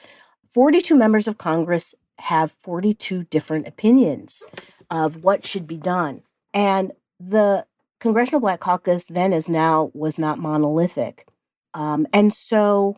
42 0.53 0.95
members 0.95 1.27
of 1.27 1.37
Congress 1.37 1.93
have 2.17 2.51
42 2.51 3.23
different 3.25 3.67
opinions 3.67 4.43
of 4.89 5.23
what 5.23 5.45
should 5.45 5.67
be 5.67 5.77
done. 5.77 6.23
And 6.53 6.91
the 7.19 7.65
Congressional 7.99 8.41
Black 8.41 8.59
Caucus 8.59 9.05
then 9.05 9.33
as 9.33 9.47
now 9.49 9.91
was 9.93 10.17
not 10.17 10.39
monolithic. 10.39 11.27
Um, 11.73 12.07
and 12.13 12.33
so 12.33 12.97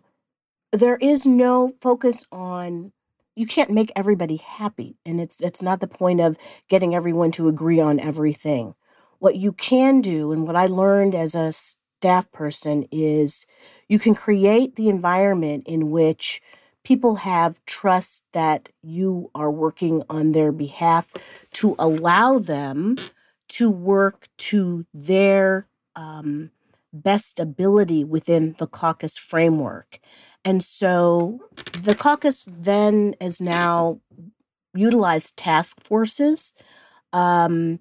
there 0.72 0.96
is 0.98 1.26
no 1.26 1.74
focus 1.82 2.26
on 2.32 2.94
you 3.36 3.46
can't 3.46 3.70
make 3.70 3.92
everybody 3.96 4.38
happy 4.38 4.98
and 5.06 5.20
it's 5.22 5.40
it's 5.42 5.62
not 5.62 5.80
the 5.80 5.88
point 5.88 6.20
of 6.20 6.38
getting 6.70 6.96
everyone 6.96 7.32
to 7.32 7.48
agree 7.48 7.80
on 7.80 8.00
everything 8.00 8.76
what 9.20 9.36
you 9.36 9.52
can 9.52 10.02
do 10.02 10.32
and 10.32 10.46
what 10.48 10.56
i 10.56 10.66
learned 10.66 11.16
as 11.16 11.36
a 11.36 11.52
staff 11.52 12.32
person 12.32 12.86
is 12.92 13.46
you 13.88 14.00
can 14.00 14.16
create 14.16 14.76
the 14.76 14.90
environment 14.90 15.64
in 15.68 15.92
which 15.92 16.42
people 16.84 17.16
have 17.18 17.64
trust 17.66 18.24
that 18.34 18.70
you 18.82 19.30
are 19.36 19.52
working 19.52 20.04
on 20.10 20.32
their 20.32 20.52
behalf 20.52 21.14
to 21.54 21.76
allow 21.78 22.40
them 22.40 22.96
to 23.48 23.70
work 23.70 24.28
to 24.38 24.86
their 24.94 25.68
um, 25.96 26.50
best 26.94 27.40
ability 27.40 28.04
within 28.04 28.56
the 28.60 28.68
caucus 28.68 29.18
framework. 29.18 30.00
And 30.44 30.64
so 30.64 31.40
the 31.82 31.96
caucus 31.96 32.48
then 32.50 33.16
is 33.22 33.40
now 33.40 34.00
utilized 34.74 35.38
task 35.38 35.82
forces 35.84 36.54
um, 37.14 37.80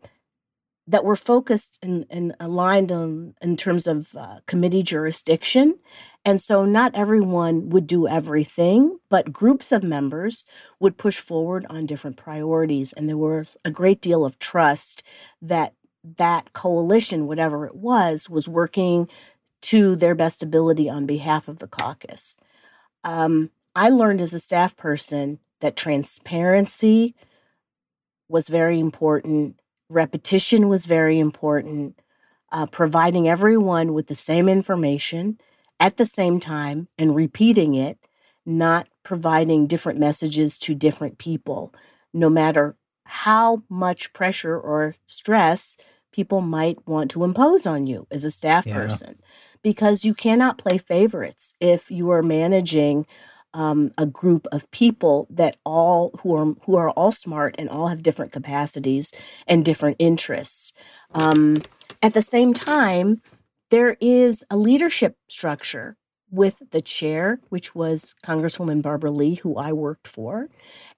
that 0.87 1.05
were 1.05 1.17
focused 1.17 1.79
and, 1.83 2.35
aligned 2.41 2.91
on, 2.91 3.35
in 3.41 3.57
terms 3.57 3.87
of 3.87 4.15
uh, 4.17 4.41
committee 4.47 4.83
jurisdiction. 4.83 5.79
And 6.25 6.41
so 6.41 6.65
not 6.65 6.95
everyone 6.95 7.71
would 7.71 7.87
do 7.87 8.09
everything, 8.09 8.99
but 9.09 9.33
groups 9.33 9.73
of 9.73 9.83
members 9.83 10.45
would 10.81 10.99
push 10.99 11.19
forward 11.19 11.65
on 11.71 11.87
different 11.87 12.17
priorities. 12.17 12.93
And 12.93 13.09
there 13.09 13.17
was 13.17 13.57
a 13.65 13.71
great 13.71 14.01
deal 14.01 14.25
of 14.25 14.39
trust 14.39 15.03
that 15.41 15.75
that 16.17 16.53
coalition, 16.53 17.27
whatever 17.27 17.67
it 17.67 17.77
was, 17.77 18.29
was 18.29 18.49
working 18.49 19.09
to 19.63 19.95
their 19.97 20.15
best 20.15 20.43
ability 20.43 20.89
on 20.89 21.07
behalf 21.07 21.47
of 21.47 21.59
the 21.59 21.69
caucus. 21.69 22.37
Um, 23.05 23.51
I 23.75 23.89
learned 23.89 24.21
as 24.21 24.35
a 24.35 24.41
staff 24.41 24.77
person 24.77 25.39
that 25.61 25.77
transparency 25.77 27.15
was 28.29 28.49
very 28.49 28.79
important 28.79 29.61
repetition 29.91 30.69
was 30.69 30.87
very 30.87 31.19
important. 31.19 32.01
Uh, 32.53 32.67
providing 32.67 33.29
everyone 33.29 33.93
with 33.93 34.09
the 34.09 34.17
same 34.17 34.49
information 34.49 35.39
at 35.79 35.97
the 35.99 36.07
same 36.07 36.41
time 36.41 36.89
and 36.99 37.15
repeating 37.15 37.77
it, 37.77 37.97
not 38.45 38.89
providing 39.05 39.69
different 39.69 40.01
messages 40.01 40.59
to 40.59 40.75
different 40.75 41.19
people, 41.19 41.73
no 42.13 42.29
matter 42.29 42.77
how 43.05 43.63
much 43.69 44.13
pressure 44.13 44.59
or 44.59 44.97
stress 45.07 45.77
people 46.13 46.41
might 46.41 46.79
want 46.87 47.11
to 47.13 47.25
impose 47.25 47.67
on 47.67 47.87
you 47.87 48.07
as 48.11 48.25
a 48.25 48.31
staff 48.31 48.67
yeah. 48.67 48.75
person. 48.75 49.19
Because 49.63 50.05
you 50.07 50.15
cannot 50.15 50.57
play 50.57 50.79
favorites 50.79 51.55
if 51.61 51.91
you 51.91 52.11
are 52.11 52.23
managing 52.23 53.07
um, 53.53 53.93
a 53.99 54.07
group 54.07 54.47
of 54.53 54.71
people 54.71 55.27
that 55.31 55.57
all 55.65 56.13
who 56.23 56.35
are 56.35 56.55
who 56.65 56.77
are 56.77 56.91
all 56.91 57.13
smart 57.13 57.57
and 57.59 57.69
all 57.69 57.89
have 57.89 58.03
different 58.03 58.33
capacities 58.33 59.13
and 59.47 59.65
different 59.65 59.97
interests. 59.99 60.73
Um, 61.13 61.59
at 62.03 62.15
the 62.15 62.23
same 62.23 62.55
time, 62.55 63.21
there 63.71 63.97
is 64.01 64.45
a 64.51 64.57
leadership 64.57 65.17
structure 65.29 65.97
with 66.31 66.63
the 66.71 66.81
chair, 66.81 67.41
which 67.49 67.75
was 67.75 68.15
Congresswoman 68.25 68.83
Barbara 68.83 69.11
Lee, 69.11 69.35
who 69.35 69.57
I 69.57 69.73
worked 69.73 70.07
for, 70.07 70.49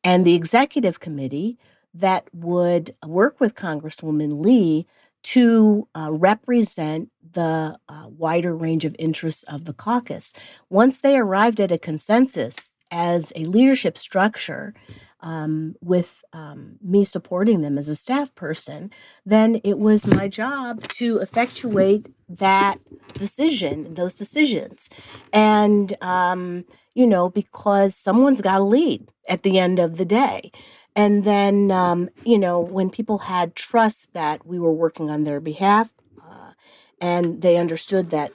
and 0.04 0.26
the 0.26 0.34
executive 0.34 1.00
committee 1.00 1.58
that 1.94 2.28
would 2.32 2.94
work 3.06 3.40
with 3.40 3.54
Congresswoman 3.54 4.44
Lee 4.44 4.86
to 5.22 5.86
uh, 5.94 6.10
represent 6.10 7.10
the 7.32 7.78
uh, 7.88 8.06
wider 8.08 8.56
range 8.56 8.84
of 8.84 8.96
interests 8.98 9.44
of 9.44 9.64
the 9.64 9.72
caucus. 9.72 10.32
Once 10.68 11.00
they 11.00 11.16
arrived 11.16 11.60
at 11.60 11.72
a 11.72 11.78
consensus 11.78 12.72
as 12.90 13.32
a 13.36 13.44
leadership 13.44 13.96
structure, 13.96 14.74
um, 15.22 15.76
with 15.80 16.24
um, 16.32 16.78
me 16.82 17.04
supporting 17.04 17.60
them 17.60 17.78
as 17.78 17.88
a 17.88 17.94
staff 17.94 18.34
person, 18.34 18.90
then 19.24 19.60
it 19.62 19.78
was 19.78 20.06
my 20.06 20.28
job 20.28 20.82
to 20.88 21.18
effectuate 21.18 22.08
that 22.28 22.78
decision, 23.14 23.94
those 23.94 24.14
decisions. 24.14 24.90
And, 25.32 25.94
um, 26.02 26.64
you 26.94 27.06
know, 27.06 27.30
because 27.30 27.94
someone's 27.94 28.40
got 28.40 28.58
to 28.58 28.64
lead 28.64 29.08
at 29.28 29.42
the 29.42 29.58
end 29.58 29.78
of 29.78 29.96
the 29.96 30.04
day. 30.04 30.50
And 30.94 31.24
then, 31.24 31.70
um, 31.70 32.10
you 32.24 32.38
know, 32.38 32.60
when 32.60 32.90
people 32.90 33.18
had 33.18 33.56
trust 33.56 34.12
that 34.12 34.46
we 34.46 34.58
were 34.58 34.72
working 34.72 35.10
on 35.10 35.24
their 35.24 35.40
behalf 35.40 35.90
uh, 36.22 36.52
and 37.00 37.40
they 37.40 37.56
understood 37.56 38.10
that 38.10 38.32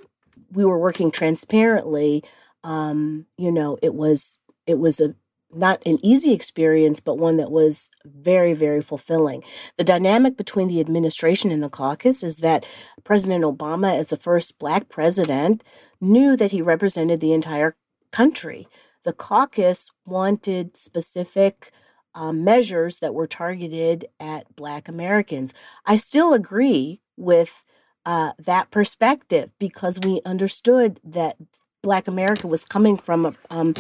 we 0.52 0.66
were 0.66 0.80
working 0.80 1.12
transparently, 1.12 2.24
um, 2.64 3.26
you 3.38 3.52
know, 3.52 3.78
it 3.82 3.94
was 3.94 4.40
it 4.66 4.80
was 4.80 5.00
a 5.00 5.16
not 5.54 5.82
an 5.86 5.98
easy 6.04 6.34
experience, 6.34 7.00
but 7.00 7.18
one 7.18 7.38
that 7.38 7.52
was 7.52 7.90
very, 8.06 8.54
very 8.54 8.82
fulfilling. 8.82 9.44
The 9.78 9.84
dynamic 9.84 10.36
between 10.36 10.68
the 10.68 10.82
administration 10.82 11.52
and 11.52 11.64
the 11.64 11.70
caucus 11.70 12.22
is 12.22 12.38
that 12.38 12.66
President 13.06 13.46
Obama, 13.46 13.98
as 13.98 14.10
the 14.10 14.18
first 14.18 14.60
Black 14.60 14.90
president, 14.90 15.64
knew 16.02 16.36
that 16.36 16.52
he 16.52 16.62
represented 16.62 17.22
the 17.22 17.32
entire 17.34 17.78
country. 18.12 18.68
The 19.04 19.14
caucus 19.14 19.90
wanted 20.06 20.76
specific 20.76 21.72
um, 22.18 22.44
measures 22.44 22.98
that 23.00 23.14
were 23.14 23.28
targeted 23.28 24.08
at 24.20 24.54
Black 24.56 24.90
Americans. 24.90 25.54
I 25.86 25.98
still 25.98 26.34
agree 26.34 27.00
with 27.16 27.64
uh, 28.08 28.32
that 28.40 28.72
perspective 28.72 29.52
because 29.60 30.00
we 30.00 30.22
understood 30.26 31.00
that 31.04 31.38
Black 31.84 32.08
America 32.08 32.48
was 32.48 32.66
coming 32.66 32.98
from 32.98 33.28
a, 33.28 33.36
um, 33.52 33.76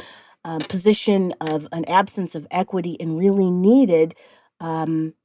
a 0.45 0.60
position 0.60 1.34
of 1.41 1.67
an 1.71 1.84
absence 1.86 2.36
of 2.36 2.45
equity 2.52 2.95
and 3.00 3.17
really 3.17 3.50
needed 3.50 4.13
um, 4.60 5.15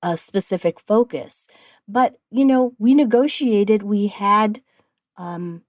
a 0.00 0.16
specific 0.16 0.78
focus. 0.78 1.48
But, 1.88 2.20
you 2.30 2.44
know, 2.44 2.72
we 2.78 2.94
negotiated, 2.94 3.82
we 3.82 4.06
had 4.06 4.62
um, 5.16 5.64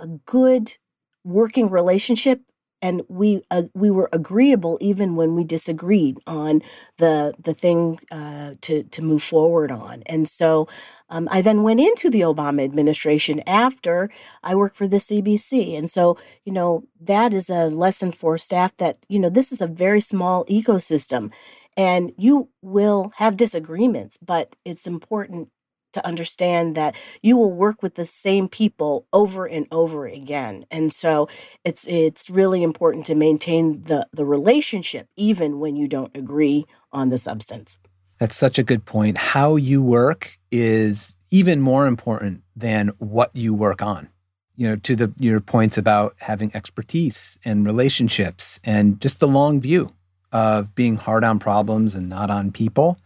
a 0.00 0.08
good 0.08 0.76
working 1.22 1.70
relationship 1.70 2.42
and 2.84 3.02
we 3.08 3.42
uh, 3.50 3.62
we 3.72 3.90
were 3.90 4.10
agreeable 4.12 4.76
even 4.78 5.16
when 5.16 5.34
we 5.34 5.42
disagreed 5.42 6.18
on 6.26 6.60
the 6.98 7.32
the 7.42 7.54
thing 7.54 7.98
uh, 8.12 8.50
to 8.60 8.82
to 8.84 9.00
move 9.02 9.22
forward 9.22 9.72
on. 9.72 10.02
And 10.04 10.28
so 10.28 10.68
um, 11.08 11.26
I 11.30 11.40
then 11.40 11.62
went 11.62 11.80
into 11.80 12.10
the 12.10 12.20
Obama 12.20 12.62
administration 12.62 13.42
after 13.46 14.10
I 14.42 14.54
worked 14.54 14.76
for 14.76 14.86
the 14.86 14.98
CBC. 14.98 15.78
And 15.78 15.90
so 15.90 16.18
you 16.44 16.52
know 16.52 16.84
that 17.00 17.32
is 17.32 17.48
a 17.48 17.68
lesson 17.68 18.12
for 18.12 18.36
staff 18.36 18.76
that 18.76 18.98
you 19.08 19.18
know 19.18 19.30
this 19.30 19.50
is 19.50 19.62
a 19.62 19.66
very 19.66 20.02
small 20.02 20.44
ecosystem. 20.44 21.32
And 21.76 22.12
you 22.16 22.50
will 22.62 23.12
have 23.16 23.36
disagreements, 23.36 24.16
but 24.18 24.54
it's 24.64 24.86
important 24.86 25.48
to 25.94 26.06
understand 26.06 26.76
that 26.76 26.94
you 27.22 27.36
will 27.36 27.52
work 27.52 27.82
with 27.82 27.94
the 27.94 28.06
same 28.06 28.48
people 28.48 29.06
over 29.12 29.46
and 29.46 29.66
over 29.70 30.06
again. 30.06 30.66
And 30.70 30.92
so 30.92 31.28
it's 31.64 31.86
it's 31.86 32.28
really 32.28 32.62
important 32.62 33.06
to 33.06 33.14
maintain 33.14 33.82
the 33.84 34.06
the 34.12 34.26
relationship 34.26 35.08
even 35.16 35.58
when 35.58 35.76
you 35.76 35.88
don't 35.88 36.14
agree 36.16 36.66
on 36.92 37.08
the 37.08 37.18
substance. 37.18 37.78
That's 38.18 38.36
such 38.36 38.58
a 38.58 38.62
good 38.62 38.84
point. 38.84 39.18
How 39.18 39.56
you 39.56 39.82
work 39.82 40.36
is 40.50 41.16
even 41.30 41.60
more 41.60 41.86
important 41.86 42.42
than 42.54 42.88
what 42.98 43.30
you 43.34 43.52
work 43.52 43.82
on. 43.82 44.08
You 44.56 44.68
know 44.68 44.76
to 44.76 44.94
the 44.94 45.12
your 45.18 45.40
points 45.40 45.78
about 45.78 46.14
having 46.20 46.54
expertise 46.54 47.38
and 47.44 47.66
relationships 47.66 48.60
and 48.64 49.00
just 49.00 49.18
the 49.18 49.28
long 49.28 49.60
view 49.60 49.90
of 50.32 50.74
being 50.74 50.96
hard 50.96 51.24
on 51.24 51.38
problems 51.38 51.94
and 51.94 52.08
not 52.08 52.30
on 52.30 52.52
people. 52.52 52.98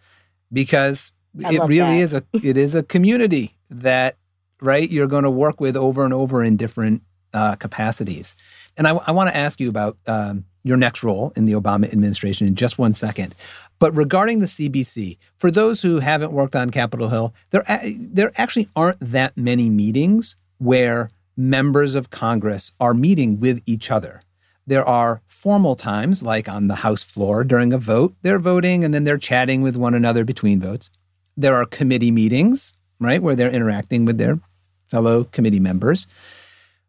Because 0.52 1.12
I 1.44 1.54
it 1.54 1.60
really 1.60 1.98
that. 1.98 2.02
is 2.02 2.14
a 2.14 2.22
it 2.32 2.56
is 2.56 2.74
a 2.74 2.82
community 2.82 3.56
that 3.70 4.16
right 4.60 4.90
you're 4.90 5.06
going 5.06 5.24
to 5.24 5.30
work 5.30 5.60
with 5.60 5.76
over 5.76 6.04
and 6.04 6.12
over 6.12 6.42
in 6.42 6.56
different 6.56 7.02
uh, 7.32 7.56
capacities. 7.56 8.34
And 8.76 8.86
I, 8.86 8.92
I 8.92 9.10
want 9.10 9.30
to 9.30 9.36
ask 9.36 9.60
you 9.60 9.68
about 9.68 9.96
um, 10.06 10.44
your 10.64 10.76
next 10.76 11.02
role 11.02 11.32
in 11.36 11.46
the 11.46 11.52
Obama 11.52 11.90
administration 11.92 12.46
in 12.46 12.54
just 12.54 12.78
one 12.78 12.94
second. 12.94 13.34
But 13.78 13.96
regarding 13.96 14.40
the 14.40 14.46
CBC, 14.46 15.18
for 15.36 15.50
those 15.50 15.82
who 15.82 16.00
haven't 16.00 16.32
worked 16.32 16.56
on 16.56 16.70
Capitol 16.70 17.08
Hill, 17.08 17.34
there, 17.50 17.62
there 17.96 18.32
actually 18.36 18.68
aren't 18.74 18.98
that 19.00 19.36
many 19.36 19.70
meetings 19.70 20.36
where 20.58 21.08
members 21.36 21.94
of 21.94 22.10
Congress 22.10 22.72
are 22.80 22.94
meeting 22.94 23.38
with 23.38 23.62
each 23.66 23.90
other. 23.90 24.20
There 24.66 24.84
are 24.84 25.22
formal 25.26 25.76
times, 25.76 26.22
like 26.22 26.48
on 26.48 26.68
the 26.68 26.76
House 26.76 27.02
floor 27.02 27.44
during 27.44 27.72
a 27.72 27.78
vote, 27.78 28.14
they're 28.22 28.40
voting 28.40 28.84
and 28.84 28.92
then 28.92 29.04
they're 29.04 29.16
chatting 29.16 29.62
with 29.62 29.76
one 29.76 29.94
another 29.94 30.24
between 30.24 30.60
votes. 30.60 30.90
There 31.38 31.54
are 31.54 31.64
committee 31.64 32.10
meetings, 32.10 32.72
right, 32.98 33.22
where 33.22 33.36
they're 33.36 33.50
interacting 33.50 34.04
with 34.04 34.18
their 34.18 34.40
fellow 34.88 35.22
committee 35.22 35.60
members. 35.60 36.08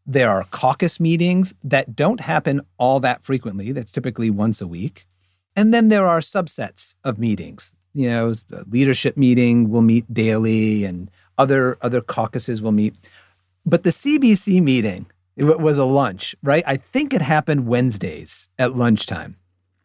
There 0.08 0.28
are 0.28 0.44
caucus 0.50 1.00
meetings 1.00 1.54
that 1.64 1.96
don't 1.96 2.20
happen 2.20 2.62
all 2.80 3.00
that 3.02 3.24
frequently, 3.24 3.72
that's 3.72 3.92
typically 3.92 4.32
once 4.32 4.60
a 4.60 4.66
week. 4.68 5.06
And 5.56 5.72
then 5.72 5.90
there 5.90 6.08
are 6.08 6.20
subsets 6.20 6.96
of 7.04 7.20
meetings. 7.20 7.76
You 7.94 8.10
know, 8.10 8.34
leadership 8.68 9.18
meeting 9.18 9.70
will 9.70 9.84
meet 9.84 10.12
daily 10.12 10.84
and 10.84 11.12
other 11.38 11.78
other 11.84 12.02
caucuses 12.02 12.60
will 12.60 12.72
meet. 12.72 12.96
But 13.68 13.84
the 13.84 13.92
CBC 13.92 14.64
meeting 14.64 15.06
it 15.36 15.60
was 15.60 15.78
a 15.78 15.86
lunch, 15.86 16.36
right? 16.42 16.64
I 16.66 16.76
think 16.76 17.14
it 17.14 17.22
happened 17.22 17.68
Wednesdays 17.68 18.50
at 18.58 18.76
lunchtime. 18.76 19.36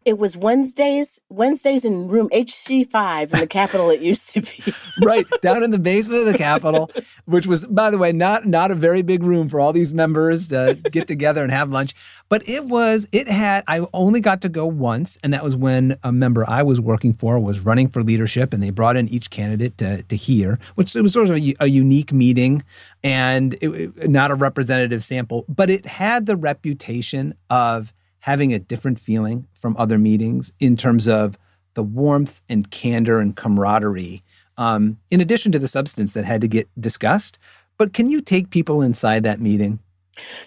It 0.05 0.19
was 0.19 0.37
Wednesdays, 0.37 1.19
Wednesdays 1.31 1.85
in 1.85 2.09
room 2.09 2.29
HC5 2.31 3.33
in 3.33 3.41
the 3.41 3.47
Capitol. 3.47 3.91
It 3.91 4.01
used 4.01 4.31
to 4.31 4.43
be 4.43 4.75
right 5.03 5.27
down 5.41 5.63
in 5.63 5.71
the 5.71 5.79
basement 5.79 6.27
of 6.27 6.33
the 6.33 6.39
Capitol, 6.39 6.91
which 7.25 7.47
was, 7.47 7.67
by 7.67 7.91
the 7.91 7.99
way, 7.99 8.13
not 8.13 8.47
not 8.47 8.71
a 8.71 8.75
very 8.75 9.03
big 9.03 9.23
room 9.23 9.49
for 9.49 9.61
all 9.61 9.73
these 9.73 9.95
members 9.95 10.49
to 10.49 10.79
get 10.91 11.09
together 11.09 11.43
and 11.43 11.51
have 11.51 11.71
lunch. 11.71 11.95
But 12.29 12.49
it 12.49 12.67
was. 12.67 13.07
It 13.13 13.29
had. 13.29 13.65
I 13.67 13.87
only 13.95 14.21
got 14.21 14.43
to 14.43 14.49
go 14.49 14.67
once, 14.67 15.19
and 15.23 15.33
that 15.33 15.43
was 15.43 15.57
when 15.57 15.97
a 16.03 16.13
member 16.13 16.45
I 16.49 16.63
was 16.63 16.81
working 16.81 17.15
for 17.15 17.39
was 17.39 17.61
running 17.61 17.89
for 17.89 18.03
leadership, 18.03 18.53
and 18.53 18.63
they 18.63 18.71
brought 18.71 18.97
in 18.97 19.09
each 19.09 19.31
candidate 19.31 19.79
to 19.79 20.03
to 20.03 20.17
hear, 20.17 20.59
which 20.75 20.95
it 20.95 21.03
was 21.03 21.13
sort 21.13 21.31
of 21.31 21.37
a, 21.37 21.55
a 21.61 21.67
unique 21.67 22.13
meeting 22.13 22.63
and 23.03 23.57
it, 23.61 24.09
not 24.11 24.31
a 24.31 24.35
representative 24.35 25.05
sample, 25.05 25.45
but 25.49 25.71
it 25.71 25.87
had 25.87 26.27
the 26.27 26.37
reputation 26.37 27.35
of 27.51 27.93
having 28.25 28.55
a 28.55 28.59
different 28.59 28.99
feeling 28.99 29.47
from 29.53 29.77
other 29.77 29.99
meetings 29.99 30.51
in 30.59 30.79
terms 30.79 31.07
of 31.07 31.39
the 31.75 31.83
warmth 31.83 32.41
and 32.49 32.71
candor 32.71 33.19
and 33.19 33.37
camaraderie, 33.37 34.23
um, 34.57 34.97
in 35.11 35.21
addition 35.21 35.53
to 35.53 35.59
the 35.59 35.69
substance 35.69 36.15
that 36.15 36.25
had 36.25 36.41
to 36.41 36.49
get 36.49 36.67
discussed. 36.81 37.39
But 37.77 37.93
can 37.93 38.09
you 38.09 38.23
take 38.23 38.49
people 38.49 38.81
inside 38.81 39.25
that 39.25 39.43
meeting? 39.43 39.79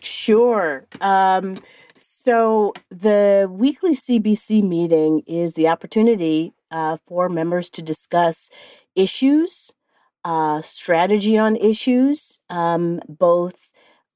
Sure. 0.01 0.87
Um, 1.01 1.57
so 1.99 2.73
the 2.89 3.47
weekly 3.47 3.95
CBC 3.95 4.63
meeting 4.63 5.21
is 5.27 5.53
the 5.53 5.67
opportunity 5.67 6.53
uh, 6.71 6.97
for 7.05 7.29
members 7.29 7.69
to 7.71 7.83
discuss 7.83 8.49
issues, 8.95 9.71
uh, 10.25 10.63
strategy 10.63 11.37
on 11.37 11.55
issues, 11.55 12.39
um, 12.49 13.01
both 13.07 13.66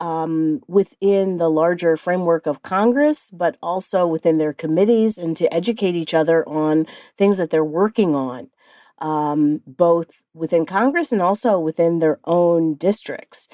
um, 0.02 0.62
within 0.68 1.38
the 1.38 1.50
larger 1.50 1.96
framework 1.96 2.48
of 2.48 2.64
Congress, 2.64 3.30
but 3.32 3.56
also 3.62 4.08
within 4.08 4.40
their 4.40 4.52
committees 4.52 5.18
and 5.18 5.38
to 5.38 5.54
educate 5.54 5.96
each 5.96 6.16
other 6.16 6.48
on 6.50 6.88
things 7.18 7.38
that 7.38 7.52
they're 7.52 7.64
working 7.64 8.16
on, 8.16 8.50
um, 8.98 9.62
both 9.68 10.10
within 10.34 10.66
Congress 10.66 11.12
and 11.12 11.22
also 11.22 11.60
within 11.60 12.00
their 12.00 12.20
own 12.26 12.74
districts. 12.74 13.48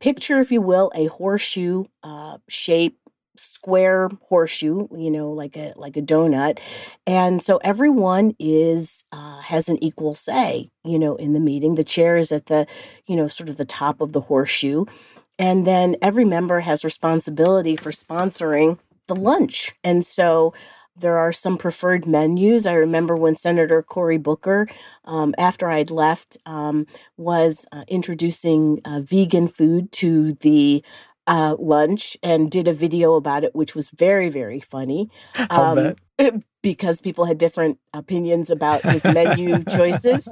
Picture, 0.00 0.38
if 0.38 0.52
you 0.52 0.60
will, 0.62 0.92
a 0.94 1.06
horseshoe 1.06 1.84
uh, 2.04 2.38
shape 2.48 2.96
square 3.36 4.08
horseshoe 4.22 4.88
you 4.96 5.12
know 5.12 5.30
like 5.30 5.56
a 5.56 5.72
like 5.76 5.96
a 5.96 6.02
donut 6.02 6.58
and 7.06 7.40
so 7.40 7.58
everyone 7.58 8.34
is 8.40 9.04
uh, 9.12 9.38
has 9.42 9.68
an 9.68 9.80
equal 9.82 10.12
say 10.12 10.68
you 10.84 10.98
know 10.98 11.14
in 11.14 11.34
the 11.34 11.38
meeting 11.40 11.76
the 11.76 11.84
chair 11.84 12.16
is 12.16 12.32
at 12.32 12.46
the 12.46 12.66
you 13.06 13.14
know 13.14 13.28
sort 13.28 13.48
of 13.48 13.56
the 13.56 13.64
top 13.64 14.00
of 14.00 14.12
the 14.12 14.20
horseshoe 14.20 14.84
and 15.38 15.66
then 15.66 15.96
every 16.02 16.24
member 16.24 16.60
has 16.60 16.84
responsibility 16.84 17.76
for 17.76 17.90
sponsoring 17.90 18.78
the 19.06 19.16
lunch. 19.16 19.72
And 19.84 20.04
so 20.04 20.54
there 20.96 21.18
are 21.18 21.32
some 21.32 21.56
preferred 21.56 22.06
menus. 22.06 22.66
I 22.66 22.74
remember 22.74 23.16
when 23.16 23.36
Senator 23.36 23.82
Cory 23.82 24.18
Booker, 24.18 24.68
um, 25.04 25.34
after 25.38 25.70
I'd 25.70 25.90
left, 25.90 26.36
um, 26.44 26.86
was 27.16 27.66
uh, 27.72 27.84
introducing 27.88 28.80
uh, 28.84 29.00
vegan 29.00 29.48
food 29.48 29.92
to 29.92 30.32
the 30.40 30.84
uh, 31.28 31.56
lunch 31.58 32.16
and 32.22 32.50
did 32.50 32.66
a 32.66 32.72
video 32.72 33.14
about 33.14 33.44
it, 33.44 33.54
which 33.54 33.74
was 33.74 33.90
very, 33.90 34.28
very 34.28 34.60
funny. 34.60 35.10
Um, 35.50 35.94
because 36.62 37.00
people 37.00 37.24
had 37.24 37.38
different 37.38 37.78
opinions 37.94 38.50
about 38.50 38.82
his 38.82 39.04
menu 39.04 39.62
choices. 39.76 40.28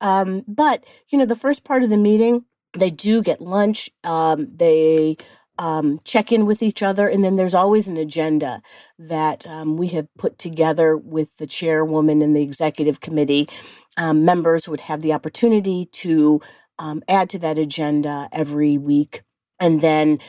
Um, 0.00 0.42
but, 0.48 0.84
you 1.10 1.18
know, 1.18 1.26
the 1.26 1.36
first 1.36 1.62
part 1.62 1.84
of 1.84 1.90
the 1.90 1.96
meeting, 1.96 2.44
they 2.78 2.90
do 2.90 3.22
get 3.22 3.40
lunch. 3.40 3.90
Um, 4.04 4.48
they 4.56 5.18
um, 5.58 5.98
check 6.04 6.32
in 6.32 6.46
with 6.46 6.62
each 6.62 6.82
other, 6.82 7.08
and 7.08 7.24
then 7.24 7.36
there's 7.36 7.54
always 7.54 7.88
an 7.88 7.96
agenda 7.98 8.62
that 8.98 9.46
um, 9.46 9.76
we 9.76 9.88
have 9.88 10.08
put 10.18 10.38
together 10.38 10.96
with 10.96 11.36
the 11.38 11.46
chairwoman 11.46 12.22
and 12.22 12.36
the 12.36 12.42
executive 12.42 13.00
committee. 13.00 13.48
Um, 13.96 14.24
members 14.24 14.68
would 14.68 14.80
have 14.80 15.02
the 15.02 15.14
opportunity 15.14 15.86
to 15.86 16.40
um, 16.78 17.02
add 17.08 17.30
to 17.30 17.40
that 17.40 17.58
agenda 17.58 18.28
every 18.32 18.78
week, 18.78 19.22
and 19.60 19.80
then 19.80 20.20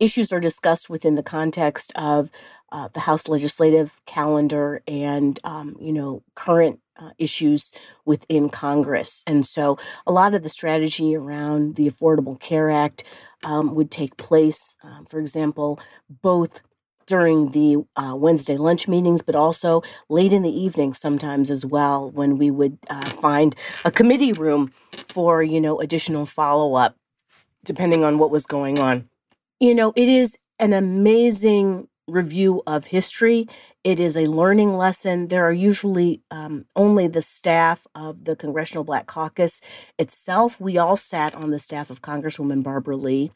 issues 0.00 0.32
are 0.32 0.40
discussed 0.40 0.90
within 0.90 1.16
the 1.16 1.22
context 1.22 1.92
of 1.96 2.30
uh, 2.72 2.88
the 2.94 3.00
House 3.00 3.28
legislative 3.28 4.00
calendar 4.06 4.82
and 4.88 5.40
um, 5.44 5.76
you 5.80 5.92
know 5.92 6.22
current 6.34 6.80
uh, 6.98 7.10
issues 7.18 7.72
within 8.04 8.48
Congress. 8.48 9.22
And 9.26 9.46
so 9.46 9.78
a 10.06 10.12
lot 10.12 10.34
of 10.34 10.42
the 10.42 10.48
strategy 10.48 11.16
around 11.16 11.76
the 11.76 11.88
Affordable 11.88 12.38
Care 12.40 12.70
Act 12.70 13.04
um, 13.44 13.74
would 13.74 13.90
take 13.90 14.16
place, 14.16 14.76
um, 14.82 15.06
for 15.06 15.20
example, 15.20 15.78
both 16.08 16.60
during 17.06 17.52
the 17.52 17.76
uh, 17.96 18.14
Wednesday 18.14 18.56
lunch 18.56 18.86
meetings, 18.86 19.22
but 19.22 19.34
also 19.34 19.82
late 20.08 20.32
in 20.32 20.42
the 20.42 20.50
evening 20.50 20.92
sometimes 20.92 21.50
as 21.50 21.64
well, 21.64 22.10
when 22.10 22.36
we 22.36 22.50
would 22.50 22.78
uh, 22.90 23.08
find 23.08 23.56
a 23.84 23.90
committee 23.90 24.32
room 24.32 24.72
for, 24.92 25.42
you 25.42 25.60
know, 25.60 25.80
additional 25.80 26.26
follow 26.26 26.74
up, 26.74 26.96
depending 27.64 28.04
on 28.04 28.18
what 28.18 28.30
was 28.30 28.44
going 28.44 28.78
on. 28.78 29.08
You 29.58 29.74
know, 29.74 29.92
it 29.96 30.08
is 30.08 30.36
an 30.58 30.72
amazing 30.72 31.88
review 32.08 32.62
of 32.66 32.86
history. 32.86 33.46
It 33.84 34.00
is 34.00 34.16
a 34.16 34.26
learning 34.26 34.76
lesson. 34.76 35.28
There 35.28 35.46
are 35.46 35.52
usually 35.52 36.22
um, 36.30 36.66
only 36.74 37.06
the 37.06 37.22
staff 37.22 37.86
of 37.94 38.24
the 38.24 38.34
Congressional 38.34 38.84
Black 38.84 39.06
Caucus 39.06 39.60
itself. 39.98 40.60
We 40.60 40.78
all 40.78 40.96
sat 40.96 41.34
on 41.34 41.50
the 41.50 41.58
staff 41.58 41.90
of 41.90 42.02
Congresswoman 42.02 42.62
Barbara 42.62 42.96
Lee. 42.96 43.30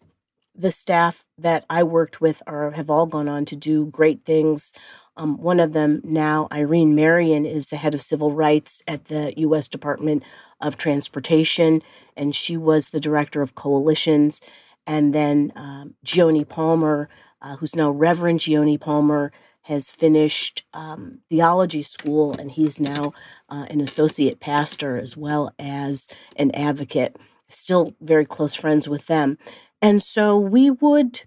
The 0.55 0.71
staff 0.71 1.25
that 1.39 1.65
I 1.71 1.83
worked 1.83 2.21
with 2.21 2.43
are 2.47 2.73
have 2.73 2.91
all 2.91 3.07
gone 3.07 3.29
on 3.29 3.45
to 3.47 3.57
do 3.57 3.87
great 3.87 4.25
things. 4.25 4.73
Um, 5.17 5.39
one 5.39 5.61
of 5.61 5.73
them 5.73 6.01
now, 6.05 6.49
Irene 6.53 6.95
Marion, 6.95 7.47
is 7.47 7.69
the 7.69 7.77
head 7.77 7.95
of 7.95 8.03
civil 8.03 8.33
rights 8.33 8.83
at 8.89 9.07
the 9.07 9.35
U.S. 9.39 9.69
Department 9.69 10.23
of 10.61 10.77
Transportation, 10.77 11.83
and 12.17 12.35
she 12.35 12.57
was 12.57 12.89
the 12.89 13.01
director 13.01 13.43
of 13.43 13.55
coalitions. 13.55 14.41
And 14.87 15.15
then 15.15 15.53
um, 15.55 15.95
Jioni 16.05 16.49
Palmer, 16.49 17.09
uh, 17.43 17.57
who's 17.57 17.77
now 17.77 17.91
Reverend 17.91 18.41
Jioni 18.41 18.81
Palmer, 18.81 19.33
has 19.63 19.91
finished 19.91 20.65
um, 20.75 21.19
theology 21.29 21.83
school 21.83 22.33
and 22.39 22.51
he's 22.51 22.81
now 22.81 23.13
uh, 23.49 23.67
an 23.71 23.81
associate 23.81 24.41
pastor 24.41 24.99
as 24.99 25.17
well 25.17 25.53
as 25.59 26.09
an 26.37 26.51
advocate. 26.53 27.17
Still 27.49 27.95
very 28.01 28.25
close 28.25 28.55
friends 28.55 28.89
with 28.89 29.07
them, 29.07 29.37
and 29.83 30.03
so 30.03 30.39
we 30.39 30.71
would 30.71 31.21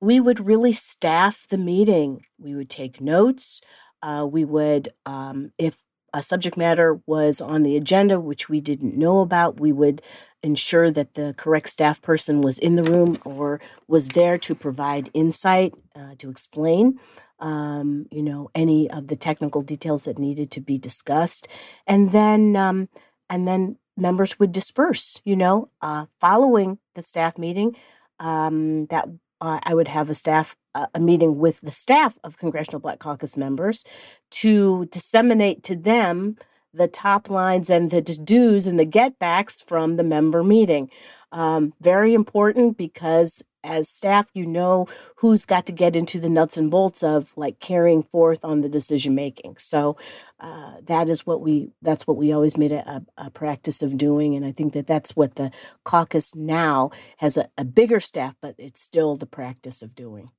we 0.00 0.20
would 0.20 0.44
really 0.44 0.72
staff 0.72 1.46
the 1.48 1.56
meeting. 1.56 2.26
We 2.38 2.54
would 2.54 2.68
take 2.68 3.00
notes. 3.00 3.62
Uh, 4.02 4.26
we 4.30 4.44
would, 4.44 4.90
um, 5.06 5.50
if 5.56 5.78
a 6.14 6.22
subject 6.22 6.56
matter 6.56 7.00
was 7.06 7.40
on 7.40 7.64
the 7.64 7.76
agenda 7.76 8.20
which 8.20 8.48
we 8.48 8.60
didn't 8.60 8.96
know 8.96 9.20
about, 9.20 9.60
we 9.60 9.72
would 9.72 10.00
ensure 10.44 10.90
that 10.90 11.14
the 11.14 11.34
correct 11.36 11.68
staff 11.68 12.00
person 12.00 12.40
was 12.40 12.58
in 12.58 12.76
the 12.76 12.84
room 12.84 13.18
or 13.24 13.60
was 13.88 14.08
there 14.08 14.38
to 14.38 14.54
provide 14.54 15.10
insight, 15.12 15.74
uh, 15.96 16.14
to 16.18 16.30
explain, 16.30 17.00
um, 17.40 18.06
you 18.12 18.22
know, 18.22 18.48
any 18.54 18.88
of 18.90 19.08
the 19.08 19.16
technical 19.16 19.60
details 19.60 20.04
that 20.04 20.18
needed 20.18 20.52
to 20.52 20.60
be 20.60 20.78
discussed, 20.78 21.48
and 21.86 22.12
then 22.12 22.54
um, 22.54 22.88
and 23.28 23.48
then 23.48 23.76
members 23.96 24.38
would 24.38 24.52
disperse. 24.52 25.20
You 25.24 25.34
know, 25.36 25.68
uh, 25.82 26.06
following 26.20 26.78
the 26.94 27.02
staff 27.02 27.38
meeting, 27.38 27.76
um, 28.20 28.86
that 28.86 29.08
uh, 29.40 29.58
I 29.62 29.74
would 29.74 29.88
have 29.88 30.10
a 30.10 30.14
staff 30.14 30.56
a 30.74 31.00
meeting 31.00 31.38
with 31.38 31.60
the 31.60 31.70
staff 31.70 32.18
of 32.24 32.38
Congressional 32.38 32.80
Black 32.80 32.98
Caucus 32.98 33.36
members 33.36 33.84
to 34.30 34.86
disseminate 34.86 35.62
to 35.64 35.76
them 35.76 36.36
the 36.72 36.88
top 36.88 37.30
lines 37.30 37.70
and 37.70 37.90
the 37.90 38.02
do's 38.02 38.66
and 38.66 38.78
the 38.78 38.84
get 38.84 39.18
backs 39.18 39.62
from 39.62 39.96
the 39.96 40.02
member 40.02 40.42
meeting. 40.42 40.90
Um, 41.32 41.72
very 41.80 42.14
important 42.14 42.76
because 42.76 43.42
as 43.64 43.88
staff, 43.88 44.28
you 44.34 44.46
know 44.46 44.86
who's 45.16 45.46
got 45.46 45.66
to 45.66 45.72
get 45.72 45.96
into 45.96 46.20
the 46.20 46.28
nuts 46.28 46.56
and 46.56 46.70
bolts 46.70 47.02
of 47.02 47.32
like 47.36 47.58
carrying 47.60 48.02
forth 48.02 48.44
on 48.44 48.60
the 48.60 48.68
decision 48.68 49.14
making. 49.14 49.56
So 49.56 49.96
uh, 50.38 50.74
that 50.84 51.08
is 51.08 51.26
what 51.26 51.40
we 51.40 51.70
that's 51.80 52.06
what 52.06 52.16
we 52.16 52.32
always 52.32 52.56
made 52.56 52.72
a, 52.72 52.88
a, 52.88 53.26
a, 53.26 53.30
practice 53.30 53.82
of 53.82 53.96
doing, 53.96 54.34
and 54.34 54.44
I 54.44 54.52
think 54.52 54.74
that 54.74 54.86
that's 54.86 55.16
what 55.16 55.36
the 55.36 55.50
caucus 55.84 56.34
now 56.34 56.90
has 57.16 57.36
a, 57.36 57.48
a 57.56 57.64
bigger 57.64 58.00
staff, 58.00 58.34
but 58.42 58.54
it's 58.58 58.80
still 58.80 59.16
the 59.16 59.26
practice 59.26 59.82
of 59.82 59.94
doing. 59.94 60.30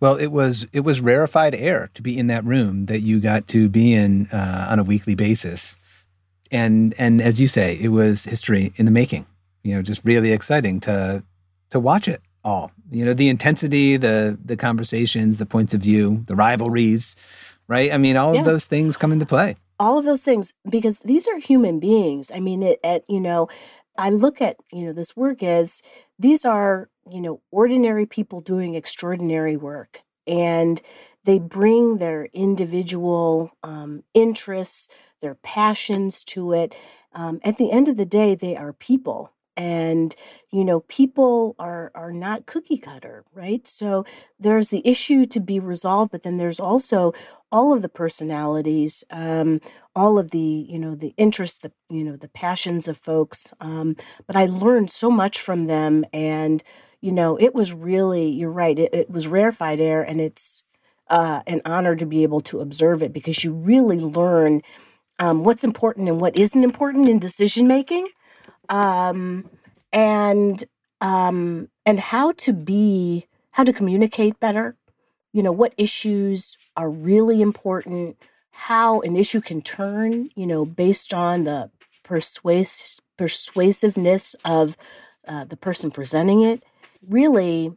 Well, 0.00 0.16
it 0.16 0.28
was 0.28 0.66
it 0.72 0.80
was 0.80 1.00
rarefied 1.00 1.54
air 1.54 1.90
to 1.94 2.02
be 2.02 2.18
in 2.18 2.26
that 2.28 2.44
room 2.44 2.86
that 2.86 3.00
you 3.00 3.20
got 3.20 3.48
to 3.48 3.68
be 3.68 3.94
in 3.94 4.28
uh, 4.32 4.68
on 4.70 4.78
a 4.78 4.84
weekly 4.84 5.14
basis, 5.14 5.76
and 6.50 6.94
and 6.98 7.20
as 7.20 7.40
you 7.40 7.48
say, 7.48 7.78
it 7.80 7.88
was 7.88 8.24
history 8.24 8.72
in 8.76 8.86
the 8.86 8.92
making. 8.92 9.26
You 9.62 9.76
know, 9.76 9.82
just 9.82 10.04
really 10.04 10.32
exciting 10.32 10.80
to 10.80 11.22
to 11.70 11.80
watch 11.80 12.08
it 12.08 12.22
all. 12.44 12.72
You 12.90 13.04
know, 13.04 13.12
the 13.12 13.28
intensity, 13.28 13.96
the 13.96 14.38
the 14.44 14.56
conversations, 14.56 15.36
the 15.36 15.46
points 15.46 15.74
of 15.74 15.80
view, 15.80 16.24
the 16.26 16.36
rivalries, 16.36 17.16
right? 17.66 17.92
I 17.92 17.98
mean, 17.98 18.16
all 18.16 18.34
yeah. 18.34 18.40
of 18.40 18.46
those 18.46 18.64
things 18.64 18.96
come 18.96 19.12
into 19.12 19.26
play. 19.26 19.56
All 19.78 19.98
of 19.98 20.04
those 20.04 20.22
things 20.22 20.54
because 20.68 21.00
these 21.00 21.28
are 21.28 21.38
human 21.38 21.78
beings. 21.78 22.30
I 22.34 22.40
mean, 22.40 22.62
it, 22.62 22.80
at 22.82 23.04
you 23.08 23.20
know, 23.20 23.48
I 23.96 24.10
look 24.10 24.40
at 24.40 24.56
you 24.72 24.86
know 24.86 24.92
this 24.92 25.16
work 25.16 25.42
as 25.42 25.82
these 26.18 26.44
are 26.44 26.88
you 27.10 27.20
know 27.20 27.40
ordinary 27.50 28.06
people 28.06 28.40
doing 28.40 28.74
extraordinary 28.74 29.56
work, 29.56 30.02
and 30.26 30.80
they 31.24 31.38
bring 31.38 31.98
their 31.98 32.26
individual 32.26 33.50
um, 33.62 34.02
interests, 34.14 34.88
their 35.20 35.34
passions 35.36 36.24
to 36.24 36.52
it. 36.52 36.74
Um, 37.12 37.40
at 37.44 37.58
the 37.58 37.70
end 37.70 37.88
of 37.88 37.96
the 37.96 38.06
day, 38.06 38.34
they 38.34 38.56
are 38.56 38.72
people 38.72 39.32
and 39.58 40.14
you 40.52 40.64
know 40.64 40.80
people 40.82 41.56
are 41.58 41.90
are 41.94 42.12
not 42.12 42.46
cookie 42.46 42.78
cutter 42.78 43.24
right 43.34 43.66
so 43.66 44.06
there's 44.38 44.68
the 44.68 44.86
issue 44.86 45.24
to 45.26 45.40
be 45.40 45.58
resolved 45.58 46.12
but 46.12 46.22
then 46.22 46.38
there's 46.38 46.60
also 46.60 47.12
all 47.50 47.72
of 47.74 47.82
the 47.82 47.88
personalities 47.88 49.02
um, 49.10 49.60
all 49.96 50.16
of 50.18 50.30
the 50.30 50.38
you 50.38 50.78
know 50.78 50.94
the 50.94 51.12
interests 51.16 51.58
the 51.58 51.72
you 51.90 52.04
know 52.04 52.16
the 52.16 52.28
passions 52.28 52.86
of 52.86 52.96
folks 52.96 53.52
um, 53.60 53.96
but 54.28 54.36
i 54.36 54.46
learned 54.46 54.90
so 54.90 55.10
much 55.10 55.40
from 55.40 55.66
them 55.66 56.04
and 56.12 56.62
you 57.00 57.12
know 57.12 57.36
it 57.36 57.54
was 57.54 57.72
really 57.72 58.28
you're 58.28 58.50
right 58.50 58.78
it, 58.78 58.92
it 58.94 59.10
was 59.10 59.26
rarefied 59.26 59.80
air 59.80 60.02
and 60.02 60.20
it's 60.20 60.64
uh, 61.08 61.40
an 61.46 61.62
honor 61.64 61.96
to 61.96 62.04
be 62.04 62.22
able 62.22 62.40
to 62.40 62.60
observe 62.60 63.02
it 63.02 63.12
because 63.12 63.42
you 63.42 63.52
really 63.52 63.98
learn 63.98 64.60
um, 65.18 65.42
what's 65.42 65.64
important 65.64 66.08
and 66.08 66.20
what 66.20 66.36
isn't 66.36 66.64
important 66.64 67.08
in 67.08 67.18
decision 67.18 67.66
making 67.66 68.06
um, 68.68 69.48
and 69.92 70.64
um, 71.00 71.68
and 71.86 72.00
how 72.00 72.32
to 72.32 72.52
be 72.52 73.26
how 73.50 73.64
to 73.64 73.72
communicate 73.72 74.38
better. 74.40 74.76
You 75.32 75.42
know 75.42 75.52
what 75.52 75.74
issues 75.76 76.56
are 76.76 76.90
really 76.90 77.40
important. 77.40 78.16
How 78.50 79.00
an 79.00 79.16
issue 79.16 79.40
can 79.40 79.62
turn. 79.62 80.30
You 80.34 80.46
know 80.46 80.64
based 80.64 81.14
on 81.14 81.44
the 81.44 81.70
persuas- 82.04 83.00
persuasiveness 83.16 84.34
of 84.44 84.76
uh, 85.26 85.44
the 85.44 85.56
person 85.56 85.90
presenting 85.90 86.42
it. 86.42 86.62
Really, 87.06 87.70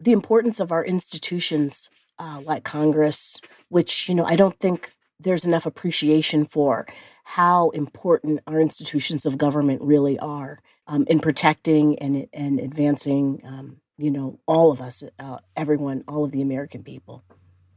the 0.00 0.12
importance 0.12 0.60
of 0.60 0.72
our 0.72 0.84
institutions 0.84 1.90
uh, 2.18 2.40
like 2.44 2.64
Congress, 2.64 3.40
which 3.68 4.08
you 4.08 4.14
know 4.14 4.24
I 4.24 4.36
don't 4.36 4.58
think 4.58 4.92
there's 5.20 5.44
enough 5.44 5.66
appreciation 5.66 6.44
for 6.44 6.86
how 7.24 7.70
important 7.70 8.40
our 8.46 8.60
institutions 8.60 9.26
of 9.26 9.36
government 9.36 9.82
really 9.82 10.18
are 10.18 10.60
um, 10.86 11.04
in 11.08 11.20
protecting 11.20 11.98
and 11.98 12.26
and 12.32 12.58
advancing, 12.58 13.40
um, 13.44 13.76
you 13.96 14.10
know, 14.10 14.40
all 14.46 14.72
of 14.72 14.80
us, 14.80 15.04
uh, 15.18 15.38
everyone, 15.56 16.02
all 16.08 16.24
of 16.24 16.32
the 16.32 16.42
American 16.42 16.82
people. 16.82 17.22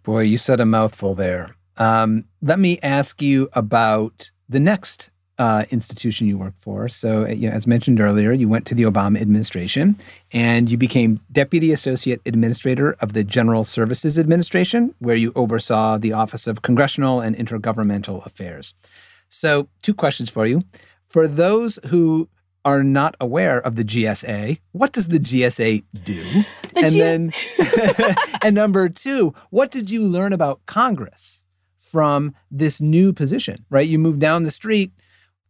Boy, 0.03 0.21
you 0.21 0.37
said 0.37 0.59
a 0.59 0.65
mouthful 0.65 1.13
there. 1.13 1.55
Um, 1.77 2.25
let 2.41 2.59
me 2.59 2.79
ask 2.81 3.21
you 3.21 3.49
about 3.53 4.31
the 4.49 4.59
next 4.59 5.10
uh, 5.37 5.65
institution 5.71 6.27
you 6.27 6.37
work 6.37 6.53
for. 6.57 6.87
So, 6.87 7.23
uh, 7.25 7.29
you 7.29 7.49
know, 7.49 7.55
as 7.55 7.65
mentioned 7.65 7.99
earlier, 7.99 8.31
you 8.31 8.47
went 8.47 8.65
to 8.67 8.75
the 8.75 8.83
Obama 8.83 9.19
administration 9.19 9.97
and 10.31 10.69
you 10.69 10.77
became 10.77 11.19
Deputy 11.31 11.71
Associate 11.71 12.21
Administrator 12.25 12.95
of 12.99 13.13
the 13.13 13.23
General 13.23 13.63
Services 13.63 14.19
Administration, 14.19 14.93
where 14.99 15.15
you 15.15 15.31
oversaw 15.35 15.97
the 15.97 16.13
Office 16.13 16.47
of 16.47 16.61
Congressional 16.61 17.21
and 17.21 17.35
Intergovernmental 17.35 18.25
Affairs. 18.25 18.73
So, 19.29 19.67
two 19.81 19.93
questions 19.93 20.29
for 20.29 20.45
you. 20.45 20.61
For 21.07 21.27
those 21.27 21.79
who 21.87 22.29
are 22.63 22.83
not 22.83 23.15
aware 23.19 23.59
of 23.59 23.75
the 23.75 23.83
GSA, 23.83 24.59
what 24.71 24.91
does 24.91 25.07
the 25.07 25.17
GSA 25.17 25.83
do? 26.03 26.23
The 26.73 26.85
and 26.85 26.93
G- 26.93 26.99
then, 26.99 27.31
and 28.43 28.55
number 28.55 28.87
two, 28.89 29.33
what 29.49 29.71
did 29.71 29.89
you 29.89 30.05
learn 30.05 30.33
about 30.33 30.65
Congress 30.67 31.43
from 31.77 32.35
this 32.51 32.79
new 32.79 33.13
position? 33.13 33.65
Right, 33.69 33.87
you 33.87 33.97
moved 33.97 34.19
down 34.19 34.43
the 34.43 34.51
street. 34.51 34.91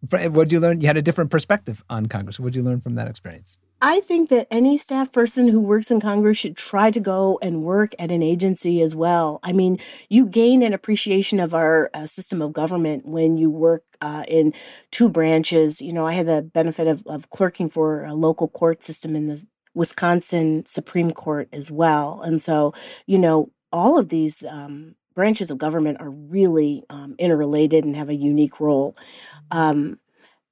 What 0.09 0.33
did 0.33 0.51
you 0.51 0.59
learn? 0.59 0.81
You 0.81 0.87
had 0.87 0.97
a 0.97 1.01
different 1.01 1.29
perspective 1.29 1.83
on 1.89 2.07
Congress. 2.07 2.39
What 2.39 2.53
did 2.53 2.55
you 2.55 2.63
learn 2.63 2.81
from 2.81 2.95
that 2.95 3.07
experience? 3.07 3.57
I 3.83 3.99
think 4.01 4.29
that 4.29 4.47
any 4.51 4.77
staff 4.77 5.11
person 5.11 5.47
who 5.47 5.59
works 5.59 5.89
in 5.89 6.01
Congress 6.01 6.37
should 6.37 6.55
try 6.55 6.91
to 6.91 6.99
go 6.99 7.39
and 7.41 7.63
work 7.63 7.95
at 7.97 8.11
an 8.11 8.21
agency 8.21 8.81
as 8.81 8.93
well. 8.93 9.39
I 9.41 9.53
mean, 9.53 9.79
you 10.07 10.27
gain 10.27 10.61
an 10.61 10.73
appreciation 10.73 11.39
of 11.39 11.55
our 11.55 11.89
uh, 11.93 12.05
system 12.05 12.43
of 12.43 12.53
government 12.53 13.07
when 13.07 13.37
you 13.37 13.49
work 13.49 13.83
uh, 13.99 14.23
in 14.27 14.53
two 14.91 15.09
branches. 15.09 15.81
You 15.81 15.93
know, 15.93 16.05
I 16.05 16.13
had 16.13 16.27
the 16.27 16.43
benefit 16.43 16.87
of, 16.87 17.05
of 17.07 17.31
clerking 17.31 17.69
for 17.69 18.03
a 18.03 18.13
local 18.13 18.47
court 18.47 18.83
system 18.83 19.15
in 19.15 19.27
the 19.27 19.43
Wisconsin 19.73 20.63
Supreme 20.67 21.11
Court 21.11 21.47
as 21.51 21.71
well. 21.71 22.21
And 22.21 22.39
so, 22.39 22.73
you 23.07 23.17
know, 23.17 23.51
all 23.71 23.97
of 23.97 24.09
these 24.09 24.43
um, 24.43 24.95
branches 25.13 25.51
of 25.51 25.57
government 25.57 25.99
are 25.99 26.09
really 26.09 26.83
um, 26.89 27.15
interrelated 27.17 27.83
and 27.83 27.95
have 27.95 28.09
a 28.09 28.15
unique 28.15 28.59
role. 28.59 28.95
Um, 29.51 29.99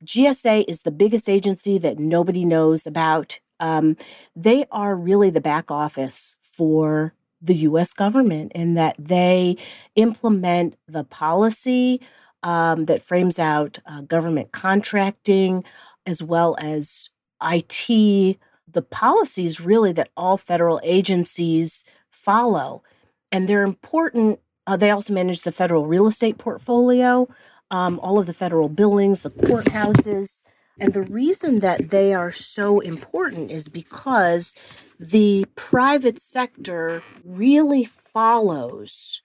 GSA 0.03 0.65
is 0.67 0.83
the 0.83 0.91
biggest 0.91 1.29
agency 1.29 1.77
that 1.77 1.99
nobody 1.99 2.45
knows 2.45 2.85
about. 2.85 3.39
Um, 3.59 3.97
they 4.35 4.65
are 4.71 4.95
really 4.95 5.29
the 5.29 5.41
back 5.41 5.69
office 5.69 6.35
for 6.41 7.13
the 7.41 7.55
US 7.55 7.93
government 7.93 8.51
in 8.53 8.73
that 8.73 8.95
they 8.97 9.57
implement 9.95 10.77
the 10.87 11.03
policy 11.03 12.01
um, 12.43 12.85
that 12.85 13.01
frames 13.01 13.39
out 13.39 13.79
uh, 13.85 14.01
government 14.01 14.51
contracting 14.51 15.63
as 16.05 16.23
well 16.23 16.55
as 16.59 17.09
IT, 17.43 18.37
the 18.67 18.81
policies 18.81 19.59
really 19.59 19.91
that 19.93 20.09
all 20.17 20.37
federal 20.37 20.79
agencies 20.83 21.85
follow. 22.09 22.83
And 23.31 23.47
they're 23.47 23.63
important. 23.63 24.39
Uh, 24.69 24.77
they 24.77 24.91
also 24.91 25.13
manage 25.13 25.41
the 25.41 25.51
federal 25.51 25.87
real 25.87 26.05
estate 26.05 26.37
portfolio 26.37 27.27
um, 27.71 27.99
all 28.01 28.19
of 28.19 28.25
the 28.25 28.33
federal 28.33 28.69
buildings, 28.69 29.23
the 29.23 29.29
courthouses. 29.29 30.43
And 30.79 30.93
the 30.93 31.01
reason 31.01 31.59
that 31.59 31.89
they 31.89 32.13
are 32.13 32.31
so 32.31 32.79
important 32.79 33.51
is 33.51 33.67
because 33.67 34.55
the 34.99 35.45
private 35.55 36.19
sector 36.19 37.03
really 37.23 37.85
follows 37.85 39.21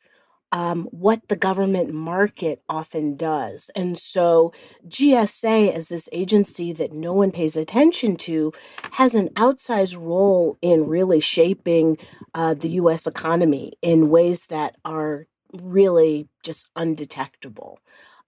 um, 0.50 0.84
what 0.92 1.26
the 1.28 1.36
government 1.36 1.92
market 1.92 2.62
often 2.68 3.16
does. 3.16 3.70
And 3.74 3.98
so, 3.98 4.52
GSA, 4.86 5.72
as 5.72 5.88
this 5.88 6.08
agency 6.12 6.72
that 6.72 6.92
no 6.92 7.12
one 7.12 7.32
pays 7.32 7.56
attention 7.56 8.16
to, 8.18 8.52
has 8.92 9.16
an 9.16 9.30
outsized 9.30 9.98
role 9.98 10.56
in 10.62 10.86
really 10.86 11.18
shaping 11.18 11.98
uh, 12.34 12.54
the 12.54 12.68
US 12.70 13.04
economy 13.06 13.72
in 13.82 14.10
ways 14.10 14.46
that 14.46 14.76
are 14.84 15.26
really 15.62 16.28
just 16.42 16.68
undetectable. 16.76 17.78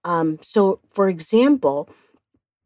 Um, 0.03 0.39
so, 0.41 0.79
for 0.93 1.09
example, 1.09 1.89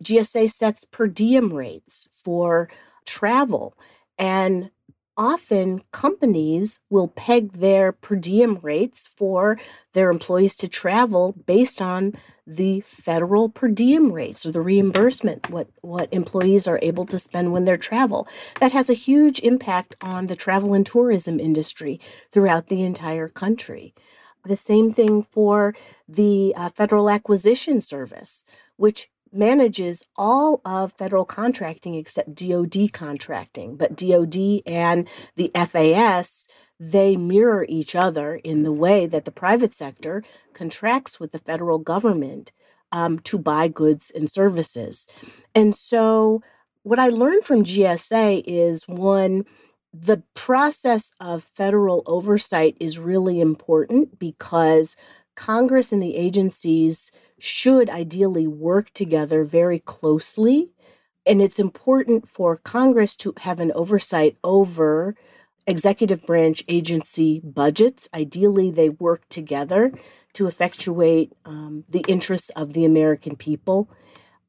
GSA 0.04 0.52
sets 0.52 0.84
per 0.84 1.08
diem 1.08 1.54
rates 1.54 2.08
for 2.14 2.70
travel, 3.06 3.76
and 4.18 4.72
often 5.18 5.82
companies 5.92 6.80
will 6.90 7.08
peg 7.08 7.54
their 7.54 7.92
per 7.92 8.16
diem 8.16 8.58
rates 8.62 9.10
for 9.16 9.60
their 9.94 10.10
employees 10.10 10.56
to 10.56 10.68
travel 10.68 11.34
based 11.46 11.82
on 11.82 12.14
the 12.48 12.82
federal 12.82 13.50
per 13.50 13.68
diem 13.68 14.12
rates 14.12 14.46
or 14.46 14.52
the 14.52 14.62
reimbursement 14.62 15.50
what 15.50 15.68
what 15.82 16.12
employees 16.12 16.68
are 16.68 16.80
able 16.82 17.06
to 17.06 17.20
spend 17.20 17.52
when 17.52 17.66
they 17.66 17.78
travel 17.78 18.28
that 18.60 18.72
has 18.72 18.90
a 18.90 18.94
huge 18.94 19.40
impact 19.42 19.96
on 20.02 20.28
the 20.28 20.36
travel 20.36 20.74
and 20.74 20.86
tourism 20.86 21.40
industry 21.40 22.00
throughout 22.32 22.68
the 22.68 22.82
entire 22.82 23.28
country 23.28 23.94
the 24.46 24.58
same 24.58 24.94
thing 24.94 25.24
for 25.24 25.76
the 26.08 26.54
uh, 26.56 26.70
Federal 26.70 27.10
Acquisition 27.10 27.82
Service, 27.82 28.44
which 28.78 29.10
manages 29.32 30.04
all 30.16 30.62
of 30.66 30.94
federal 30.94 31.26
contracting 31.26 31.96
except 31.96 32.36
DoD 32.36 32.92
contracting. 32.92 33.78
But 33.78 33.96
DoD 33.96 34.62
and 34.66 35.08
the 35.36 35.52
FAS, 35.56 36.48
they 36.80 37.16
mirror 37.16 37.66
each 37.70 37.96
other 37.96 38.36
in 38.36 38.64
the 38.64 38.74
way 38.74 39.06
that 39.06 39.26
the 39.26 39.32
private 39.32 39.74
sector 39.74 40.24
contracts 40.54 41.20
with 41.20 41.32
the 41.32 41.40
federal 41.40 41.80
government 41.80 42.52
um, 42.92 43.20
to 43.20 43.38
buy 43.38 43.68
goods 43.68 44.12
and 44.14 44.30
services. 44.30 45.08
And 45.56 45.76
so, 45.76 46.42
what 46.84 47.00
I 47.00 47.10
learned 47.10 47.46
from 47.46 47.64
GSA 47.64 48.44
is 48.46 48.88
one, 48.88 49.46
the 49.94 50.24
process 50.34 51.14
of 51.20 51.44
federal 51.44 52.04
oversight 52.06 52.78
is 52.80 52.98
really 52.98 53.42
important 53.42 54.18
because 54.20 54.96
Congress 55.36 55.92
and 55.92 56.02
the 56.02 56.16
agencies 56.16 57.12
should 57.40 57.90
ideally 57.90 58.48
work 58.48 58.92
together 58.94 59.44
very 59.44 59.80
closely. 59.80 60.72
And 61.26 61.42
it's 61.42 61.60
important 61.60 62.28
for 62.28 62.58
Congress 62.58 63.16
to 63.18 63.34
have 63.42 63.60
an 63.60 63.72
oversight 63.74 64.38
over 64.44 65.16
executive 65.68 66.26
branch 66.26 66.64
agency 66.68 67.42
budgets. 67.44 68.08
Ideally, 68.14 68.72
they 68.72 68.90
work 68.90 69.28
together 69.30 69.92
to 70.34 70.48
effectuate 70.48 71.34
um, 71.46 71.84
the 71.90 72.04
interests 72.08 72.50
of 72.52 72.74
the 72.74 72.86
American 72.86 73.36
people. 73.36 73.90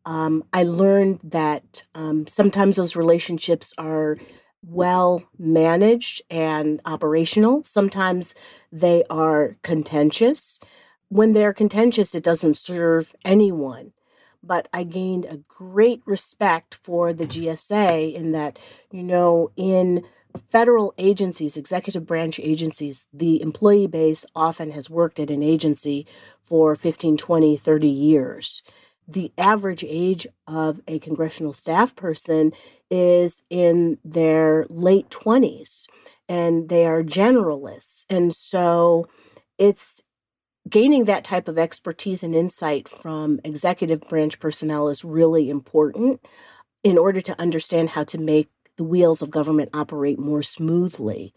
Um, 0.05 0.45
I 0.53 0.65
learned 0.65 1.21
that 1.25 1.85
um, 1.95 2.27
sometimes 2.27 2.77
those 2.77 2.97
relationships 2.97 3.73
are 3.79 4.19
well 4.63 5.25
managed 5.39 6.23
and 6.31 6.81
operational. 6.85 7.65
Sometimes 7.65 8.35
they 8.71 9.05
are 9.11 9.57
contentious. 9.63 10.61
When 11.09 11.33
they're 11.33 11.53
contentious, 11.53 12.15
it 12.15 12.25
doesn't 12.25 12.57
serve 12.57 13.15
anyone. 13.25 13.93
But 14.43 14.69
I 14.73 14.83
gained 14.83 15.25
a 15.25 15.41
great 15.49 16.03
respect 16.05 16.75
for 16.75 17.13
the 17.13 17.27
GSA 17.27 18.13
in 18.15 18.33
that, 18.33 18.59
you 18.91 19.03
know, 19.03 19.51
in 19.57 20.05
federal 20.51 20.95
agencies, 20.99 21.57
executive 21.57 22.07
branch 22.07 22.41
agencies, 22.41 23.07
the 23.13 23.41
employee 23.43 23.87
base 23.87 24.25
often 24.35 24.71
has 24.73 24.91
worked 24.91 25.21
at 25.21 25.31
an 25.31 25.43
agency 25.43 26.07
for 26.43 26.75
15, 26.75 27.17
20, 27.17 27.57
30 27.57 27.89
years. 27.89 28.63
The 29.09 29.33
average 29.37 29.85
age 29.87 30.27
of 30.47 30.81
a 30.87 30.99
congressional 30.99 31.53
staff 31.53 31.95
person 31.97 32.53
is 32.91 33.43
in 33.51 33.99
their 34.05 34.67
late 34.69 35.09
20s 35.11 35.87
and 36.29 36.69
they 36.69 36.87
are 36.87 37.03
generalists. 37.03 38.07
And 38.09 38.35
so 38.35 39.09
it's 39.59 40.03
gaining 40.69 41.05
that 41.05 41.25
type 41.25 41.49
of 41.49 41.59
expertise 41.59 42.23
and 42.23 42.35
insight 42.35 42.89
from 42.89 43.41
executive 43.45 44.01
branch 44.03 44.39
personnel 44.39 44.89
is 44.89 45.05
really 45.05 45.51
important 45.51 46.21
in 46.83 46.99
order 46.99 47.21
to 47.21 47.41
understand 47.41 47.91
how 47.91 48.05
to 48.05 48.19
make 48.19 48.49
the 48.77 48.85
wheels 48.85 49.23
of 49.23 49.31
government 49.31 49.71
operate 49.73 50.19
more 50.19 50.43
smoothly. 50.43 51.35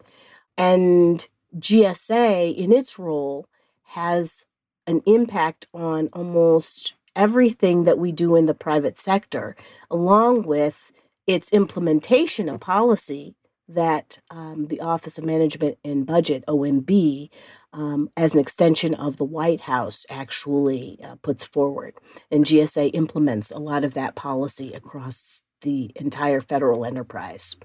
And 0.56 1.26
GSA, 1.58 2.56
in 2.56 2.72
its 2.72 2.98
role, 2.98 3.48
has 3.84 4.44
an 4.86 5.02
impact 5.06 5.66
on 5.74 6.08
almost 6.12 6.94
everything 7.16 7.84
that 7.84 7.98
we 7.98 8.12
do 8.12 8.36
in 8.36 8.46
the 8.46 8.54
private 8.54 8.98
sector, 8.98 9.56
along 9.90 10.42
with 10.42 10.92
its 11.26 11.52
implementation 11.52 12.48
of 12.48 12.60
policy 12.60 13.34
that 13.68 14.18
um, 14.30 14.68
the 14.68 14.80
Office 14.80 15.18
of 15.18 15.24
Management 15.24 15.78
and 15.84 16.06
Budget, 16.06 16.44
OMB, 16.46 17.28
um, 17.72 18.08
as 18.16 18.32
an 18.32 18.40
extension 18.40 18.94
of 18.94 19.16
the 19.16 19.24
White 19.24 19.62
House, 19.62 20.06
actually 20.08 21.00
uh, 21.02 21.16
puts 21.22 21.44
forward. 21.44 21.94
And 22.30 22.44
GSA 22.44 22.92
implements 22.94 23.50
a 23.50 23.58
lot 23.58 23.82
of 23.82 23.94
that 23.94 24.14
policy 24.14 24.72
across 24.72 25.42
the 25.62 25.90
entire 25.96 26.40
federal 26.40 26.84
enterprise. 26.84 27.56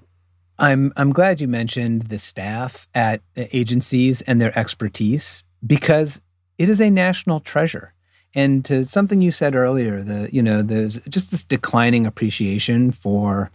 I'm 0.58 0.92
I'm 0.96 1.12
glad 1.12 1.40
you 1.40 1.48
mentioned 1.48 2.02
the 2.02 2.18
staff 2.18 2.86
at 2.94 3.22
agencies 3.36 4.22
and 4.22 4.40
their 4.40 4.56
expertise 4.58 5.44
because 5.66 6.20
it 6.58 6.68
is 6.68 6.80
a 6.80 6.90
national 6.90 7.40
treasure. 7.40 7.94
And 8.34 8.64
to 8.64 8.84
something 8.84 9.20
you 9.20 9.30
said 9.30 9.54
earlier, 9.54 10.02
the 10.02 10.28
you 10.32 10.42
know 10.42 10.62
there's 10.62 11.00
just 11.02 11.30
this 11.30 11.44
declining 11.44 12.06
appreciation 12.06 12.90
for 12.90 13.50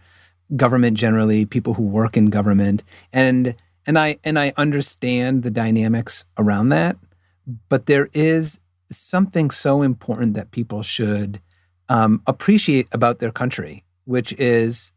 government 0.56 0.96
generally, 0.96 1.44
people 1.44 1.74
who 1.74 1.82
work 1.82 2.16
in 2.16 2.26
government, 2.26 2.84
and 3.12 3.54
and 3.86 3.98
I 3.98 4.18
and 4.24 4.38
I 4.38 4.52
understand 4.56 5.42
the 5.42 5.50
dynamics 5.50 6.24
around 6.36 6.68
that, 6.70 6.96
but 7.68 7.86
there 7.86 8.08
is 8.12 8.60
something 8.90 9.50
so 9.50 9.82
important 9.82 10.34
that 10.34 10.50
people 10.50 10.82
should 10.82 11.40
um, 11.88 12.22
appreciate 12.26 12.88
about 12.92 13.18
their 13.18 13.32
country 13.32 13.84
which 14.08 14.32
is 14.38 14.90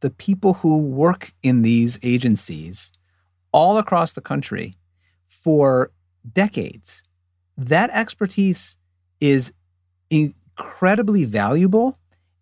the 0.00 0.08
people 0.08 0.54
who 0.54 0.78
work 0.78 1.34
in 1.42 1.60
these 1.60 1.98
agencies 2.02 2.90
all 3.52 3.76
across 3.76 4.14
the 4.14 4.22
country 4.22 4.74
for 5.26 5.92
decades. 6.32 7.02
That 7.58 7.90
expertise 7.90 8.78
is 9.20 9.52
incredibly 10.10 11.24
valuable 11.24 11.96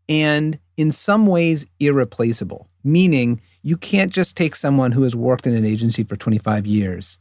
and 0.08 0.58
in 0.76 0.90
some 0.90 1.26
ways 1.26 1.66
irreplaceable, 1.80 2.68
meaning 2.82 3.40
you 3.62 3.76
can't 3.76 4.12
just 4.12 4.36
take 4.36 4.54
someone 4.54 4.92
who 4.92 5.02
has 5.02 5.16
worked 5.16 5.46
in 5.46 5.54
an 5.54 5.64
agency 5.64 6.04
for 6.04 6.16
25 6.16 6.66
years 6.66 7.18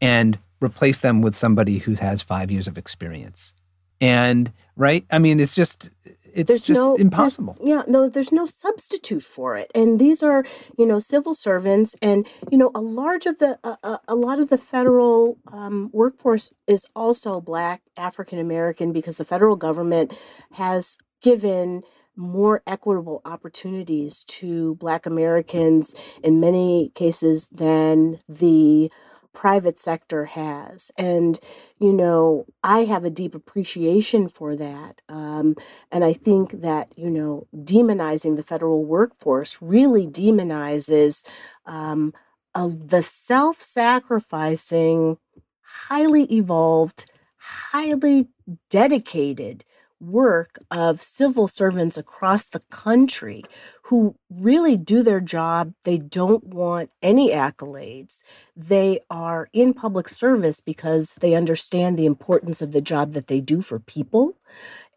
and 0.00 0.38
replace 0.60 1.00
them 1.00 1.20
with 1.20 1.34
somebody 1.34 1.78
who 1.78 1.94
has 1.94 2.22
five 2.22 2.50
years 2.50 2.66
of 2.66 2.78
experience. 2.78 3.54
And 4.00 4.52
right, 4.76 5.04
I 5.10 5.18
mean, 5.18 5.40
it's 5.40 5.54
just 5.54 5.90
it's 6.34 6.48
there's 6.48 6.64
just 6.64 6.78
no, 6.78 6.94
impossible. 6.96 7.56
Yeah, 7.62 7.82
no, 7.86 8.08
there's 8.08 8.32
no 8.32 8.46
substitute 8.46 9.22
for 9.22 9.56
it. 9.56 9.70
And 9.74 9.98
these 9.98 10.22
are, 10.22 10.44
you 10.78 10.86
know, 10.86 10.98
civil 10.98 11.34
servants, 11.34 11.96
and 12.02 12.26
you 12.50 12.58
know, 12.58 12.70
a 12.74 12.80
large 12.80 13.26
of 13.26 13.38
the, 13.38 13.58
uh, 13.64 13.98
a 14.08 14.14
lot 14.14 14.38
of 14.38 14.48
the 14.48 14.58
federal 14.58 15.38
um, 15.52 15.90
workforce 15.92 16.50
is 16.66 16.86
also 16.96 17.40
Black 17.40 17.82
African 17.96 18.38
American 18.38 18.92
because 18.92 19.16
the 19.16 19.24
federal 19.24 19.56
government 19.56 20.12
has 20.52 20.96
given 21.22 21.82
more 22.16 22.62
equitable 22.66 23.22
opportunities 23.24 24.24
to 24.24 24.74
Black 24.76 25.06
Americans 25.06 25.94
in 26.22 26.40
many 26.40 26.92
cases 26.94 27.48
than 27.48 28.18
the 28.28 28.90
private 29.34 29.78
sector 29.78 30.26
has. 30.26 30.90
And, 30.98 31.38
you 31.80 31.92
know, 31.92 32.46
I 32.62 32.84
have 32.84 33.04
a 33.04 33.10
deep 33.10 33.34
appreciation 33.34 34.28
for 34.28 34.56
that. 34.56 35.02
Um, 35.08 35.56
and 35.90 36.04
I 36.04 36.12
think 36.12 36.62
that, 36.62 36.92
you 36.96 37.10
know, 37.10 37.46
demonizing 37.56 38.36
the 38.36 38.42
federal 38.42 38.84
workforce 38.84 39.58
really 39.60 40.06
demonizes 40.06 41.28
um, 41.66 42.14
the 42.54 43.02
self 43.02 43.62
sacrificing, 43.62 45.18
highly 45.62 46.24
evolved, 46.32 47.10
highly 47.38 48.28
dedicated 48.70 49.64
work 50.02 50.58
of 50.70 51.00
civil 51.00 51.46
servants 51.46 51.96
across 51.96 52.46
the 52.46 52.60
country 52.70 53.44
who 53.84 54.14
really 54.30 54.76
do 54.76 55.02
their 55.02 55.20
job. 55.20 55.72
They 55.84 55.98
don't 55.98 56.44
want 56.44 56.90
any 57.02 57.30
accolades. 57.30 58.22
They 58.56 59.00
are 59.10 59.48
in 59.52 59.74
public 59.74 60.08
service 60.08 60.60
because 60.60 61.16
they 61.20 61.34
understand 61.34 61.96
the 61.96 62.06
importance 62.06 62.60
of 62.60 62.72
the 62.72 62.80
job 62.80 63.12
that 63.12 63.28
they 63.28 63.40
do 63.40 63.62
for 63.62 63.78
people. 63.78 64.36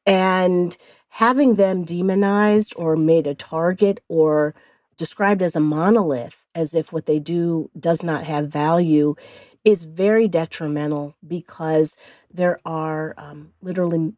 And 0.05 0.75
having 1.09 1.55
them 1.55 1.83
demonized 1.83 2.73
or 2.75 2.95
made 2.95 3.27
a 3.27 3.35
target 3.35 4.01
or 4.07 4.55
described 4.97 5.41
as 5.41 5.55
a 5.55 5.59
monolith, 5.59 6.45
as 6.55 6.73
if 6.73 6.91
what 6.91 7.05
they 7.05 7.19
do 7.19 7.69
does 7.79 8.03
not 8.03 8.23
have 8.23 8.47
value, 8.47 9.15
is 9.63 9.83
very 9.83 10.27
detrimental 10.27 11.15
because 11.27 11.97
there 12.31 12.59
are 12.65 13.13
um, 13.17 13.51
literally 13.61 14.13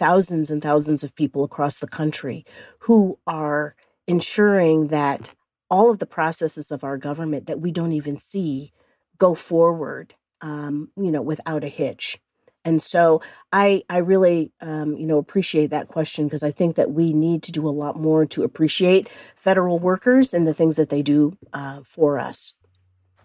thousands 0.00 0.50
and 0.50 0.62
thousands 0.62 1.04
of 1.04 1.14
people 1.14 1.44
across 1.44 1.78
the 1.78 1.86
country 1.86 2.46
who 2.78 3.18
are 3.26 3.76
ensuring 4.06 4.86
that 4.86 5.34
all 5.68 5.90
of 5.90 5.98
the 5.98 6.06
processes 6.06 6.70
of 6.70 6.82
our 6.82 6.96
government 6.96 7.46
that 7.46 7.60
we 7.60 7.70
don't 7.70 7.92
even 7.92 8.16
see 8.16 8.72
go 9.18 9.34
forward, 9.34 10.14
um, 10.40 10.88
you 10.96 11.10
know, 11.10 11.20
without 11.20 11.62
a 11.62 11.68
hitch. 11.68 12.18
And 12.64 12.82
so 12.82 13.20
I 13.52 13.82
I 13.90 13.98
really 13.98 14.52
um, 14.62 14.96
you 14.96 15.06
know 15.06 15.18
appreciate 15.18 15.68
that 15.70 15.88
question 15.88 16.26
because 16.26 16.42
I 16.42 16.50
think 16.50 16.76
that 16.76 16.92
we 16.92 17.12
need 17.12 17.42
to 17.44 17.52
do 17.52 17.68
a 17.68 17.76
lot 17.82 18.00
more 18.00 18.24
to 18.26 18.42
appreciate 18.42 19.08
federal 19.36 19.78
workers 19.78 20.32
and 20.32 20.46
the 20.46 20.54
things 20.54 20.76
that 20.76 20.88
they 20.88 21.02
do 21.02 21.36
uh, 21.52 21.80
for 21.84 22.18
us. 22.18 22.54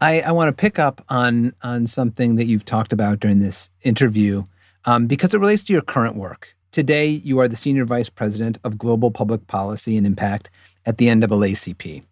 I, 0.02 0.22
I 0.22 0.32
want 0.34 0.50
to 0.50 0.62
pick 0.62 0.78
up 0.78 1.04
on 1.08 1.54
on 1.62 1.88
something 1.88 2.36
that 2.36 2.46
you've 2.46 2.66
talked 2.66 2.92
about 2.92 3.22
during 3.22 3.40
this 3.40 3.70
interview 3.82 4.44
um, 4.86 5.08
because 5.08 5.34
it 5.34 5.40
relates 5.40 5.64
to 5.66 5.74
your 5.74 5.82
current 5.82 6.16
work. 6.16 6.55
Today, 6.76 7.08
you 7.08 7.40
are 7.40 7.48
the 7.48 7.56
Senior 7.56 7.86
Vice 7.86 8.10
President 8.10 8.58
of 8.66 8.78
Global 8.78 9.10
Public 9.10 9.48
Policy 9.48 9.96
and 9.96 10.06
Impact 10.06 10.50
at 10.86 10.98
the 10.98 11.08
NAACP, 11.08 12.04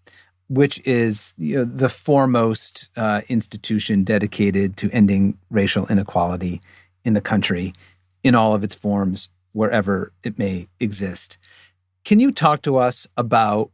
which 0.48 0.80
is 0.88 1.36
you 1.38 1.58
know, 1.58 1.66
the 1.66 1.90
foremost 1.90 2.90
uh, 2.96 3.20
institution 3.28 4.06
dedicated 4.06 4.78
to 4.78 4.90
ending 4.92 5.38
racial 5.50 5.86
inequality 5.88 6.62
in 7.04 7.14
the 7.14 7.20
country 7.20 7.74
in 8.24 8.36
all 8.36 8.56
of 8.56 8.64
its 8.64 8.74
forms, 8.74 9.28
wherever 9.52 10.14
it 10.24 10.40
may 10.40 10.70
exist. 10.80 11.38
Can 12.06 12.22
you 12.22 12.32
talk 12.32 12.62
to 12.62 12.78
us 12.78 13.06
about 13.18 13.70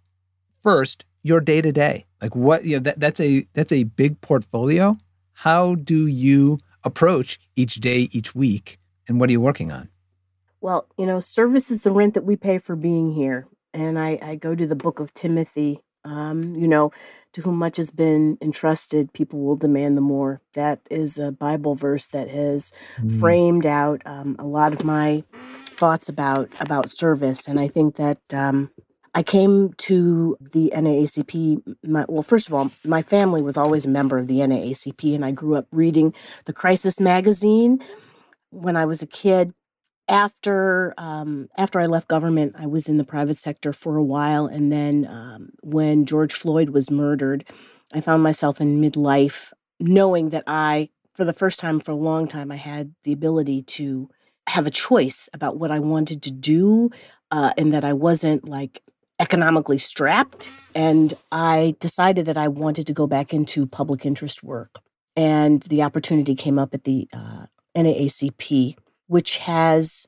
first 0.58 1.06
your 1.22 1.40
day 1.40 1.62
to 1.62 1.72
day? 1.72 2.08
Like 2.20 2.36
what 2.36 2.66
you 2.66 2.78
know 2.78 2.80
that, 2.80 3.00
that's 3.00 3.20
a 3.20 3.46
that's 3.54 3.72
a 3.72 3.84
big 3.84 4.22
portfolio. 4.22 4.98
How 5.34 5.76
do 5.76 6.08
you 6.08 6.58
approach 6.84 7.40
each 7.56 7.76
day, 7.76 8.10
each 8.12 8.34
week, 8.34 8.80
and 9.08 9.20
what 9.20 9.30
are 9.30 9.34
you 9.34 9.42
working 9.42 9.72
on? 9.72 9.90
Well, 10.62 10.88
you 10.98 11.06
know, 11.06 11.20
service 11.20 11.72
is 11.72 11.84
the 11.84 11.92
rent 11.92 12.14
that 12.16 12.26
we 12.26 12.36
pay 12.36 12.60
for 12.60 12.76
being 12.76 13.12
here. 13.14 13.48
And 13.74 14.00
I, 14.00 14.20
I 14.22 14.36
go 14.36 14.56
to 14.56 14.68
the 14.68 14.76
book 14.76 15.00
of 15.00 15.14
Timothy 15.14 15.80
Um, 16.06 16.56
you 16.56 16.68
know, 16.68 16.92
to 17.34 17.42
whom 17.42 17.58
much 17.58 17.78
has 17.78 17.92
been 17.92 18.38
entrusted, 18.42 19.12
people 19.14 19.40
will 19.40 19.58
demand 19.58 19.98
the 19.98 20.02
more. 20.02 20.42
That 20.54 20.80
is 20.90 21.20
a 21.20 21.32
Bible 21.32 21.76
verse 21.76 22.08
that 22.08 22.30
has 22.30 22.72
mm. 22.98 23.20
framed 23.20 23.66
out 23.66 24.02
um, 24.06 24.36
a 24.40 24.46
lot 24.46 24.74
of 24.74 24.84
my 24.84 25.24
thoughts 25.78 26.10
about 26.10 26.50
about 26.60 26.90
service, 26.90 27.48
and 27.50 27.60
I 27.60 27.68
think 27.68 27.98
that 27.98 28.22
um, 28.34 28.72
I 29.14 29.24
came 29.24 29.74
to 29.90 30.38
the 30.40 30.72
NAACP. 30.74 31.62
My, 31.84 32.06
well, 32.08 32.24
first 32.24 32.48
of 32.48 32.54
all, 32.54 32.72
my 32.84 33.04
family 33.04 33.42
was 33.42 33.58
always 33.58 33.86
a 33.86 33.90
member 33.90 34.18
of 34.18 34.28
the 34.28 34.40
NAACP, 34.40 35.14
and 35.14 35.26
I 35.26 35.32
grew 35.32 35.56
up 35.56 35.68
reading 35.72 36.14
the 36.46 36.54
Crisis 36.54 37.00
magazine 37.00 37.84
when 38.52 38.76
I 38.78 38.86
was 38.86 39.04
a 39.04 39.08
kid 39.08 39.54
after 40.10 40.96
um, 40.98 41.48
after 41.56 41.80
I 41.80 41.86
left 41.86 42.08
government, 42.08 42.56
I 42.58 42.66
was 42.66 42.90
in 42.90 42.98
the 42.98 43.04
private 43.04 43.38
sector 43.38 43.72
for 43.72 43.96
a 43.96 44.04
while, 44.04 44.48
and 44.48 44.72
then 44.72 45.06
um, 45.08 45.52
when 45.62 46.06
George 46.06 46.34
Floyd 46.34 46.70
was 46.70 46.92
murdered, 46.92 47.46
I 47.94 48.02
found 48.02 48.24
myself 48.24 48.60
in 48.60 48.82
midlife, 48.82 49.54
knowing 49.80 50.32
that 50.32 50.44
I, 50.48 50.90
for 51.14 51.24
the 51.24 51.34
first 51.34 51.60
time 51.60 51.80
for 51.80 51.92
a 51.92 51.96
long 51.96 52.28
time, 52.28 52.52
I 52.52 52.56
had 52.56 52.94
the 53.04 53.14
ability 53.14 53.62
to 53.64 54.10
have 54.48 54.66
a 54.66 54.72
choice 54.72 55.30
about 55.32 55.58
what 55.58 55.72
I 55.72 55.78
wanted 55.78 56.24
to 56.24 56.32
do, 56.32 56.90
uh, 57.30 57.54
and 57.56 57.72
that 57.74 57.84
I 57.84 57.94
wasn't 57.94 58.50
like 58.50 58.82
economically 59.20 59.78
strapped. 59.78 60.50
And 60.74 61.14
I 61.32 61.76
decided 61.80 62.26
that 62.26 62.38
I 62.38 62.48
wanted 62.48 62.88
to 62.88 62.94
go 62.94 63.06
back 63.06 63.32
into 63.32 63.68
public 63.68 64.08
interest 64.08 64.44
work, 64.44 64.80
and 65.16 65.62
the 65.64 65.84
opportunity 65.84 66.34
came 66.34 66.58
up 66.58 66.74
at 66.74 66.84
the 66.84 67.08
uh, 67.14 67.46
NAACP 67.78 68.76
which 69.10 69.38
has 69.38 70.06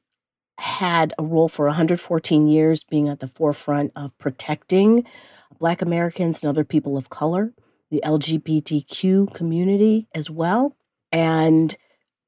had 0.59 1.11
a 1.17 1.23
role 1.23 1.49
for 1.49 1.65
114 1.65 2.47
years 2.47 2.83
being 2.83 3.09
at 3.09 3.19
the 3.19 3.27
forefront 3.27 3.91
of 3.95 4.15
protecting 4.19 5.03
Black 5.59 5.81
Americans 5.81 6.43
and 6.43 6.49
other 6.49 6.63
people 6.63 6.97
of 6.97 7.09
color, 7.09 7.51
the 7.89 7.99
LGBTQ 8.05 9.33
community 9.33 10.07
as 10.13 10.29
well, 10.29 10.77
and 11.11 11.75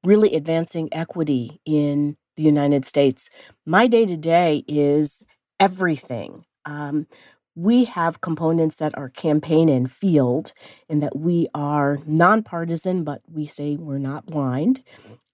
really 0.02 0.34
advancing 0.34 0.88
equity 0.90 1.60
in 1.64 2.16
the 2.34 2.42
United 2.42 2.84
States. 2.84 3.30
My 3.64 3.86
day 3.86 4.04
to 4.04 4.16
day 4.16 4.64
is 4.66 5.22
everything. 5.60 6.44
Um, 6.64 7.06
we 7.54 7.84
have 7.84 8.20
components 8.20 8.76
that 8.78 8.98
are 8.98 9.10
campaign 9.10 9.68
and 9.68 9.88
field, 9.90 10.52
and 10.88 11.00
that 11.04 11.16
we 11.16 11.46
are 11.54 12.00
nonpartisan, 12.04 13.04
but 13.04 13.22
we 13.30 13.46
say 13.46 13.76
we're 13.76 13.98
not 13.98 14.26
blind. 14.26 14.82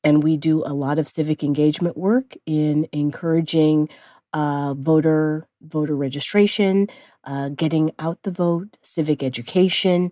And 0.03 0.23
we 0.23 0.37
do 0.37 0.65
a 0.65 0.73
lot 0.73 0.99
of 0.99 1.09
civic 1.09 1.45
engagement 1.45 1.97
work 1.97 2.37
in 2.47 2.89
encouraging 2.93 3.89
uh, 4.33 4.75
voter 4.75 5.47
voter 5.63 5.97
registration, 5.97 6.89
uh, 7.25 7.51
getting 7.51 7.93
out 7.99 8.23
the 8.23 8.31
vote, 8.31 8.77
civic 8.83 9.23
education, 9.23 10.11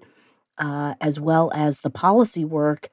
uh, 0.59 0.95
as 1.01 1.19
well 1.21 1.51
as 1.55 1.81
the 1.81 1.91
policy 1.91 2.45
work 2.45 2.91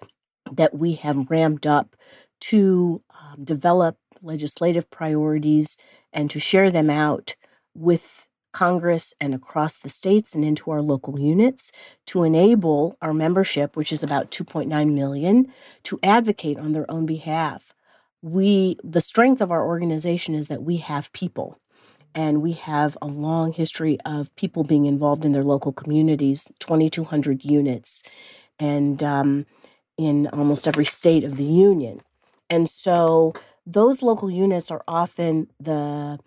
that 0.51 0.77
we 0.77 0.93
have 0.93 1.29
ramped 1.29 1.65
up 1.67 1.95
to 2.39 3.01
um, 3.09 3.43
develop 3.43 3.97
legislative 4.21 4.89
priorities 4.89 5.77
and 6.13 6.29
to 6.29 6.39
share 6.39 6.71
them 6.71 6.89
out 6.89 7.35
with 7.73 8.24
Congress 8.55 9.13
and 9.19 9.35
across 9.35 9.79
the 9.79 9.89
states 9.89 10.33
and 10.33 10.45
into 10.45 10.71
our 10.71 10.81
local 10.81 11.19
units 11.19 11.73
to 12.05 12.23
enable 12.23 12.95
our 13.01 13.13
membership, 13.13 13.75
which 13.75 13.91
is 13.91 14.01
about 14.01 14.31
2.9 14.31 14.93
million, 14.93 15.51
to 15.83 15.99
advocate 16.01 16.57
on 16.57 16.71
their 16.71 16.89
own 16.89 17.05
behalf. 17.05 17.73
We, 18.21 18.77
the 18.81 19.01
strength 19.01 19.41
of 19.41 19.51
our 19.51 19.67
organization 19.67 20.35
is 20.35 20.47
that 20.47 20.63
we 20.63 20.77
have 20.77 21.11
people 21.11 21.59
and 22.15 22.41
we 22.41 22.53
have 22.53 22.97
a 23.01 23.07
long 23.07 23.51
history 23.51 23.97
of 24.05 24.33
people 24.37 24.63
being 24.63 24.85
involved 24.85 25.25
in 25.25 25.33
their 25.33 25.43
local 25.43 25.73
communities 25.73 26.49
2,200 26.59 27.43
units 27.43 28.03
and 28.57 29.03
um, 29.03 29.45
in 29.97 30.27
almost 30.27 30.65
every 30.65 30.85
state 30.85 31.25
of 31.25 31.35
the 31.35 31.43
union. 31.43 31.99
And 32.49 32.69
so 32.69 33.33
those 33.67 34.01
local 34.01 34.31
units 34.31 34.71
are 34.71 34.83
often 34.87 35.49
the 35.59 36.19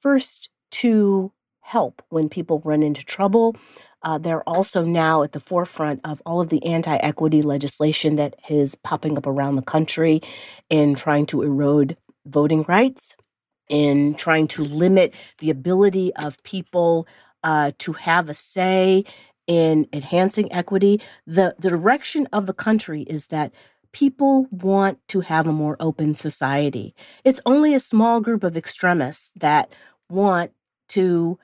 first 0.00 0.48
to 0.70 1.30
help 1.64 2.02
when 2.10 2.28
people 2.28 2.60
run 2.62 2.82
into 2.82 3.02
trouble. 3.02 3.56
Uh, 4.02 4.18
they're 4.18 4.46
also 4.46 4.84
now 4.84 5.22
at 5.22 5.32
the 5.32 5.40
forefront 5.40 5.98
of 6.04 6.20
all 6.26 6.42
of 6.42 6.50
the 6.50 6.64
anti 6.66 6.94
equity 6.96 7.40
legislation 7.40 8.16
that 8.16 8.36
is 8.50 8.74
popping 8.74 9.16
up 9.16 9.26
around 9.26 9.56
the 9.56 9.62
country 9.62 10.20
in 10.68 10.94
trying 10.94 11.24
to 11.24 11.40
erode 11.40 11.96
voting 12.26 12.64
rights, 12.68 13.16
in 13.68 14.14
trying 14.14 14.46
to 14.46 14.62
limit 14.62 15.14
the 15.38 15.48
ability 15.48 16.14
of 16.16 16.42
people 16.42 17.08
uh, 17.42 17.72
to 17.78 17.94
have 17.94 18.28
a 18.28 18.34
say 18.34 19.04
in 19.46 19.88
enhancing 19.90 20.52
equity. 20.52 21.00
The, 21.26 21.54
the 21.58 21.70
direction 21.70 22.28
of 22.30 22.44
the 22.44 22.54
country 22.54 23.02
is 23.02 23.28
that 23.28 23.52
people 23.92 24.48
want 24.50 24.98
to 25.08 25.20
have 25.20 25.46
a 25.46 25.52
more 25.52 25.78
open 25.80 26.14
society. 26.14 26.94
It's 27.24 27.40
only 27.46 27.72
a 27.72 27.80
small 27.80 28.20
group 28.20 28.44
of 28.44 28.54
extremists 28.54 29.32
that 29.36 29.70
want 30.10 30.50
to 30.88 31.38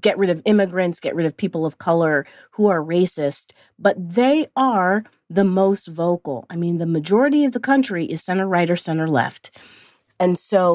get 0.00 0.18
rid 0.18 0.30
of 0.30 0.42
immigrants, 0.44 1.00
get 1.00 1.14
rid 1.14 1.26
of 1.26 1.36
people 1.36 1.64
of 1.64 1.78
color 1.78 2.26
who 2.52 2.66
are 2.66 2.82
racist, 2.82 3.52
but 3.78 3.96
they 3.98 4.48
are 4.56 5.04
the 5.30 5.44
most 5.44 5.86
vocal. 5.86 6.46
I 6.50 6.56
mean, 6.56 6.78
the 6.78 6.86
majority 6.86 7.44
of 7.44 7.52
the 7.52 7.60
country 7.60 8.04
is 8.04 8.22
center 8.22 8.48
right 8.48 8.68
or 8.68 8.76
center 8.76 9.06
left. 9.06 9.50
And 10.18 10.38
so, 10.38 10.74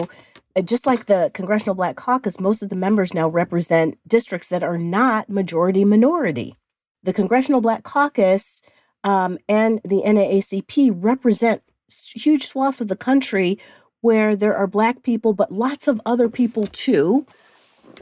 uh, 0.56 0.62
just 0.62 0.86
like 0.86 1.06
the 1.06 1.32
Congressional 1.34 1.76
Black 1.76 1.96
Caucus, 1.96 2.40
most 2.40 2.64
of 2.64 2.70
the 2.70 2.76
members 2.76 3.14
now 3.14 3.28
represent 3.28 3.98
districts 4.08 4.48
that 4.50 4.64
are 4.64 4.78
not 4.78 5.30
majority 5.30 5.84
minority. 5.84 6.56
The 7.04 7.14
Congressional 7.14 7.62
Black 7.62 7.84
Caucus 7.84 8.62
um, 9.04 9.40
and 9.50 9.82
the 9.84 10.04
NAACP 10.06 10.92
represent 10.96 11.64
huge 11.90 12.48
swaths 12.48 12.80
of 12.80 12.88
the 12.88 12.96
country 12.96 13.60
where 14.02 14.36
there 14.36 14.56
are 14.56 14.68
Black 14.68 15.04
people, 15.04 15.34
but 15.34 15.52
lots 15.52 15.88
of 15.88 16.02
other 16.06 16.30
people 16.30 16.68
too 16.68 17.26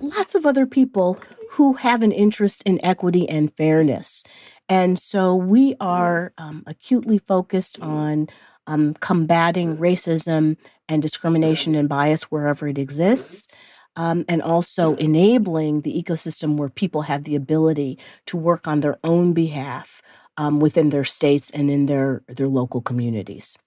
lots 0.02 0.36
of 0.36 0.46
other 0.46 0.66
people 0.66 1.20
who 1.52 1.74
have 1.74 2.04
an 2.04 2.12
interest 2.12 2.64
in 2.64 2.84
equity 2.84 3.28
and 3.28 3.54
fairness. 3.56 4.24
And 4.68 5.00
so 5.00 5.36
we 5.36 5.76
are 5.80 6.32
um, 6.38 6.64
acutely 6.68 7.18
focused 7.18 7.80
on 7.82 8.28
um, 8.68 8.94
combating 8.96 9.78
racism 9.78 10.58
and 10.88 11.02
discrimination 11.02 11.74
and 11.76 11.90
bias 11.90 12.24
wherever 12.24 12.68
it 12.68 12.78
exists. 12.78 13.48
Um, 13.96 14.24
and 14.30 14.42
also 14.42 14.96
enabling 14.96 15.82
the 15.82 15.92
ecosystem 15.92 16.56
where 16.56 16.70
people 16.70 17.02
have 17.02 17.26
the 17.26 17.36
ability 17.36 17.98
to 18.28 18.38
work 18.38 18.66
on 18.66 18.80
their 18.80 18.98
own 19.04 19.34
behalf 19.34 20.02
um, 20.38 20.60
within 20.60 20.90
their 20.90 21.04
states 21.04 21.50
and 21.50 21.70
in 21.70 21.88
their, 21.88 22.22
their 22.28 22.48
local 22.48 22.82
communities. 22.82 23.58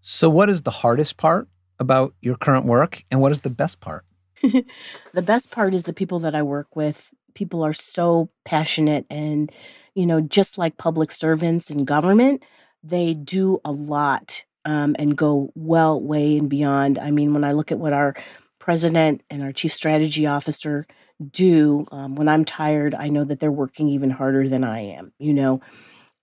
So, 0.00 0.28
what 0.28 0.50
is 0.50 0.62
the 0.62 0.70
hardest 0.70 1.16
part 1.16 1.48
about 1.78 2.12
your 2.20 2.36
current 2.36 2.66
work, 2.66 3.02
and 3.10 3.20
what 3.20 3.32
is 3.32 3.40
the 3.40 3.50
best 3.50 3.80
part? 3.80 4.04
the 5.12 5.22
best 5.22 5.50
part 5.50 5.74
is 5.74 5.84
the 5.84 5.92
people 5.92 6.20
that 6.20 6.34
I 6.34 6.42
work 6.42 6.76
with. 6.76 7.10
People 7.34 7.62
are 7.62 7.72
so 7.72 8.30
passionate 8.44 9.06
and, 9.10 9.50
you 9.94 10.06
know, 10.06 10.20
just 10.20 10.58
like 10.58 10.76
public 10.76 11.12
servants 11.12 11.70
in 11.70 11.84
government, 11.84 12.42
they 12.82 13.14
do 13.14 13.60
a 13.64 13.72
lot 13.72 14.44
um, 14.64 14.96
and 14.98 15.16
go 15.16 15.50
well, 15.54 16.00
way 16.00 16.36
and 16.36 16.48
beyond. 16.48 16.98
I 16.98 17.10
mean, 17.10 17.32
when 17.32 17.44
I 17.44 17.52
look 17.52 17.72
at 17.72 17.78
what 17.78 17.92
our 17.92 18.14
president 18.58 19.22
and 19.30 19.42
our 19.42 19.52
chief 19.52 19.72
strategy 19.72 20.26
officer 20.26 20.86
do, 21.30 21.86
um, 21.90 22.14
when 22.14 22.28
I'm 22.28 22.44
tired, 22.44 22.94
I 22.94 23.08
know 23.08 23.24
that 23.24 23.40
they're 23.40 23.50
working 23.50 23.88
even 23.88 24.10
harder 24.10 24.48
than 24.48 24.64
I 24.64 24.80
am, 24.80 25.12
you 25.18 25.32
know. 25.32 25.60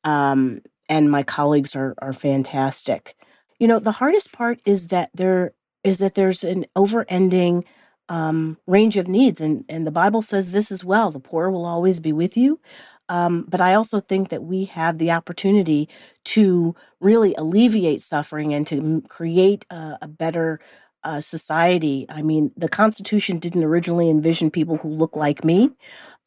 Um, 0.03 0.61
and 0.87 1.09
my 1.09 1.23
colleagues 1.23 1.75
are 1.75 1.95
are 1.99 2.13
fantastic. 2.13 3.15
You 3.59 3.67
know, 3.67 3.79
the 3.79 3.91
hardest 3.91 4.31
part 4.31 4.59
is 4.65 4.87
that 4.87 5.09
there 5.13 5.53
is 5.83 5.97
that 5.99 6.15
there's 6.15 6.43
an 6.43 6.65
over-ending 6.75 7.65
um, 8.09 8.57
range 8.67 8.97
of 8.97 9.07
needs. 9.07 9.41
And, 9.41 9.65
and 9.69 9.85
the 9.85 9.91
Bible 9.91 10.21
says 10.21 10.51
this 10.51 10.71
as 10.71 10.83
well 10.85 11.11
the 11.11 11.19
poor 11.19 11.49
will 11.49 11.65
always 11.65 11.99
be 11.99 12.13
with 12.13 12.37
you. 12.37 12.59
Um, 13.07 13.45
but 13.47 13.61
I 13.61 13.75
also 13.75 13.99
think 13.99 14.29
that 14.29 14.43
we 14.43 14.65
have 14.65 14.97
the 14.97 15.11
opportunity 15.11 15.89
to 16.25 16.75
really 16.99 17.35
alleviate 17.35 18.01
suffering 18.01 18.53
and 18.53 18.65
to 18.67 19.03
create 19.09 19.63
a, 19.69 19.97
a 20.01 20.07
better 20.07 20.59
uh, 21.05 21.21
society. 21.21 22.05
I 22.09 22.21
mean, 22.23 22.51
the 22.57 22.67
Constitution 22.67 23.37
didn't 23.39 23.63
originally 23.63 24.09
envision 24.09 24.51
people 24.51 24.77
who 24.77 24.89
look 24.89 25.15
like 25.15 25.45
me. 25.45 25.69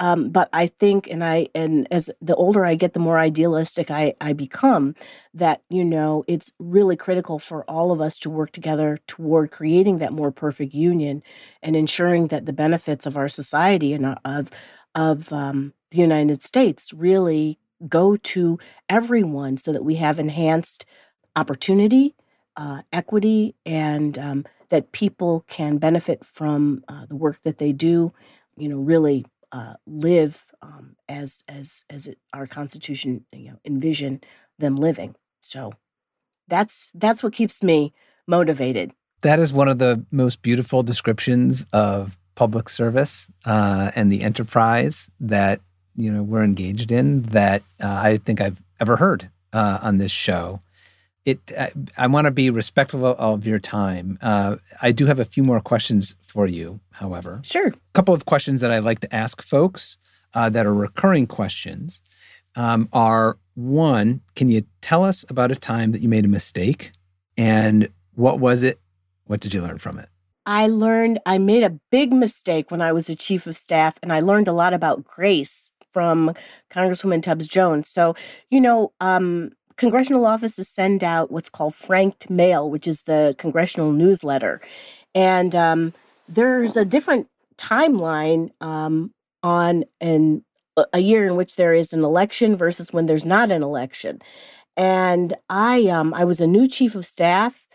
Um, 0.00 0.30
but 0.30 0.48
I 0.52 0.68
think, 0.68 1.08
and 1.10 1.24
I, 1.24 1.48
and 1.56 1.88
as 1.90 2.08
the 2.22 2.36
older 2.36 2.64
I 2.64 2.76
get, 2.76 2.92
the 2.92 3.00
more 3.00 3.18
idealistic 3.18 3.90
I, 3.90 4.14
I 4.20 4.32
become. 4.32 4.94
That 5.34 5.62
you 5.68 5.84
know, 5.84 6.24
it's 6.28 6.52
really 6.58 6.96
critical 6.96 7.40
for 7.40 7.64
all 7.64 7.90
of 7.90 8.00
us 8.00 8.18
to 8.20 8.30
work 8.30 8.52
together 8.52 9.00
toward 9.08 9.50
creating 9.50 9.98
that 9.98 10.12
more 10.12 10.30
perfect 10.30 10.72
union 10.72 11.22
and 11.62 11.74
ensuring 11.74 12.28
that 12.28 12.46
the 12.46 12.52
benefits 12.52 13.06
of 13.06 13.16
our 13.16 13.28
society 13.28 13.92
and 13.92 14.06
uh, 14.06 14.14
of 14.24 14.50
of 14.94 15.32
um, 15.32 15.74
the 15.90 15.98
United 15.98 16.44
States 16.44 16.92
really 16.92 17.58
go 17.88 18.16
to 18.16 18.58
everyone, 18.88 19.56
so 19.56 19.72
that 19.72 19.84
we 19.84 19.96
have 19.96 20.20
enhanced 20.20 20.86
opportunity, 21.34 22.14
uh, 22.56 22.82
equity, 22.92 23.56
and 23.66 24.16
um, 24.18 24.44
that 24.70 24.92
people 24.92 25.44
can 25.48 25.78
benefit 25.78 26.24
from 26.24 26.84
uh, 26.88 27.06
the 27.06 27.16
work 27.16 27.38
that 27.44 27.58
they 27.58 27.72
do. 27.72 28.12
You 28.56 28.68
know, 28.68 28.78
really 28.78 29.24
uh, 29.52 29.74
live 29.86 30.44
um, 30.62 30.96
as 31.08 31.44
as 31.48 31.84
as 31.90 32.08
it, 32.08 32.18
our 32.32 32.46
Constitution 32.46 33.24
you 33.32 33.50
know 33.50 33.58
envision 33.64 34.20
them 34.58 34.76
living. 34.76 35.14
So 35.40 35.72
that's 36.48 36.90
that's 36.94 37.22
what 37.22 37.32
keeps 37.32 37.62
me 37.62 37.92
motivated. 38.26 38.92
That 39.22 39.40
is 39.40 39.52
one 39.52 39.68
of 39.68 39.78
the 39.78 40.04
most 40.10 40.42
beautiful 40.42 40.82
descriptions 40.82 41.66
of 41.72 42.16
public 42.34 42.68
service 42.68 43.30
uh, 43.44 43.90
and 43.96 44.12
the 44.12 44.22
enterprise 44.22 45.10
that 45.18 45.60
you 45.96 46.12
know 46.12 46.22
we're 46.22 46.44
engaged 46.44 46.92
in 46.92 47.22
that 47.22 47.62
uh, 47.82 48.00
I 48.02 48.18
think 48.18 48.40
I've 48.40 48.62
ever 48.80 48.96
heard 48.96 49.30
uh, 49.52 49.78
on 49.82 49.96
this 49.96 50.12
show. 50.12 50.60
It 51.28 51.52
I, 51.58 51.72
I 52.04 52.06
want 52.06 52.24
to 52.24 52.30
be 52.30 52.48
respectful 52.48 53.04
of 53.04 53.46
your 53.46 53.58
time. 53.58 54.18
Uh, 54.22 54.56
I 54.80 54.92
do 54.92 55.04
have 55.04 55.20
a 55.20 55.24
few 55.34 55.42
more 55.42 55.60
questions 55.60 56.16
for 56.22 56.46
you, 56.46 56.80
however. 56.92 57.40
Sure. 57.44 57.68
A 57.68 57.74
couple 57.92 58.14
of 58.14 58.24
questions 58.24 58.62
that 58.62 58.70
I 58.70 58.78
like 58.78 59.00
to 59.00 59.14
ask 59.14 59.42
folks 59.42 59.98
uh, 60.32 60.48
that 60.48 60.64
are 60.64 60.72
recurring 60.72 61.26
questions 61.26 62.00
um, 62.56 62.88
are 62.92 63.38
one, 63.54 64.22
can 64.36 64.48
you 64.48 64.62
tell 64.80 65.04
us 65.04 65.24
about 65.28 65.52
a 65.52 65.56
time 65.56 65.92
that 65.92 66.00
you 66.00 66.08
made 66.08 66.24
a 66.24 66.28
mistake, 66.28 66.92
and 67.36 67.88
what 68.14 68.40
was 68.40 68.62
it? 68.62 68.80
What 69.26 69.40
did 69.40 69.52
you 69.52 69.60
learn 69.60 69.78
from 69.78 69.98
it? 69.98 70.08
I 70.46 70.68
learned 70.68 71.18
I 71.26 71.36
made 71.36 71.62
a 71.62 71.78
big 71.90 72.10
mistake 72.12 72.70
when 72.70 72.80
I 72.80 72.92
was 72.92 73.10
a 73.10 73.14
chief 73.14 73.46
of 73.46 73.54
staff, 73.54 73.98
and 74.02 74.12
I 74.12 74.20
learned 74.20 74.48
a 74.48 74.52
lot 74.52 74.72
about 74.72 75.04
grace 75.04 75.72
from 75.92 76.34
Congresswoman 76.70 77.22
Tubbs 77.22 77.46
Jones. 77.46 77.90
So, 77.90 78.14
you 78.48 78.60
know, 78.60 78.92
um, 79.00 79.50
congressional 79.78 80.26
offices 80.26 80.68
send 80.68 81.04
out 81.04 81.30
what's 81.30 81.48
called 81.48 81.74
franked 81.74 82.30
mail, 82.30 82.70
which 82.70 82.86
is 82.86 83.02
the 83.02 83.34
congressional 83.38 83.92
newsletter. 83.92 84.60
And 85.14 85.54
um, 85.54 85.94
there's 86.28 86.76
a 86.76 86.84
different 86.84 87.28
timeline 87.56 88.50
um, 88.60 89.12
on 89.42 89.84
an 90.00 90.44
a 90.92 91.00
year 91.00 91.26
in 91.26 91.36
which 91.36 91.56
there 91.56 91.74
is 91.74 91.92
an 91.92 92.04
election 92.04 92.56
versus 92.56 92.92
when 92.92 93.06
there's 93.06 93.26
not 93.26 93.50
an 93.50 93.64
election. 93.64 94.20
And 94.76 95.34
I 95.50 95.86
um 95.88 96.14
I 96.14 96.24
was 96.24 96.40
a 96.40 96.46
new 96.46 96.68
chief 96.68 96.94
of 96.94 97.06
staff 97.06 97.66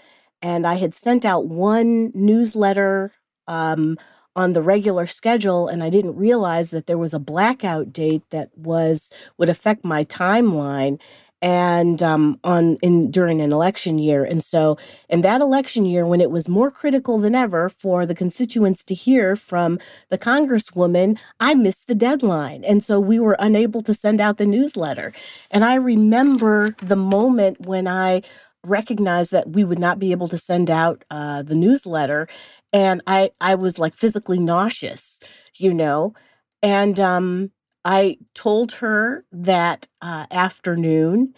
and 0.42 0.68
I 0.68 0.76
had 0.76 0.96
sent 0.96 1.26
out 1.26 1.48
one 1.48 2.12
newsletter 2.14 3.14
um, 3.48 3.98
on 4.36 4.54
the 4.54 4.62
regular 4.62 5.08
schedule, 5.08 5.68
and 5.68 5.84
I 5.84 5.90
didn't 5.90 6.16
realize 6.18 6.72
that 6.72 6.88
there 6.88 6.98
was 6.98 7.14
a 7.14 7.20
blackout 7.20 7.94
date 7.94 8.24
that 8.32 8.50
was 8.58 9.12
would 9.38 9.50
affect 9.50 9.86
my 9.86 10.06
timeline 10.06 11.00
and 11.44 12.02
um, 12.02 12.40
on 12.46 12.78
in 12.82 13.12
during 13.12 13.42
an 13.42 13.52
election 13.52 14.00
year. 14.00 14.24
And 14.24 14.42
so, 14.42 14.78
in 15.10 15.22
that 15.22 15.42
election 15.42 15.86
year, 15.86 16.06
when 16.06 16.22
it 16.22 16.32
was 16.32 16.48
more 16.48 16.72
critical 16.72 17.20
than 17.20 17.36
ever 17.36 17.68
for 17.68 18.06
the 18.06 18.16
constituents 18.16 18.84
to 18.86 18.96
hear 18.96 19.36
from 19.36 19.78
the 20.10 20.18
congresswoman, 20.18 21.20
I 21.42 21.54
missed 21.54 21.88
the 21.88 21.96
deadline, 21.96 22.64
and 22.64 22.82
so 22.82 23.00
we 23.00 23.20
were 23.20 23.36
unable 23.38 23.84
to 23.84 23.94
send 23.94 24.22
out 24.22 24.38
the 24.38 24.46
newsletter. 24.46 25.14
And 25.52 25.66
I 25.66 25.76
remember 25.76 26.76
the 26.82 26.96
moment 26.96 27.68
when 27.68 27.88
I 27.88 28.22
recognized 28.66 29.32
that 29.32 29.50
we 29.50 29.66
would 29.66 29.80
not 29.80 30.00
be 30.00 30.12
able 30.12 30.30
to 30.30 30.38
send 30.38 30.70
out 30.70 31.04
uh, 31.12 31.44
the 31.44 31.56
newsletter, 31.56 32.30
and 32.72 33.02
I 33.06 33.32
I 33.42 33.56
was 33.56 33.78
like 33.78 33.96
physically 33.96 34.40
nauseous, 34.40 35.20
you 35.58 35.74
know, 35.74 36.14
and 36.62 36.98
um, 37.02 37.52
I 37.86 38.18
told 38.34 38.74
her 38.74 39.26
that 39.32 39.88
uh, 40.02 40.26
afternoon, 40.32 41.34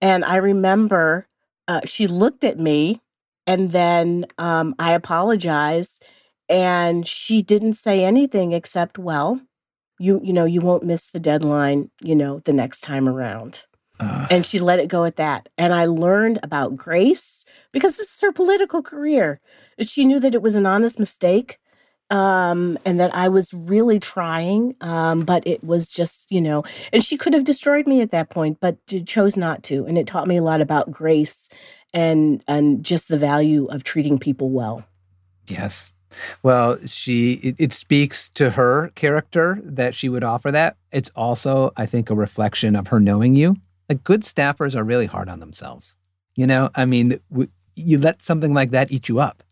and 0.00 0.24
I 0.24 0.36
remember 0.36 1.26
uh, 1.68 1.80
she 1.84 2.06
looked 2.06 2.44
at 2.44 2.58
me, 2.58 3.00
and 3.46 3.72
then 3.72 4.26
um, 4.38 4.74
I 4.78 4.92
apologized, 4.92 6.02
and 6.48 7.06
she 7.06 7.42
didn't 7.42 7.74
say 7.74 8.04
anything 8.04 8.52
except, 8.52 8.98
"Well, 8.98 9.40
you 9.98 10.20
you 10.22 10.32
know 10.32 10.46
you 10.46 10.60
won't 10.60 10.84
miss 10.84 11.10
the 11.10 11.20
deadline, 11.20 11.90
you 12.00 12.14
know, 12.14 12.38
the 12.40 12.52
next 12.52 12.80
time 12.80 13.08
around." 13.08 13.66
Uh, 13.98 14.26
and 14.30 14.46
she 14.46 14.58
let 14.58 14.78
it 14.78 14.88
go 14.88 15.04
at 15.04 15.16
that. 15.16 15.50
And 15.58 15.74
I 15.74 15.84
learned 15.84 16.38
about 16.42 16.74
grace 16.74 17.44
because 17.70 17.98
this 17.98 18.14
is 18.14 18.20
her 18.22 18.32
political 18.32 18.82
career. 18.82 19.40
She 19.82 20.06
knew 20.06 20.18
that 20.20 20.34
it 20.34 20.40
was 20.40 20.54
an 20.54 20.64
honest 20.64 20.98
mistake 20.98 21.58
um, 22.10 22.78
and 22.84 23.00
that 23.00 23.14
I 23.14 23.28
was 23.28 23.52
really 23.54 23.98
trying, 23.98 24.74
um, 24.80 25.20
but 25.20 25.46
it 25.46 25.62
was 25.64 25.88
just, 25.88 26.30
you 26.30 26.40
know, 26.40 26.64
and 26.92 27.04
she 27.04 27.16
could 27.16 27.34
have 27.34 27.44
destroyed 27.44 27.86
me 27.86 28.00
at 28.00 28.10
that 28.10 28.30
point, 28.30 28.58
but 28.60 28.76
chose 29.06 29.36
not 29.36 29.62
to. 29.64 29.86
And 29.86 29.96
it 29.96 30.06
taught 30.06 30.28
me 30.28 30.36
a 30.36 30.42
lot 30.42 30.60
about 30.60 30.90
grace 30.90 31.48
and 31.92 32.42
and 32.46 32.84
just 32.84 33.08
the 33.08 33.18
value 33.18 33.66
of 33.66 33.84
treating 33.84 34.18
people 34.18 34.50
well. 34.50 34.84
Yes. 35.46 35.90
Well, 36.42 36.76
she 36.86 37.34
it, 37.34 37.56
it, 37.58 37.72
speaks 37.72 38.28
to 38.30 38.50
her 38.50 38.90
character 38.96 39.60
that 39.62 39.94
she 39.94 40.08
would 40.08 40.24
offer 40.24 40.50
that. 40.50 40.76
It's 40.92 41.10
also, 41.14 41.70
I 41.76 41.86
think, 41.86 42.10
a 42.10 42.16
reflection 42.16 42.74
of 42.74 42.88
her 42.88 42.98
knowing 42.98 43.36
you 43.36 43.56
like 43.90 44.04
good 44.04 44.22
staffers 44.22 44.74
are 44.74 44.84
really 44.84 45.06
hard 45.06 45.28
on 45.28 45.40
themselves. 45.40 45.96
You 46.36 46.46
know, 46.46 46.70
I 46.76 46.86
mean, 46.86 47.20
w- 47.30 47.50
you 47.74 47.98
let 47.98 48.22
something 48.22 48.54
like 48.54 48.70
that 48.70 48.92
eat 48.92 49.08
you 49.08 49.18
up. 49.18 49.42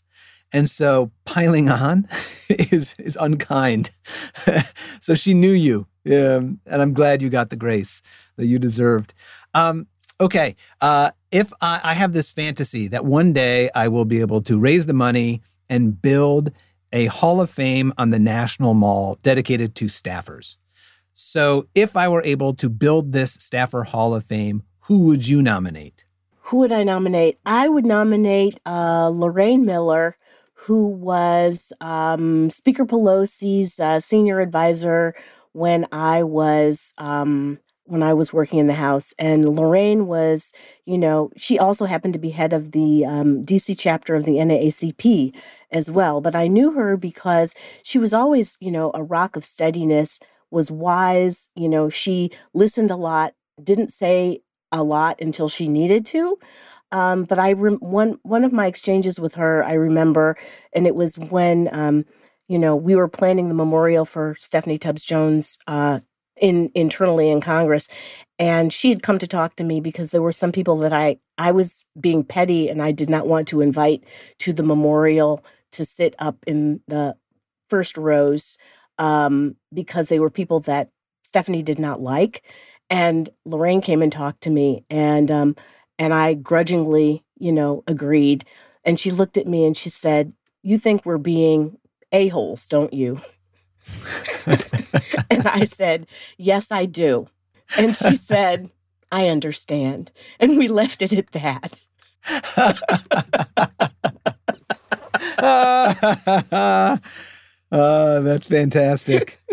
And 0.52 0.68
so 0.68 1.10
piling 1.24 1.68
on 1.68 2.08
is 2.48 2.94
is 2.98 3.16
unkind. 3.20 3.90
so 5.00 5.14
she 5.14 5.34
knew 5.34 5.52
you, 5.52 5.86
um, 6.06 6.60
and 6.66 6.82
I'm 6.82 6.94
glad 6.94 7.22
you 7.22 7.28
got 7.28 7.50
the 7.50 7.56
grace 7.56 8.02
that 8.36 8.46
you 8.46 8.58
deserved. 8.58 9.12
Um, 9.54 9.86
okay, 10.20 10.56
uh, 10.80 11.10
if 11.30 11.52
I, 11.60 11.80
I 11.82 11.94
have 11.94 12.12
this 12.12 12.30
fantasy 12.30 12.88
that 12.88 13.04
one 13.04 13.32
day 13.32 13.68
I 13.74 13.88
will 13.88 14.04
be 14.04 14.20
able 14.20 14.40
to 14.42 14.58
raise 14.58 14.86
the 14.86 14.94
money 14.94 15.42
and 15.68 16.00
build 16.00 16.50
a 16.92 17.06
Hall 17.06 17.40
of 17.40 17.50
Fame 17.50 17.92
on 17.98 18.10
the 18.10 18.18
National 18.18 18.74
Mall 18.74 19.18
dedicated 19.22 19.74
to 19.76 19.86
staffers. 19.86 20.56
So, 21.12 21.66
if 21.74 21.96
I 21.96 22.08
were 22.08 22.22
able 22.22 22.54
to 22.54 22.68
build 22.68 23.12
this 23.12 23.32
Staffer 23.32 23.82
Hall 23.82 24.14
of 24.14 24.24
Fame, 24.24 24.62
who 24.82 25.00
would 25.00 25.26
you 25.26 25.42
nominate? 25.42 26.04
Who 26.42 26.58
would 26.58 26.72
I 26.72 26.84
nominate? 26.84 27.38
I 27.44 27.68
would 27.68 27.84
nominate 27.84 28.58
uh, 28.64 29.08
Lorraine 29.08 29.66
Miller, 29.66 30.16
who 30.60 30.88
was 30.88 31.72
um, 31.80 32.50
Speaker 32.50 32.84
Pelosi's 32.84 33.78
uh, 33.78 34.00
senior 34.00 34.40
advisor 34.40 35.14
when 35.52 35.86
I 35.92 36.24
was 36.24 36.94
um, 36.98 37.60
when 37.84 38.02
I 38.02 38.12
was 38.12 38.32
working 38.32 38.58
in 38.58 38.66
the 38.66 38.74
House. 38.74 39.14
And 39.18 39.48
Lorraine 39.48 40.06
was, 40.06 40.52
you 40.84 40.98
know, 40.98 41.30
she 41.36 41.58
also 41.58 41.86
happened 41.86 42.12
to 42.14 42.18
be 42.18 42.30
head 42.30 42.52
of 42.52 42.72
the 42.72 43.06
um, 43.06 43.46
DC 43.46 43.76
chapter 43.78 44.14
of 44.14 44.24
the 44.24 44.32
NAACP 44.32 45.34
as 45.70 45.90
well. 45.90 46.20
But 46.20 46.34
I 46.34 46.48
knew 46.48 46.72
her 46.72 46.96
because 46.96 47.54
she 47.82 47.98
was 47.98 48.12
always, 48.12 48.58
you 48.60 48.70
know, 48.70 48.90
a 48.94 49.02
rock 49.02 49.36
of 49.36 49.44
steadiness 49.44 50.20
was 50.50 50.70
wise. 50.70 51.48
You 51.54 51.68
know, 51.68 51.88
she 51.88 52.30
listened 52.52 52.90
a 52.90 52.96
lot, 52.96 53.34
didn't 53.62 53.92
say 53.92 54.42
a 54.70 54.82
lot 54.82 55.20
until 55.20 55.48
she 55.48 55.68
needed 55.68 56.04
to. 56.06 56.38
Um, 56.92 57.24
but 57.24 57.38
I 57.38 57.52
one 57.54 58.18
one 58.22 58.44
of 58.44 58.52
my 58.52 58.66
exchanges 58.66 59.20
with 59.20 59.34
her, 59.36 59.64
I 59.64 59.74
remember, 59.74 60.36
and 60.72 60.86
it 60.86 60.94
was 60.94 61.18
when 61.18 61.68
um, 61.72 62.04
you 62.48 62.58
know 62.58 62.76
we 62.76 62.96
were 62.96 63.08
planning 63.08 63.48
the 63.48 63.54
memorial 63.54 64.04
for 64.04 64.36
Stephanie 64.38 64.78
Tubbs 64.78 65.04
Jones 65.04 65.58
uh, 65.66 66.00
in 66.40 66.70
internally 66.74 67.30
in 67.30 67.40
Congress, 67.42 67.88
and 68.38 68.72
she 68.72 68.90
had 68.90 69.02
come 69.02 69.18
to 69.18 69.26
talk 69.26 69.56
to 69.56 69.64
me 69.64 69.80
because 69.80 70.10
there 70.12 70.22
were 70.22 70.32
some 70.32 70.52
people 70.52 70.78
that 70.78 70.92
I 70.92 71.18
I 71.38 71.52
was 71.52 71.86
being 72.00 72.24
petty 72.24 72.68
and 72.70 72.82
I 72.82 72.92
did 72.92 73.10
not 73.10 73.26
want 73.26 73.48
to 73.48 73.60
invite 73.60 74.04
to 74.40 74.52
the 74.52 74.62
memorial 74.62 75.44
to 75.72 75.84
sit 75.84 76.14
up 76.18 76.36
in 76.46 76.80
the 76.88 77.16
first 77.70 77.98
rows 77.98 78.58
um, 78.98 79.56
because 79.74 80.08
they 80.08 80.20
were 80.20 80.30
people 80.30 80.60
that 80.60 80.90
Stephanie 81.24 81.62
did 81.62 81.78
not 81.78 82.00
like. 82.00 82.44
And 82.90 83.28
Lorraine 83.44 83.82
came 83.82 84.02
and 84.02 84.12
talked 84.12 84.42
to 84.42 84.50
me, 84.50 84.84
and 84.90 85.30
um, 85.30 85.56
and 85.98 86.14
I 86.14 86.34
grudgingly, 86.34 87.24
you 87.38 87.52
know, 87.52 87.82
agreed. 87.86 88.44
And 88.84 88.98
she 88.98 89.10
looked 89.10 89.36
at 89.36 89.46
me 89.46 89.64
and 89.64 89.76
she 89.76 89.88
said, 89.88 90.32
"You 90.62 90.78
think 90.78 91.04
we're 91.04 91.18
being 91.18 91.78
a 92.12 92.28
holes, 92.28 92.66
don't 92.66 92.92
you?" 92.92 93.20
and 95.30 95.46
I 95.46 95.64
said, 95.64 96.06
"Yes, 96.36 96.70
I 96.70 96.86
do." 96.86 97.28
And 97.76 97.94
she 97.94 98.16
said, 98.16 98.70
"I 99.12 99.28
understand." 99.28 100.10
And 100.40 100.56
we 100.56 100.68
left 100.68 101.02
it 101.02 101.12
at 101.12 101.32
that. 101.32 101.74
Uh, 107.70 108.20
that's 108.20 108.46
fantastic. 108.46 109.40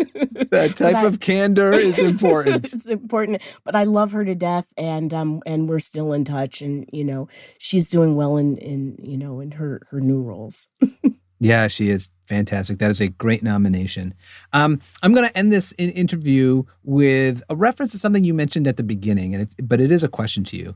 that 0.50 0.76
type 0.76 0.96
I, 0.96 1.04
of 1.04 1.20
candor 1.20 1.72
is 1.72 1.98
important. 2.10 2.72
it's 2.72 2.86
important, 2.86 3.42
but 3.64 3.76
I 3.76 3.84
love 3.84 4.12
her 4.12 4.24
to 4.24 4.34
death, 4.34 4.66
and 4.76 5.12
um, 5.12 5.42
and 5.44 5.68
we're 5.68 5.78
still 5.80 6.12
in 6.12 6.24
touch, 6.24 6.62
and 6.62 6.88
you 6.92 7.04
know, 7.04 7.28
she's 7.58 7.90
doing 7.90 8.16
well 8.16 8.36
in 8.36 8.56
in 8.56 8.96
you 9.02 9.18
know 9.18 9.40
in 9.40 9.52
her 9.52 9.82
her 9.90 10.00
new 10.00 10.22
roles. 10.22 10.68
yeah, 11.40 11.68
she 11.68 11.90
is 11.90 12.10
fantastic. 12.26 12.78
That 12.78 12.90
is 12.90 13.00
a 13.00 13.08
great 13.08 13.42
nomination. 13.42 14.14
Um, 14.54 14.80
I'm 15.02 15.12
going 15.12 15.28
to 15.28 15.36
end 15.36 15.52
this 15.52 15.72
in- 15.72 15.90
interview 15.90 16.64
with 16.84 17.42
a 17.50 17.56
reference 17.56 17.92
to 17.92 17.98
something 17.98 18.24
you 18.24 18.34
mentioned 18.34 18.66
at 18.66 18.78
the 18.78 18.82
beginning, 18.82 19.34
and 19.34 19.42
it's, 19.42 19.54
but 19.56 19.80
it 19.80 19.92
is 19.92 20.02
a 20.02 20.08
question 20.08 20.42
to 20.44 20.56
you. 20.56 20.74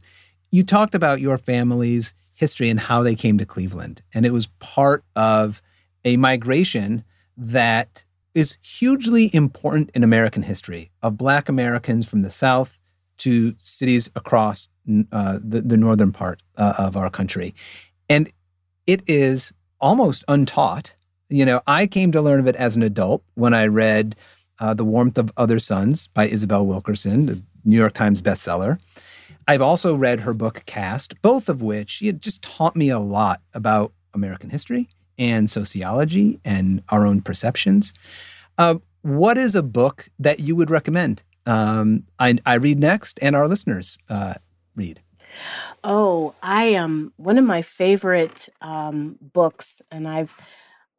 You 0.51 0.62
talked 0.62 0.95
about 0.95 1.20
your 1.20 1.38
family's 1.38 2.12
history 2.34 2.68
and 2.68 2.80
how 2.80 3.03
they 3.03 3.14
came 3.14 3.38
to 3.38 3.47
Cleveland, 3.47 4.03
and 4.12 4.26
it 4.26 4.32
was 4.32 4.49
part 4.59 5.05
of 5.16 5.62
a 6.05 6.18
migration 6.18 7.05
that 7.41 8.05
is 8.34 8.59
hugely 8.61 9.34
important 9.34 9.91
in 9.95 10.05
American 10.05 10.43
history 10.43 10.91
of 11.03 11.16
Black 11.16 11.49
Americans 11.49 12.09
from 12.09 12.22
the 12.22 12.30
South 12.30 12.78
to 13.18 13.55
cities 13.59 14.11
across 14.14 14.68
uh, 15.11 15.38
the, 15.43 15.62
the, 15.62 15.76
northern 15.76 16.12
part 16.12 16.43
uh, 16.57 16.74
of 16.78 16.97
our 16.97 17.11
country. 17.11 17.55
And 18.09 18.30
it 18.86 19.03
is 19.07 19.53
almost 19.80 20.24
untaught. 20.28 20.95
You 21.28 21.45
know, 21.45 21.61
I 21.66 21.86
came 21.86 22.12
to 22.12 22.22
learn 22.22 22.41
of 22.41 22.47
it 22.47 22.57
as 22.57 22.76
an 22.76 22.82
adult 22.82 23.22
when 23.34 23.55
I 23.55 23.66
read 23.66 24.16
uh, 24.59 24.74
The 24.74 24.84
Warmth 24.84 25.18
of 25.18 25.32
Other 25.36 25.59
Suns 25.59 26.07
by 26.09 26.26
Isabel 26.26 26.66
Wilkerson, 26.66 27.26
the 27.26 27.43
New 27.64 27.76
York 27.76 27.95
Times 27.95 28.22
bestseller. 28.22 28.80
I've 29.49 29.62
also 29.62 29.95
read 29.95 30.20
her 30.20 30.34
book 30.34 30.62
Caste, 30.66 31.20
both 31.22 31.49
of 31.49 31.62
which 31.62 32.03
it 32.03 32.20
just 32.20 32.43
taught 32.43 32.76
me 32.76 32.91
a 32.91 32.99
lot 32.99 33.41
about 33.55 33.93
American 34.14 34.51
history 34.51 34.88
and 35.20 35.48
sociology 35.48 36.40
and 36.44 36.82
our 36.88 37.06
own 37.06 37.20
perceptions. 37.20 37.94
Uh, 38.58 38.76
what 39.02 39.38
is 39.38 39.54
a 39.54 39.62
book 39.62 40.08
that 40.18 40.40
you 40.40 40.56
would 40.56 40.70
recommend? 40.70 41.22
Um, 41.46 42.04
I, 42.18 42.38
I, 42.44 42.54
read 42.54 42.78
next, 42.78 43.18
and 43.22 43.36
our 43.36 43.46
listeners 43.46 43.96
uh, 44.08 44.34
read. 44.74 45.00
Oh, 45.84 46.34
I 46.42 46.64
am 46.64 46.84
um, 46.84 47.12
one 47.16 47.38
of 47.38 47.44
my 47.44 47.62
favorite 47.62 48.48
um, 48.60 49.16
books, 49.20 49.80
and 49.90 50.08
I've 50.08 50.34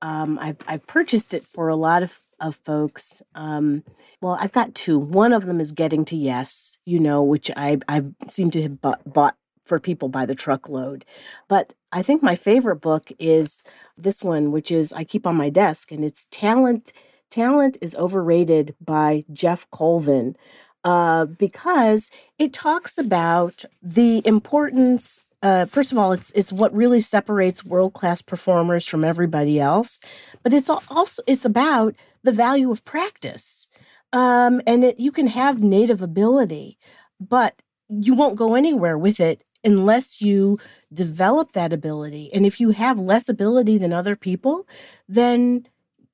um, 0.02 0.40
I've, 0.40 0.58
I've 0.68 0.88
purchased 0.88 1.34
it 1.34 1.44
for 1.44 1.68
a 1.68 1.76
lot 1.76 2.02
of 2.02 2.20
of 2.40 2.56
folks. 2.56 3.22
Um, 3.36 3.84
well, 4.20 4.38
I've 4.40 4.52
got 4.52 4.74
two. 4.74 4.98
One 4.98 5.32
of 5.32 5.46
them 5.46 5.60
is 5.60 5.72
Getting 5.72 6.06
to 6.06 6.16
Yes, 6.16 6.80
you 6.86 7.00
know, 7.00 7.22
which 7.22 7.52
I 7.56 7.78
I 7.88 8.04
seem 8.28 8.50
to 8.52 8.62
have 8.64 8.82
bought, 8.82 9.02
bought 9.06 9.36
for 9.66 9.80
people 9.80 10.10
by 10.10 10.26
the 10.26 10.36
truckload. 10.36 11.06
But 11.48 11.74
I 11.92 12.02
think 12.02 12.24
my 12.24 12.36
favorite 12.36 12.78
book 12.78 13.12
is 13.20 13.64
this 13.98 14.24
one, 14.24 14.52
which 14.52 14.72
is 14.72 14.94
I 14.94 15.04
keep 15.04 15.28
on 15.28 15.36
my 15.36 15.50
desk, 15.50 15.92
and 15.92 16.04
it's 16.06 16.28
Talent. 16.32 16.94
Talent 17.30 17.78
is 17.82 17.96
overrated 17.96 18.76
by 18.82 19.26
Geoff 19.32 19.70
Colvin 19.72 20.36
uh, 20.84 21.26
because 21.26 22.12
it 22.40 22.54
talks 22.54 22.98
about 22.98 23.66
the 23.82 24.26
importance. 24.26 25.22
Uh, 25.44 25.66
first 25.66 25.92
of 25.92 25.98
all, 25.98 26.12
it's 26.12 26.32
it's 26.32 26.52
what 26.52 26.74
really 26.74 27.02
separates 27.02 27.66
world 27.66 27.94
class 27.94 28.22
performers 28.22 28.86
from 28.86 29.04
everybody 29.04 29.60
else, 29.60 30.02
but 30.44 30.54
it's 30.54 30.70
also 30.70 31.22
it's 31.28 31.46
about 31.46 31.96
the 32.24 32.32
value 32.32 32.72
of 32.72 32.86
practice. 32.86 33.70
Um, 34.14 34.62
and 34.68 34.84
it, 34.84 35.00
you 35.00 35.12
can 35.12 35.28
have 35.28 35.64
native 35.64 36.02
ability, 36.02 36.78
but 37.20 37.62
you 37.90 38.14
won't 38.14 38.36
go 38.36 38.56
anywhere 38.56 38.98
with 38.98 39.20
it 39.20 39.42
unless 39.64 40.22
you 40.22 40.58
develop 40.94 41.52
that 41.54 41.74
ability. 41.74 42.32
And 42.34 42.46
if 42.46 42.60
you 42.60 42.72
have 42.72 43.00
less 43.00 43.30
ability 43.30 43.78
than 43.78 43.94
other 43.94 44.16
people, 44.16 44.68
then 45.08 45.68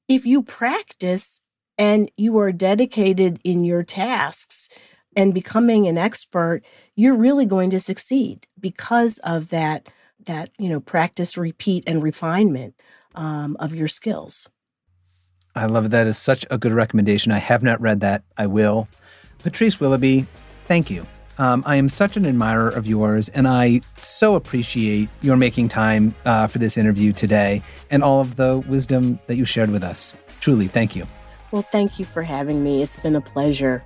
if 0.07 0.25
you 0.25 0.41
practice 0.41 1.41
and 1.77 2.11
you 2.17 2.37
are 2.39 2.51
dedicated 2.51 3.39
in 3.43 3.63
your 3.63 3.83
tasks 3.83 4.69
and 5.15 5.33
becoming 5.33 5.87
an 5.87 5.97
expert, 5.97 6.61
you're 6.95 7.15
really 7.15 7.45
going 7.45 7.69
to 7.71 7.79
succeed 7.79 8.45
because 8.59 9.17
of 9.19 9.49
that 9.49 9.87
that 10.25 10.49
you 10.57 10.69
know 10.69 10.79
practice, 10.79 11.37
repeat, 11.37 11.83
and 11.87 12.03
refinement 12.03 12.75
um, 13.15 13.55
of 13.59 13.73
your 13.73 13.87
skills. 13.87 14.49
I 15.55 15.65
love. 15.65 15.89
That 15.89 16.07
is 16.07 16.17
such 16.17 16.45
a 16.51 16.57
good 16.57 16.73
recommendation. 16.73 17.31
I 17.31 17.39
have 17.39 17.63
not 17.63 17.81
read 17.81 18.01
that. 18.01 18.23
I 18.37 18.47
will. 18.47 18.87
Patrice 19.39 19.79
Willoughby, 19.79 20.27
thank 20.65 20.89
you. 20.91 21.05
Um, 21.39 21.63
I 21.65 21.75
am 21.75 21.87
such 21.87 22.17
an 22.17 22.25
admirer 22.25 22.69
of 22.69 22.87
yours, 22.87 23.29
and 23.29 23.47
I 23.47 23.81
so 24.01 24.35
appreciate 24.35 25.09
your 25.21 25.37
making 25.37 25.69
time 25.69 26.15
uh, 26.25 26.47
for 26.47 26.57
this 26.57 26.77
interview 26.77 27.13
today 27.13 27.61
and 27.91 28.03
all 28.03 28.21
of 28.21 28.37
the 28.37 28.57
wisdom 28.67 29.19
that 29.27 29.35
you 29.35 29.45
shared 29.45 29.69
with 29.69 29.83
us. 29.83 30.13
Truly, 30.39 30.67
thank 30.67 30.95
you. 30.95 31.05
Well, 31.51 31.61
thank 31.61 31.99
you 31.99 32.05
for 32.05 32.23
having 32.23 32.63
me. 32.63 32.81
It's 32.81 32.97
been 32.97 33.15
a 33.15 33.21
pleasure. 33.21 33.83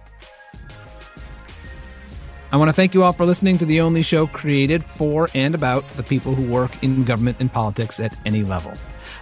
I 2.54 2.58
want 2.58 2.70
to 2.70 2.74
thank 2.74 2.94
you 2.94 3.04
all 3.04 3.14
for 3.14 3.26
listening 3.26 3.58
to 3.60 3.66
the 3.66 3.80
only 3.80 4.02
show 4.02 4.28
created 4.28 4.84
for 4.84 5.30
and 5.34 5.56
about 5.56 5.90
the 5.92 6.04
people 6.04 6.36
who 6.36 6.52
work 6.52 6.84
in 6.84 7.06
government 7.06 7.38
and 7.40 7.52
politics 7.52 8.00
at 8.00 8.14
any 8.26 8.44
level. 8.44 8.74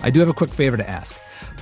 I 0.02 0.10
do 0.10 0.20
have 0.20 0.30
a 0.30 0.34
quick 0.34 0.52
favor 0.52 0.78
to 0.78 0.90
ask. 0.90 1.16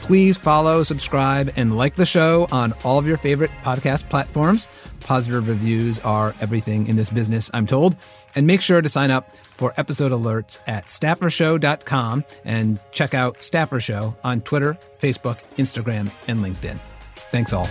Please 0.08 0.38
follow, 0.38 0.84
subscribe, 0.84 1.52
and 1.58 1.76
like 1.76 1.98
the 1.98 2.06
show 2.06 2.48
on 2.50 2.74
all 2.86 2.98
of 2.98 3.06
your 3.06 3.18
favorite 3.18 3.52
podcast 3.62 4.08
platforms. 4.08 4.70
Positive 5.02 5.46
reviews 5.46 6.00
are 6.00 6.34
everything 6.40 6.88
in 6.88 6.96
this 6.96 7.10
business, 7.10 7.52
I'm 7.54 7.66
told. 7.66 7.98
And 8.34 8.48
make 8.48 8.62
sure 8.62 8.82
to 8.82 8.88
sign 8.88 9.12
up 9.12 9.36
for 9.36 9.74
episode 9.76 10.14
alerts 10.14 10.60
at 10.66 10.86
staffershow.com 10.86 12.24
and 12.46 12.80
check 12.92 13.14
out 13.16 13.44
Staffer 13.44 13.82
Show 13.82 14.16
on 14.24 14.40
Twitter, 14.42 14.78
Facebook, 14.98 15.40
Instagram, 15.58 16.10
and 16.30 16.40
LinkedIn. 16.40 16.80
Thanks 17.32 17.52
all. 17.52 17.68